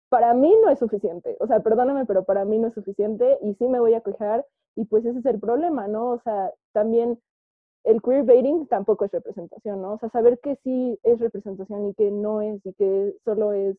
para 0.10 0.34
mí 0.34 0.54
no 0.64 0.70
es 0.70 0.80
suficiente. 0.80 1.38
O 1.40 1.48
sea, 1.48 1.62
perdóname, 1.62 2.06
pero 2.06 2.24
para 2.24 2.46
mí 2.46 2.60
no 2.60 2.68
es 2.68 2.74
suficiente 2.74 3.38
y 3.42 3.54
sí 3.56 3.68
me 3.68 3.80
voy 3.80 3.94
a 3.94 4.02
quejar 4.02 4.46
y 4.76 4.86
pues 4.86 5.06
ese 5.06 5.20
es 5.20 5.26
el 5.26 5.40
problema, 5.40 5.88
¿no? 5.88 6.12
O 6.12 6.20
sea, 6.20 6.52
también 6.74 7.20
el 7.86 8.02
queerbaiting 8.02 8.68
tampoco 8.68 9.06
es 9.06 9.12
representación, 9.12 9.82
¿no? 9.82 9.94
O 9.94 10.00
sea, 10.00 10.10
saber 10.10 10.40
que 10.40 10.58
sí 10.64 11.00
es 11.04 11.20
representación 11.20 11.90
y 11.90 11.94
que 11.94 12.10
no 12.10 12.42
es 12.42 12.60
y 12.66 12.74
que 12.74 13.16
solo 13.24 13.54
es 13.54 13.78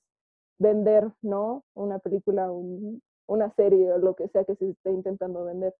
vender, 0.58 1.10
¿no? 1.22 1.64
Una 1.74 1.98
película, 1.98 2.50
una 3.26 3.50
serie 3.56 3.92
o 3.92 3.98
lo 3.98 4.14
que 4.14 4.28
sea 4.28 4.44
que 4.44 4.54
se 4.54 4.70
esté 4.70 4.90
intentando 4.90 5.44
vender. 5.44 5.74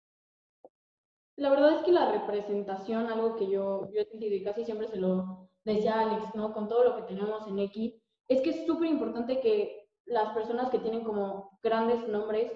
La 1.37 1.51
verdad 1.51 1.79
es 1.79 1.85
que 1.85 1.93
la 1.93 2.11
representación, 2.11 3.07
algo 3.07 3.37
que 3.37 3.49
yo, 3.49 3.89
yo 3.93 4.01
he 4.01 4.07
sentido 4.07 4.35
y 4.35 4.43
casi 4.43 4.65
siempre 4.65 4.89
se 4.89 4.97
lo 4.97 5.49
decía 5.65 6.01
Alex, 6.01 6.35
¿no? 6.35 6.53
Con 6.53 6.69
todo 6.69 6.83
lo 6.83 6.97
que 6.97 7.03
tenemos 7.15 7.47
en 7.47 7.59
X, 7.61 7.95
es 8.29 8.41
que 8.41 8.51
es 8.51 8.67
súper 8.67 8.89
importante 8.89 9.41
que 9.41 9.89
las 10.05 10.33
personas 10.33 10.71
que 10.71 10.79
tienen 10.79 11.05
como 11.05 11.59
grandes 11.63 12.09
nombres, 12.09 12.51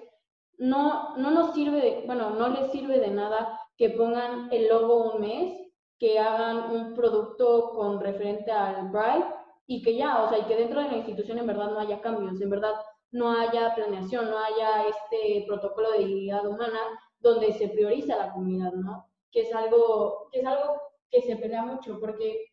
no, 0.57 1.15
no 1.17 1.31
nos 1.31 1.53
sirve 1.53 1.81
de, 1.81 2.03
bueno, 2.05 2.31
no 2.31 2.49
les 2.49 2.71
sirve 2.71 2.99
de 2.99 3.09
nada 3.09 3.57
que 3.77 3.89
pongan 3.89 4.47
el 4.51 4.67
logo 4.67 5.13
un 5.13 5.21
mes, 5.21 5.60
que 6.01 6.17
hagan 6.17 6.71
un 6.71 6.95
producto 6.95 7.69
con 7.75 7.99
referente 7.99 8.51
al 8.51 8.89
Bright 8.89 9.23
y 9.67 9.83
que 9.83 9.95
ya, 9.95 10.23
o 10.23 10.29
sea, 10.29 10.39
y 10.39 10.45
que 10.45 10.55
dentro 10.55 10.81
de 10.81 10.87
la 10.87 10.97
institución 10.97 11.37
en 11.37 11.45
verdad 11.45 11.69
no 11.69 11.79
haya 11.79 12.01
cambios, 12.01 12.41
en 12.41 12.49
verdad 12.49 12.73
no 13.11 13.31
haya 13.31 13.75
planeación, 13.75 14.31
no 14.31 14.39
haya 14.39 14.87
este 14.87 15.45
protocolo 15.45 15.91
de 15.91 15.99
dignidad 15.99 16.47
humana, 16.47 16.79
donde 17.19 17.53
se 17.53 17.67
prioriza 17.67 18.17
la 18.17 18.33
comunidad, 18.33 18.71
¿no? 18.73 19.05
Que 19.31 19.41
es 19.41 19.53
algo 19.53 20.27
que, 20.31 20.39
es 20.39 20.45
algo 20.47 20.81
que 21.11 21.21
se 21.21 21.35
pelea 21.35 21.61
mucho, 21.65 21.99
porque 21.99 22.45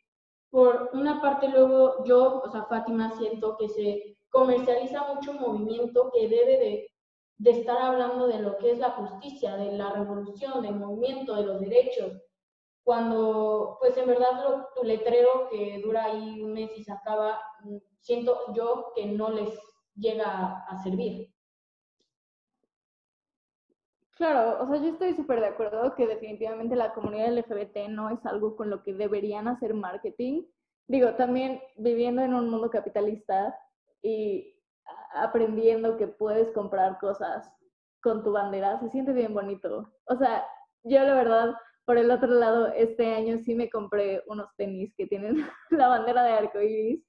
por 0.51 0.91
una 0.93 1.23
parte 1.23 1.49
luego 1.49 2.05
yo, 2.05 2.43
o 2.45 2.51
sea, 2.51 2.65
Fátima, 2.65 3.13
siento 3.13 3.57
que 3.57 3.71
se 3.71 4.19
comercializa 4.29 5.15
mucho 5.15 5.31
un 5.31 5.41
movimiento 5.41 6.11
que 6.13 6.29
debe 6.29 6.59
de, 6.59 6.91
de 7.39 7.51
estar 7.51 7.79
hablando 7.79 8.27
de 8.27 8.41
lo 8.41 8.59
que 8.59 8.73
es 8.73 8.79
la 8.79 8.91
justicia, 8.91 9.57
de 9.57 9.73
la 9.73 9.91
revolución, 9.93 10.61
del 10.61 10.75
movimiento, 10.75 11.35
de 11.35 11.45
los 11.45 11.61
derechos, 11.61 12.13
cuando 12.89 13.77
pues 13.81 13.95
en 13.99 14.07
verdad 14.07 14.67
tu 14.75 14.83
letrero 14.83 15.51
que 15.51 15.79
dura 15.85 16.05
ahí 16.05 16.41
un 16.41 16.55
mes 16.55 16.71
y 16.75 16.83
se 16.83 16.91
acaba, 16.91 17.39
mm, 17.63 17.77
siento 18.01 18.51
yo 18.55 18.93
que 18.97 19.05
no 19.05 19.29
les 19.29 19.61
llega 19.95 20.65
a 20.67 20.83
servir. 20.83 21.31
Claro, 24.17 24.63
o 24.63 24.67
sea, 24.67 24.79
yo 24.79 24.89
estoy 24.89 25.13
súper 25.13 25.41
de 25.41 25.49
acuerdo 25.49 25.95
que 25.97 26.07
definitivamente 26.07 26.77
la 26.77 26.95
comunidad 26.95 27.31
LGBT 27.31 27.89
no 27.91 28.09
es 28.09 28.25
algo 28.25 28.57
con 28.57 28.71
lo 28.71 28.83
que 28.83 28.95
deberían 28.95 29.49
hacer 29.49 29.75
marketing. 29.75 30.45
Digo, 30.87 31.15
también 31.15 31.61
viviendo 31.77 32.23
en 32.23 32.33
un 32.33 32.49
mundo 32.49 32.71
capitalista 32.71 33.55
y 34.01 34.59
aprendiendo 35.13 35.99
que 35.99 36.07
puedes 36.07 36.51
comprar 36.53 36.99
cosas 37.01 37.53
con 38.03 38.25
tu 38.25 38.33
bandera, 38.33 38.81
se 38.81 38.89
siente 38.89 39.13
bien 39.13 39.35
bonito. 39.35 39.93
O 40.07 40.17
sea, 40.17 40.43
yo 40.85 41.03
la 41.03 41.13
verdad, 41.13 41.55
por 41.89 41.97
el 41.97 42.11
otro 42.11 42.29
lado, 42.29 42.67
este 42.77 43.15
año 43.15 43.39
sí 43.39 43.55
me 43.55 43.71
compré 43.71 44.23
unos 44.27 44.55
tenis 44.59 44.93
que 44.95 45.07
tienen 45.07 45.37
la 45.71 45.89
bandera 45.89 46.23
de 46.23 46.33
arco 46.33 46.61
iris, 46.61 47.03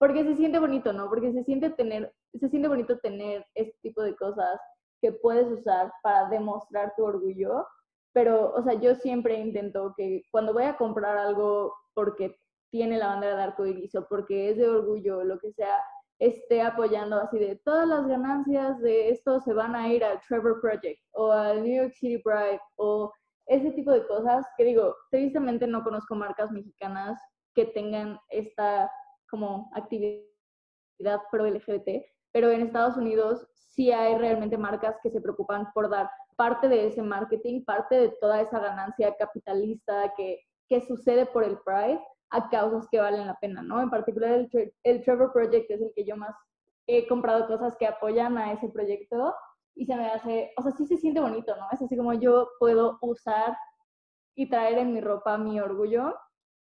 porque 0.00 0.24
se 0.24 0.34
siente 0.34 0.58
bonito, 0.58 0.92
¿no? 0.92 1.08
Porque 1.08 1.32
se 1.32 1.44
siente 1.44 1.70
tener, 1.70 2.12
se 2.34 2.48
siente 2.48 2.66
bonito 2.66 2.98
tener 2.98 3.46
este 3.54 3.78
tipo 3.82 4.02
de 4.02 4.16
cosas 4.16 4.60
que 5.00 5.12
puedes 5.12 5.46
usar 5.46 5.92
para 6.02 6.28
demostrar 6.28 6.92
tu 6.96 7.04
orgullo. 7.04 7.68
Pero, 8.12 8.52
o 8.52 8.62
sea, 8.64 8.74
yo 8.74 8.96
siempre 8.96 9.38
intento 9.38 9.94
que 9.96 10.24
cuando 10.32 10.52
voy 10.52 10.64
a 10.64 10.76
comprar 10.76 11.16
algo 11.16 11.72
porque 11.94 12.36
tiene 12.72 12.98
la 12.98 13.06
bandera 13.06 13.36
de 13.36 13.42
arco 13.44 13.64
iris 13.64 13.94
o 13.94 14.08
porque 14.08 14.50
es 14.50 14.56
de 14.56 14.68
orgullo, 14.68 15.22
lo 15.22 15.38
que 15.38 15.52
sea, 15.52 15.78
esté 16.18 16.62
apoyando 16.62 17.16
así 17.16 17.38
de 17.38 17.60
todas 17.64 17.86
las 17.86 18.08
ganancias 18.08 18.80
de 18.80 19.10
esto 19.10 19.38
se 19.38 19.52
van 19.52 19.76
a 19.76 19.86
ir 19.86 20.02
al 20.02 20.20
Trevor 20.26 20.60
Project 20.60 21.00
o 21.12 21.30
al 21.30 21.62
New 21.62 21.80
York 21.80 21.94
City 21.94 22.20
Pride 22.20 22.60
o 22.74 23.12
ese 23.46 23.70
tipo 23.72 23.92
de 23.92 24.06
cosas 24.06 24.46
que 24.56 24.64
digo, 24.64 24.94
tristemente 25.10 25.66
no 25.66 25.82
conozco 25.82 26.14
marcas 26.14 26.50
mexicanas 26.50 27.20
que 27.54 27.66
tengan 27.66 28.18
esta 28.28 28.90
como 29.30 29.70
actividad 29.74 31.20
pro 31.30 31.46
LGBT, 31.46 32.04
pero 32.32 32.50
en 32.50 32.62
Estados 32.62 32.96
Unidos 32.96 33.46
sí 33.54 33.92
hay 33.92 34.16
realmente 34.16 34.58
marcas 34.58 34.96
que 35.02 35.10
se 35.10 35.20
preocupan 35.20 35.68
por 35.72 35.88
dar 35.88 36.10
parte 36.36 36.68
de 36.68 36.86
ese 36.86 37.02
marketing, 37.02 37.64
parte 37.64 37.94
de 37.94 38.08
toda 38.20 38.40
esa 38.40 38.58
ganancia 38.58 39.14
capitalista 39.16 40.12
que, 40.16 40.40
que 40.68 40.80
sucede 40.82 41.26
por 41.26 41.44
el 41.44 41.58
Pride 41.64 42.00
a 42.30 42.48
causas 42.50 42.86
que 42.90 43.00
valen 43.00 43.26
la 43.26 43.38
pena, 43.40 43.62
¿no? 43.62 43.80
En 43.80 43.90
particular 43.90 44.32
el, 44.32 44.74
el 44.82 45.02
Trevor 45.02 45.32
Project 45.32 45.70
es 45.70 45.80
el 45.80 45.92
que 45.94 46.04
yo 46.04 46.16
más 46.16 46.34
he 46.86 47.06
comprado 47.06 47.46
cosas 47.46 47.76
que 47.76 47.86
apoyan 47.86 48.36
a 48.38 48.52
ese 48.52 48.68
proyecto 48.68 49.34
y 49.76 49.86
se 49.86 49.94
me 49.94 50.08
hace, 50.08 50.52
o 50.56 50.62
sea, 50.62 50.72
sí 50.72 50.86
se 50.86 50.96
siente 50.96 51.20
bonito, 51.20 51.54
¿no? 51.56 51.66
Es 51.70 51.80
así 51.80 51.96
como 51.96 52.12
yo 52.14 52.48
puedo 52.58 52.98
usar 53.02 53.56
y 54.34 54.48
traer 54.48 54.78
en 54.78 54.92
mi 54.92 55.00
ropa 55.00 55.38
mi 55.38 55.60
orgullo 55.60 56.14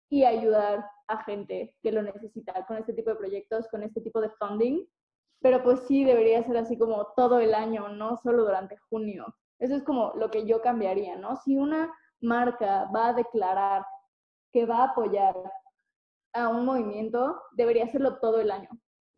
y 0.09 0.23
ayudar 0.23 0.85
a 1.07 1.23
gente 1.23 1.75
que 1.81 1.91
lo 1.91 2.01
necesita 2.01 2.65
con 2.65 2.77
este 2.77 2.93
tipo 2.93 3.09
de 3.09 3.17
proyectos, 3.17 3.67
con 3.67 3.83
este 3.83 4.01
tipo 4.01 4.21
de 4.21 4.29
funding 4.29 4.85
pero 5.41 5.63
pues 5.63 5.81
sí 5.87 6.03
debería 6.03 6.43
ser 6.43 6.57
así 6.57 6.77
como 6.77 7.07
todo 7.15 7.39
el 7.39 7.53
año, 7.53 7.89
no 7.89 8.15
solo 8.17 8.45
durante 8.45 8.77
junio. 8.89 9.25
Eso 9.59 9.75
es 9.75 9.83
como 9.83 10.13
lo 10.15 10.29
que 10.29 10.45
yo 10.45 10.61
cambiaría, 10.61 11.15
¿no? 11.15 11.35
Si 11.35 11.57
una 11.57 11.91
marca 12.21 12.89
va 12.95 13.09
a 13.09 13.13
declarar 13.13 13.83
que 14.53 14.65
va 14.65 14.77
a 14.79 14.83
apoyar 14.91 15.35
a 16.33 16.47
un 16.47 16.65
movimiento, 16.65 17.41
debería 17.53 17.85
hacerlo 17.85 18.19
todo 18.19 18.39
el 18.39 18.51
año, 18.51 18.69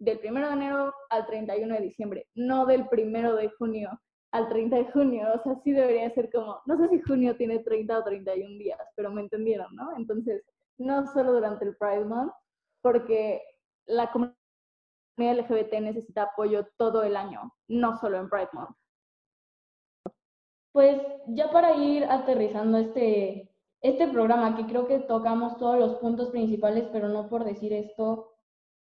del 0.04 0.20
1 0.24 0.48
de 0.48 0.54
enero 0.54 0.94
al 1.10 1.26
31 1.26 1.76
de 1.76 1.82
diciembre, 1.82 2.28
no 2.36 2.66
del 2.66 2.88
1 2.92 3.36
de 3.36 3.50
junio 3.58 4.02
al 4.32 4.50
30 4.50 4.76
de 4.76 4.92
junio, 4.92 5.28
o 5.36 5.44
sea, 5.44 5.56
sí 5.64 5.72
debería 5.72 6.10
ser 6.10 6.32
como, 6.32 6.60
no 6.66 6.76
sé 6.78 6.90
si 6.90 7.00
junio 7.02 7.38
tiene 7.38 7.60
30 7.60 8.00
o 8.00 8.04
31 8.04 8.58
días, 8.58 8.80
pero 8.96 9.12
me 9.12 9.22
entendieron, 9.22 9.76
¿no? 9.76 9.96
Entonces, 9.96 10.44
no 10.80 11.06
solo 11.14 11.34
durante 11.34 11.66
el 11.66 11.78
Pride 11.78 12.06
Month, 12.06 12.34
porque 12.82 13.44
la 13.86 14.12
comunidad 14.12 14.36
LGBT 15.18 15.74
necesita 15.82 16.24
apoyo 16.24 16.68
todo 16.78 17.04
el 17.04 17.16
año, 17.16 17.54
no 17.68 17.96
solo 18.00 18.18
en 18.18 18.28
Pride 18.28 18.50
Month. 18.54 18.76
Pues 20.72 21.00
ya 21.28 21.52
para 21.52 21.76
ir 21.76 22.04
aterrizando 22.06 22.80
este, 22.80 23.52
este 23.82 24.08
programa, 24.08 24.58
que 24.58 24.66
creo 24.66 24.88
que 24.88 24.98
tocamos 24.98 25.58
todos 25.60 25.78
los 25.78 25.96
puntos 25.98 26.32
principales, 26.32 26.86
pero 26.92 27.08
no 27.08 27.30
por 27.30 27.44
decir 27.44 27.72
esto, 27.72 28.33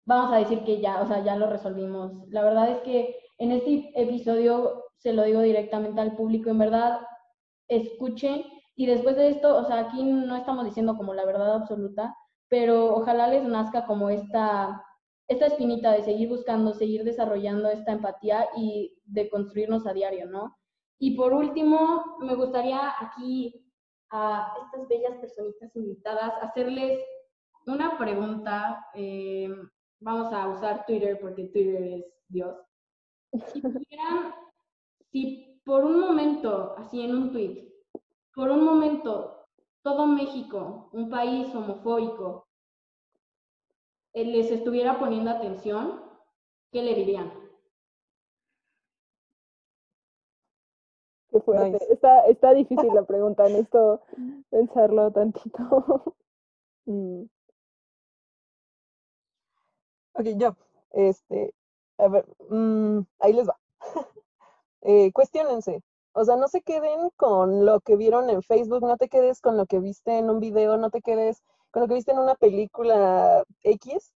vamos 0.05 0.33
a 0.33 0.39
decir 0.39 0.65
que 0.65 0.81
ya, 0.81 1.01
o 1.01 1.07
sea, 1.07 1.25
ya 1.25 1.37
lo 1.37 1.49
resolvimos. 1.49 2.13
La 2.29 2.43
verdad 2.43 2.71
es 2.71 2.79
que 2.81 3.17
en 3.39 3.53
este 3.53 3.93
episodio 4.01 4.85
se 4.99 5.13
lo 5.13 5.25
digo 5.25 5.41
directamente 5.41 6.01
al 6.01 6.17
público, 6.17 6.51
en 6.51 6.59
verdad, 6.59 7.01
escuchen 7.69 8.45
y 8.77 8.87
después 8.87 9.17
de 9.17 9.29
esto, 9.29 9.57
o 9.57 9.65
sea, 9.65 9.81
aquí 9.81 10.03
no 10.03 10.37
estamos 10.37 10.65
diciendo 10.65 10.97
como 10.97 11.15
la 11.15 11.25
verdad 11.25 11.55
absoluta, 11.55 12.17
pero 12.49 12.95
ojalá 12.95 13.29
les 13.29 13.45
nazca 13.45 13.87
como 13.87 14.11
esta 14.11 14.83
esta 15.29 15.47
espinita 15.47 15.93
de 15.93 16.03
seguir 16.03 16.29
buscando, 16.29 16.75
seguir 16.75 17.05
desarrollando 17.05 17.71
esta 17.71 17.93
empatía 17.93 18.49
y 18.57 18.99
de 19.05 19.31
construirnos 19.31 19.87
a 19.87 19.93
diario, 19.93 20.27
¿no? 20.27 20.59
Y 20.99 21.17
por 21.17 21.33
último, 21.33 22.17
me 22.21 22.35
gustaría 22.35 22.93
aquí 23.01 23.67
a 24.11 24.53
estas 24.65 24.87
bellas 24.89 25.17
personitas 25.19 25.75
invitadas 25.75 26.35
hacerles 26.43 27.01
una 27.67 27.99
pregunta. 27.99 28.87
Eh, 28.95 29.49
vamos 30.03 30.33
a 30.33 30.49
usar 30.49 30.85
Twitter 30.87 31.19
porque 31.21 31.45
Twitter 31.45 31.83
es 31.83 32.05
Dios. 32.29 32.57
Si 33.47 33.61
pudieran, 33.63 34.35
si 35.11 35.61
por 35.65 35.85
un 35.85 36.01
momento, 36.01 36.75
así 36.77 37.03
en 37.03 37.15
un 37.15 37.33
tweet, 37.33 37.69
por 38.35 38.51
un 38.51 38.65
momento 38.65 39.47
todo 39.83 40.07
México, 40.07 40.91
un 40.93 41.11
país 41.11 41.53
homofóbico, 41.55 42.47
eh, 44.15 44.25
les 44.25 44.51
estuviera 44.51 44.99
poniendo 44.99 45.31
atención, 45.31 46.03
¿qué 46.71 46.83
le 46.83 46.95
dirían? 46.95 47.33
Qué 51.31 51.41
fuerte. 51.41 51.79
Está, 51.91 52.27
está 52.27 52.53
difícil 52.53 52.95
la 52.95 53.05
pregunta, 53.05 53.45
necesito 53.49 54.03
pensarlo 54.51 55.11
tantito. 55.11 56.15
mm. 56.87 57.23
Ok, 60.15 60.27
yo. 60.37 60.57
Este, 60.91 61.55
a 61.99 62.09
ver, 62.09 62.27
mm, 62.51 63.01
ahí 63.21 63.33
les 63.33 63.49
va. 63.49 63.59
eh, 64.83 65.13
cuestionense. 65.13 65.83
O 66.15 66.25
sea, 66.25 66.37
no 66.37 66.49
se 66.49 66.63
queden 66.63 67.11
con 67.17 67.65
lo 67.65 67.81
que 67.81 67.97
vieron 67.97 68.29
en 68.31 68.43
Facebook, 68.43 68.83
no 68.83 68.97
te 68.99 69.09
quedes 69.09 69.41
con 69.41 69.57
lo 69.57 69.67
que 69.67 69.81
viste 69.81 70.19
en 70.19 70.29
un 70.31 70.41
video, 70.41 70.77
no 70.77 70.91
te 70.91 71.01
quedes 71.03 71.43
con 71.71 71.83
lo 71.83 71.89
que 71.89 71.95
viste 71.95 72.13
en 72.13 72.19
una 72.19 72.35
película 72.35 73.45
X, 73.63 74.13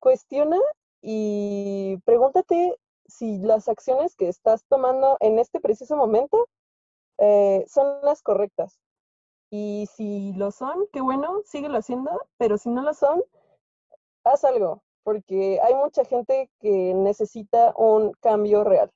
cuestiona 0.00 0.58
y 1.00 1.98
pregúntate 2.04 2.76
si 3.06 3.38
las 3.38 3.68
acciones 3.68 4.16
que 4.16 4.28
estás 4.28 4.64
tomando 4.68 5.16
en 5.20 5.38
este 5.38 5.60
preciso 5.60 5.96
momento 5.96 6.48
eh, 7.18 7.64
son 7.68 8.00
las 8.02 8.22
correctas. 8.22 8.80
Y 9.50 9.88
si 9.94 10.32
lo 10.34 10.50
son, 10.50 10.86
qué 10.92 11.00
bueno, 11.00 11.42
síguelo 11.44 11.78
haciendo, 11.78 12.10
pero 12.38 12.58
si 12.58 12.70
no 12.70 12.82
lo 12.82 12.94
son, 12.94 13.22
haz 14.24 14.44
algo, 14.44 14.82
porque 15.06 15.60
hay 15.62 15.72
mucha 15.76 16.04
gente 16.04 16.50
que 16.58 16.92
necesita 16.92 17.72
un 17.76 18.12
cambio 18.14 18.64
real. 18.64 18.90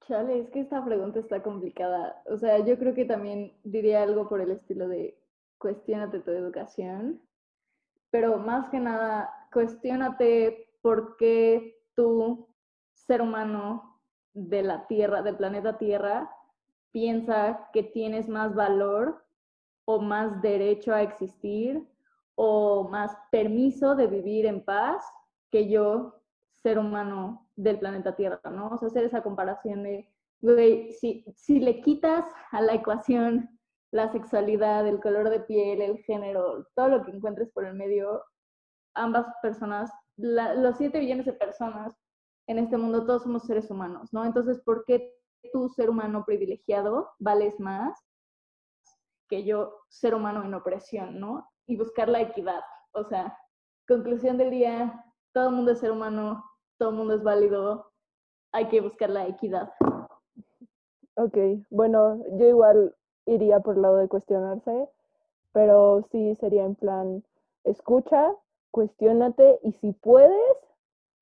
Chale, 0.00 0.38
es 0.38 0.50
que 0.50 0.60
esta 0.60 0.84
pregunta 0.84 1.18
está 1.18 1.42
complicada. 1.42 2.22
O 2.26 2.36
sea, 2.36 2.58
yo 2.58 2.78
creo 2.78 2.92
que 2.92 3.06
también 3.06 3.56
diría 3.64 4.02
algo 4.02 4.28
por 4.28 4.42
el 4.42 4.50
estilo 4.50 4.86
de 4.86 5.18
cuestionate 5.56 6.20
tu 6.20 6.30
educación, 6.30 7.22
pero 8.10 8.36
más 8.36 8.68
que 8.68 8.80
nada, 8.80 9.30
cuestionate 9.50 10.68
por 10.82 11.16
qué 11.16 11.82
tú, 11.94 12.46
ser 12.92 13.22
humano 13.22 13.98
de 14.34 14.62
la 14.62 14.86
Tierra, 14.88 15.22
del 15.22 15.38
planeta 15.38 15.78
Tierra, 15.78 16.30
piensa 16.90 17.70
que 17.72 17.82
tienes 17.82 18.28
más 18.28 18.54
valor 18.54 19.24
o 19.86 20.02
más 20.02 20.42
derecho 20.42 20.92
a 20.92 21.00
existir 21.00 21.82
o 22.36 22.88
más 22.88 23.16
permiso 23.30 23.94
de 23.94 24.06
vivir 24.06 24.46
en 24.46 24.64
paz 24.64 25.04
que 25.50 25.68
yo, 25.68 26.20
ser 26.62 26.78
humano 26.78 27.48
del 27.56 27.78
planeta 27.78 28.16
Tierra, 28.16 28.40
¿no? 28.50 28.68
O 28.68 28.78
sea, 28.78 28.88
hacer 28.88 29.04
esa 29.04 29.22
comparación 29.22 29.82
de, 29.82 30.12
güey, 30.40 30.92
si, 30.92 31.24
si 31.36 31.60
le 31.60 31.80
quitas 31.80 32.24
a 32.50 32.60
la 32.60 32.74
ecuación 32.74 33.54
la 33.94 34.10
sexualidad, 34.10 34.88
el 34.88 35.00
color 35.00 35.30
de 35.30 35.38
piel, 35.38 35.80
el 35.80 35.98
género, 35.98 36.66
todo 36.74 36.88
lo 36.88 37.04
que 37.04 37.12
encuentres 37.12 37.52
por 37.52 37.64
el 37.64 37.74
medio, 37.74 38.24
ambas 38.96 39.24
personas, 39.40 39.88
los 40.16 40.76
siete 40.76 40.98
billones 40.98 41.26
de 41.26 41.32
personas 41.32 41.94
en 42.48 42.58
este 42.58 42.76
mundo, 42.76 43.06
todos 43.06 43.22
somos 43.22 43.44
seres 43.44 43.70
humanos, 43.70 44.12
¿no? 44.12 44.24
Entonces, 44.24 44.60
¿por 44.64 44.84
qué 44.84 45.14
tú, 45.52 45.68
ser 45.68 45.90
humano 45.90 46.24
privilegiado, 46.26 47.12
vales 47.20 47.60
más 47.60 47.96
que 49.28 49.44
yo, 49.44 49.78
ser 49.88 50.16
humano 50.16 50.44
en 50.44 50.54
opresión, 50.54 51.20
¿no? 51.20 51.48
Y 51.66 51.76
buscar 51.76 52.08
la 52.08 52.20
equidad. 52.20 52.60
O 52.92 53.04
sea, 53.04 53.36
conclusión 53.88 54.38
del 54.38 54.50
día, 54.50 55.04
todo 55.32 55.48
el 55.48 55.54
mundo 55.54 55.72
es 55.72 55.78
ser 55.80 55.90
humano, 55.90 56.44
todo 56.78 56.90
el 56.90 56.96
mundo 56.96 57.14
es 57.14 57.22
válido, 57.22 57.90
hay 58.52 58.68
que 58.68 58.80
buscar 58.80 59.10
la 59.10 59.26
equidad. 59.26 59.72
Ok, 61.16 61.36
bueno, 61.70 62.18
yo 62.38 62.46
igual 62.46 62.94
iría 63.26 63.60
por 63.60 63.76
el 63.76 63.82
lado 63.82 63.96
de 63.96 64.08
cuestionarse, 64.08 64.88
pero 65.52 66.02
sí 66.10 66.34
sería 66.36 66.64
en 66.64 66.74
plan, 66.74 67.24
escucha, 67.64 68.32
cuestionate 68.70 69.60
y 69.62 69.72
si 69.72 69.92
puedes 69.92 70.56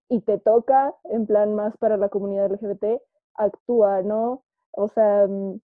y 0.08 0.20
te 0.20 0.38
toca, 0.38 0.94
en 1.04 1.26
plan 1.26 1.54
más 1.54 1.76
para 1.78 1.96
la 1.96 2.08
comunidad 2.08 2.50
LGBT, 2.52 3.00
actúa, 3.34 4.02
¿no? 4.02 4.42
O 4.72 4.88
sea, 4.88 5.26
mm, 5.26 5.60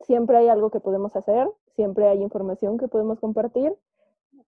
siempre 0.00 0.38
hay 0.38 0.48
algo 0.48 0.70
que 0.70 0.80
podemos 0.80 1.14
hacer, 1.16 1.50
siempre 1.76 2.08
hay 2.08 2.22
información 2.22 2.78
que 2.78 2.88
podemos 2.88 3.20
compartir 3.20 3.74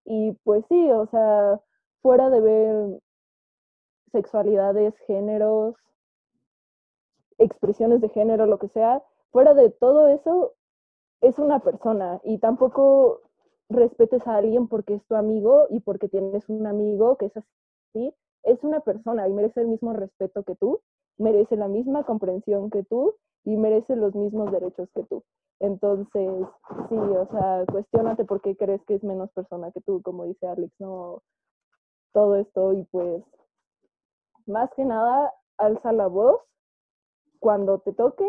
y 0.06 0.32
pues 0.44 0.64
sí, 0.68 0.90
o 0.92 1.06
sea, 1.06 1.60
fuera 2.00 2.30
de 2.30 2.40
ver 2.40 3.00
sexualidades, 4.12 4.94
géneros, 5.06 5.74
expresiones 7.38 8.00
de 8.00 8.08
género, 8.08 8.46
lo 8.46 8.58
que 8.58 8.68
sea, 8.68 9.02
fuera 9.30 9.52
de 9.54 9.70
todo 9.70 10.08
eso, 10.08 10.54
es 11.20 11.38
una 11.38 11.60
persona 11.60 12.20
y 12.24 12.38
tampoco 12.38 13.20
respetes 13.68 14.26
a 14.26 14.36
alguien 14.36 14.68
porque 14.68 14.94
es 14.94 15.04
tu 15.06 15.16
amigo 15.16 15.66
y 15.70 15.80
porque 15.80 16.08
tienes 16.08 16.48
un 16.48 16.66
amigo 16.66 17.16
que 17.16 17.26
es 17.26 17.36
así, 17.36 18.14
es 18.44 18.62
una 18.62 18.80
persona 18.80 19.28
y 19.28 19.32
merece 19.32 19.60
el 19.60 19.68
mismo 19.68 19.92
respeto 19.92 20.44
que 20.44 20.54
tú, 20.54 20.80
merece 21.18 21.56
la 21.56 21.68
misma 21.68 22.04
comprensión 22.04 22.70
que 22.70 22.84
tú 22.84 23.16
y 23.44 23.56
merece 23.56 23.96
los 23.96 24.14
mismos 24.14 24.52
derechos 24.52 24.88
que 24.94 25.02
tú. 25.04 25.24
Entonces, 25.60 26.46
sí, 26.88 26.96
o 26.96 27.28
sea, 27.30 27.64
cuestionate 27.70 28.24
por 28.24 28.40
qué 28.42 28.56
crees 28.56 28.84
que 28.84 28.94
es 28.94 29.04
menos 29.04 29.30
persona 29.32 29.72
que 29.72 29.80
tú, 29.80 30.02
como 30.02 30.24
dice 30.24 30.46
Alex, 30.46 30.72
no 30.78 31.22
todo 32.12 32.36
esto 32.36 32.72
y 32.72 32.84
pues 32.84 33.22
más 34.46 34.70
que 34.74 34.84
nada 34.84 35.32
alza 35.58 35.92
la 35.92 36.06
voz 36.06 36.40
cuando 37.40 37.78
te 37.80 37.92
toque 37.92 38.28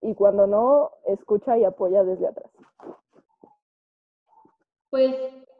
y 0.00 0.14
cuando 0.14 0.46
no, 0.46 0.90
escucha 1.06 1.56
y 1.56 1.64
apoya 1.64 2.04
desde 2.04 2.26
atrás. 2.26 2.50
Pues 4.90 5.16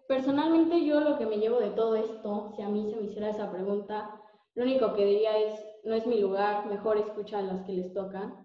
personalmente 0.06 0.84
yo 0.84 1.00
lo 1.00 1.18
que 1.18 1.26
me 1.26 1.38
llevo 1.38 1.58
de 1.58 1.70
todo 1.70 1.96
esto, 1.96 2.52
si 2.54 2.62
a 2.62 2.68
mí 2.68 2.90
se 2.90 2.96
me 2.96 3.06
hiciera 3.06 3.30
esa 3.30 3.50
pregunta, 3.50 4.20
lo 4.54 4.64
único 4.64 4.92
que 4.94 5.04
diría 5.04 5.36
es, 5.38 5.60
no 5.84 5.94
es 5.94 6.06
mi 6.06 6.20
lugar, 6.20 6.66
mejor 6.66 6.98
escucha 6.98 7.38
a 7.38 7.42
las 7.42 7.62
que 7.62 7.72
les 7.72 7.92
tocan. 7.92 8.43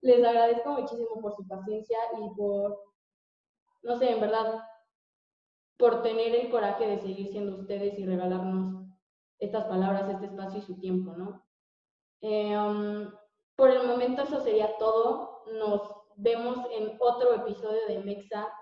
Les 0.00 0.24
agradezco 0.24 0.70
muchísimo 0.70 1.20
por 1.20 1.34
su 1.34 1.46
paciencia 1.46 1.98
y 2.20 2.34
por, 2.36 2.78
no 3.82 3.96
sé, 3.96 4.12
en 4.12 4.20
verdad, 4.20 4.62
por 5.76 6.02
tener 6.02 6.34
el 6.34 6.50
coraje 6.50 6.86
de 6.86 6.98
seguir 6.98 7.28
siendo 7.28 7.56
ustedes 7.56 7.98
y 7.98 8.06
regalarnos 8.06 8.86
estas 9.38 9.64
palabras, 9.64 10.08
este 10.10 10.26
espacio 10.26 10.58
y 10.58 10.62
su 10.62 10.78
tiempo, 10.78 11.12
¿no? 11.16 11.44
Eh, 12.20 12.56
um, 12.56 13.10
por 13.56 13.70
el 13.70 13.86
momento 13.86 14.22
eso 14.22 14.40
sería 14.40 14.76
todo. 14.78 15.42
Nos 15.58 15.82
vemos 16.16 16.66
en 16.72 16.96
otro 17.00 17.34
episodio 17.34 17.86
de 17.86 18.00
Mexa 18.00 18.52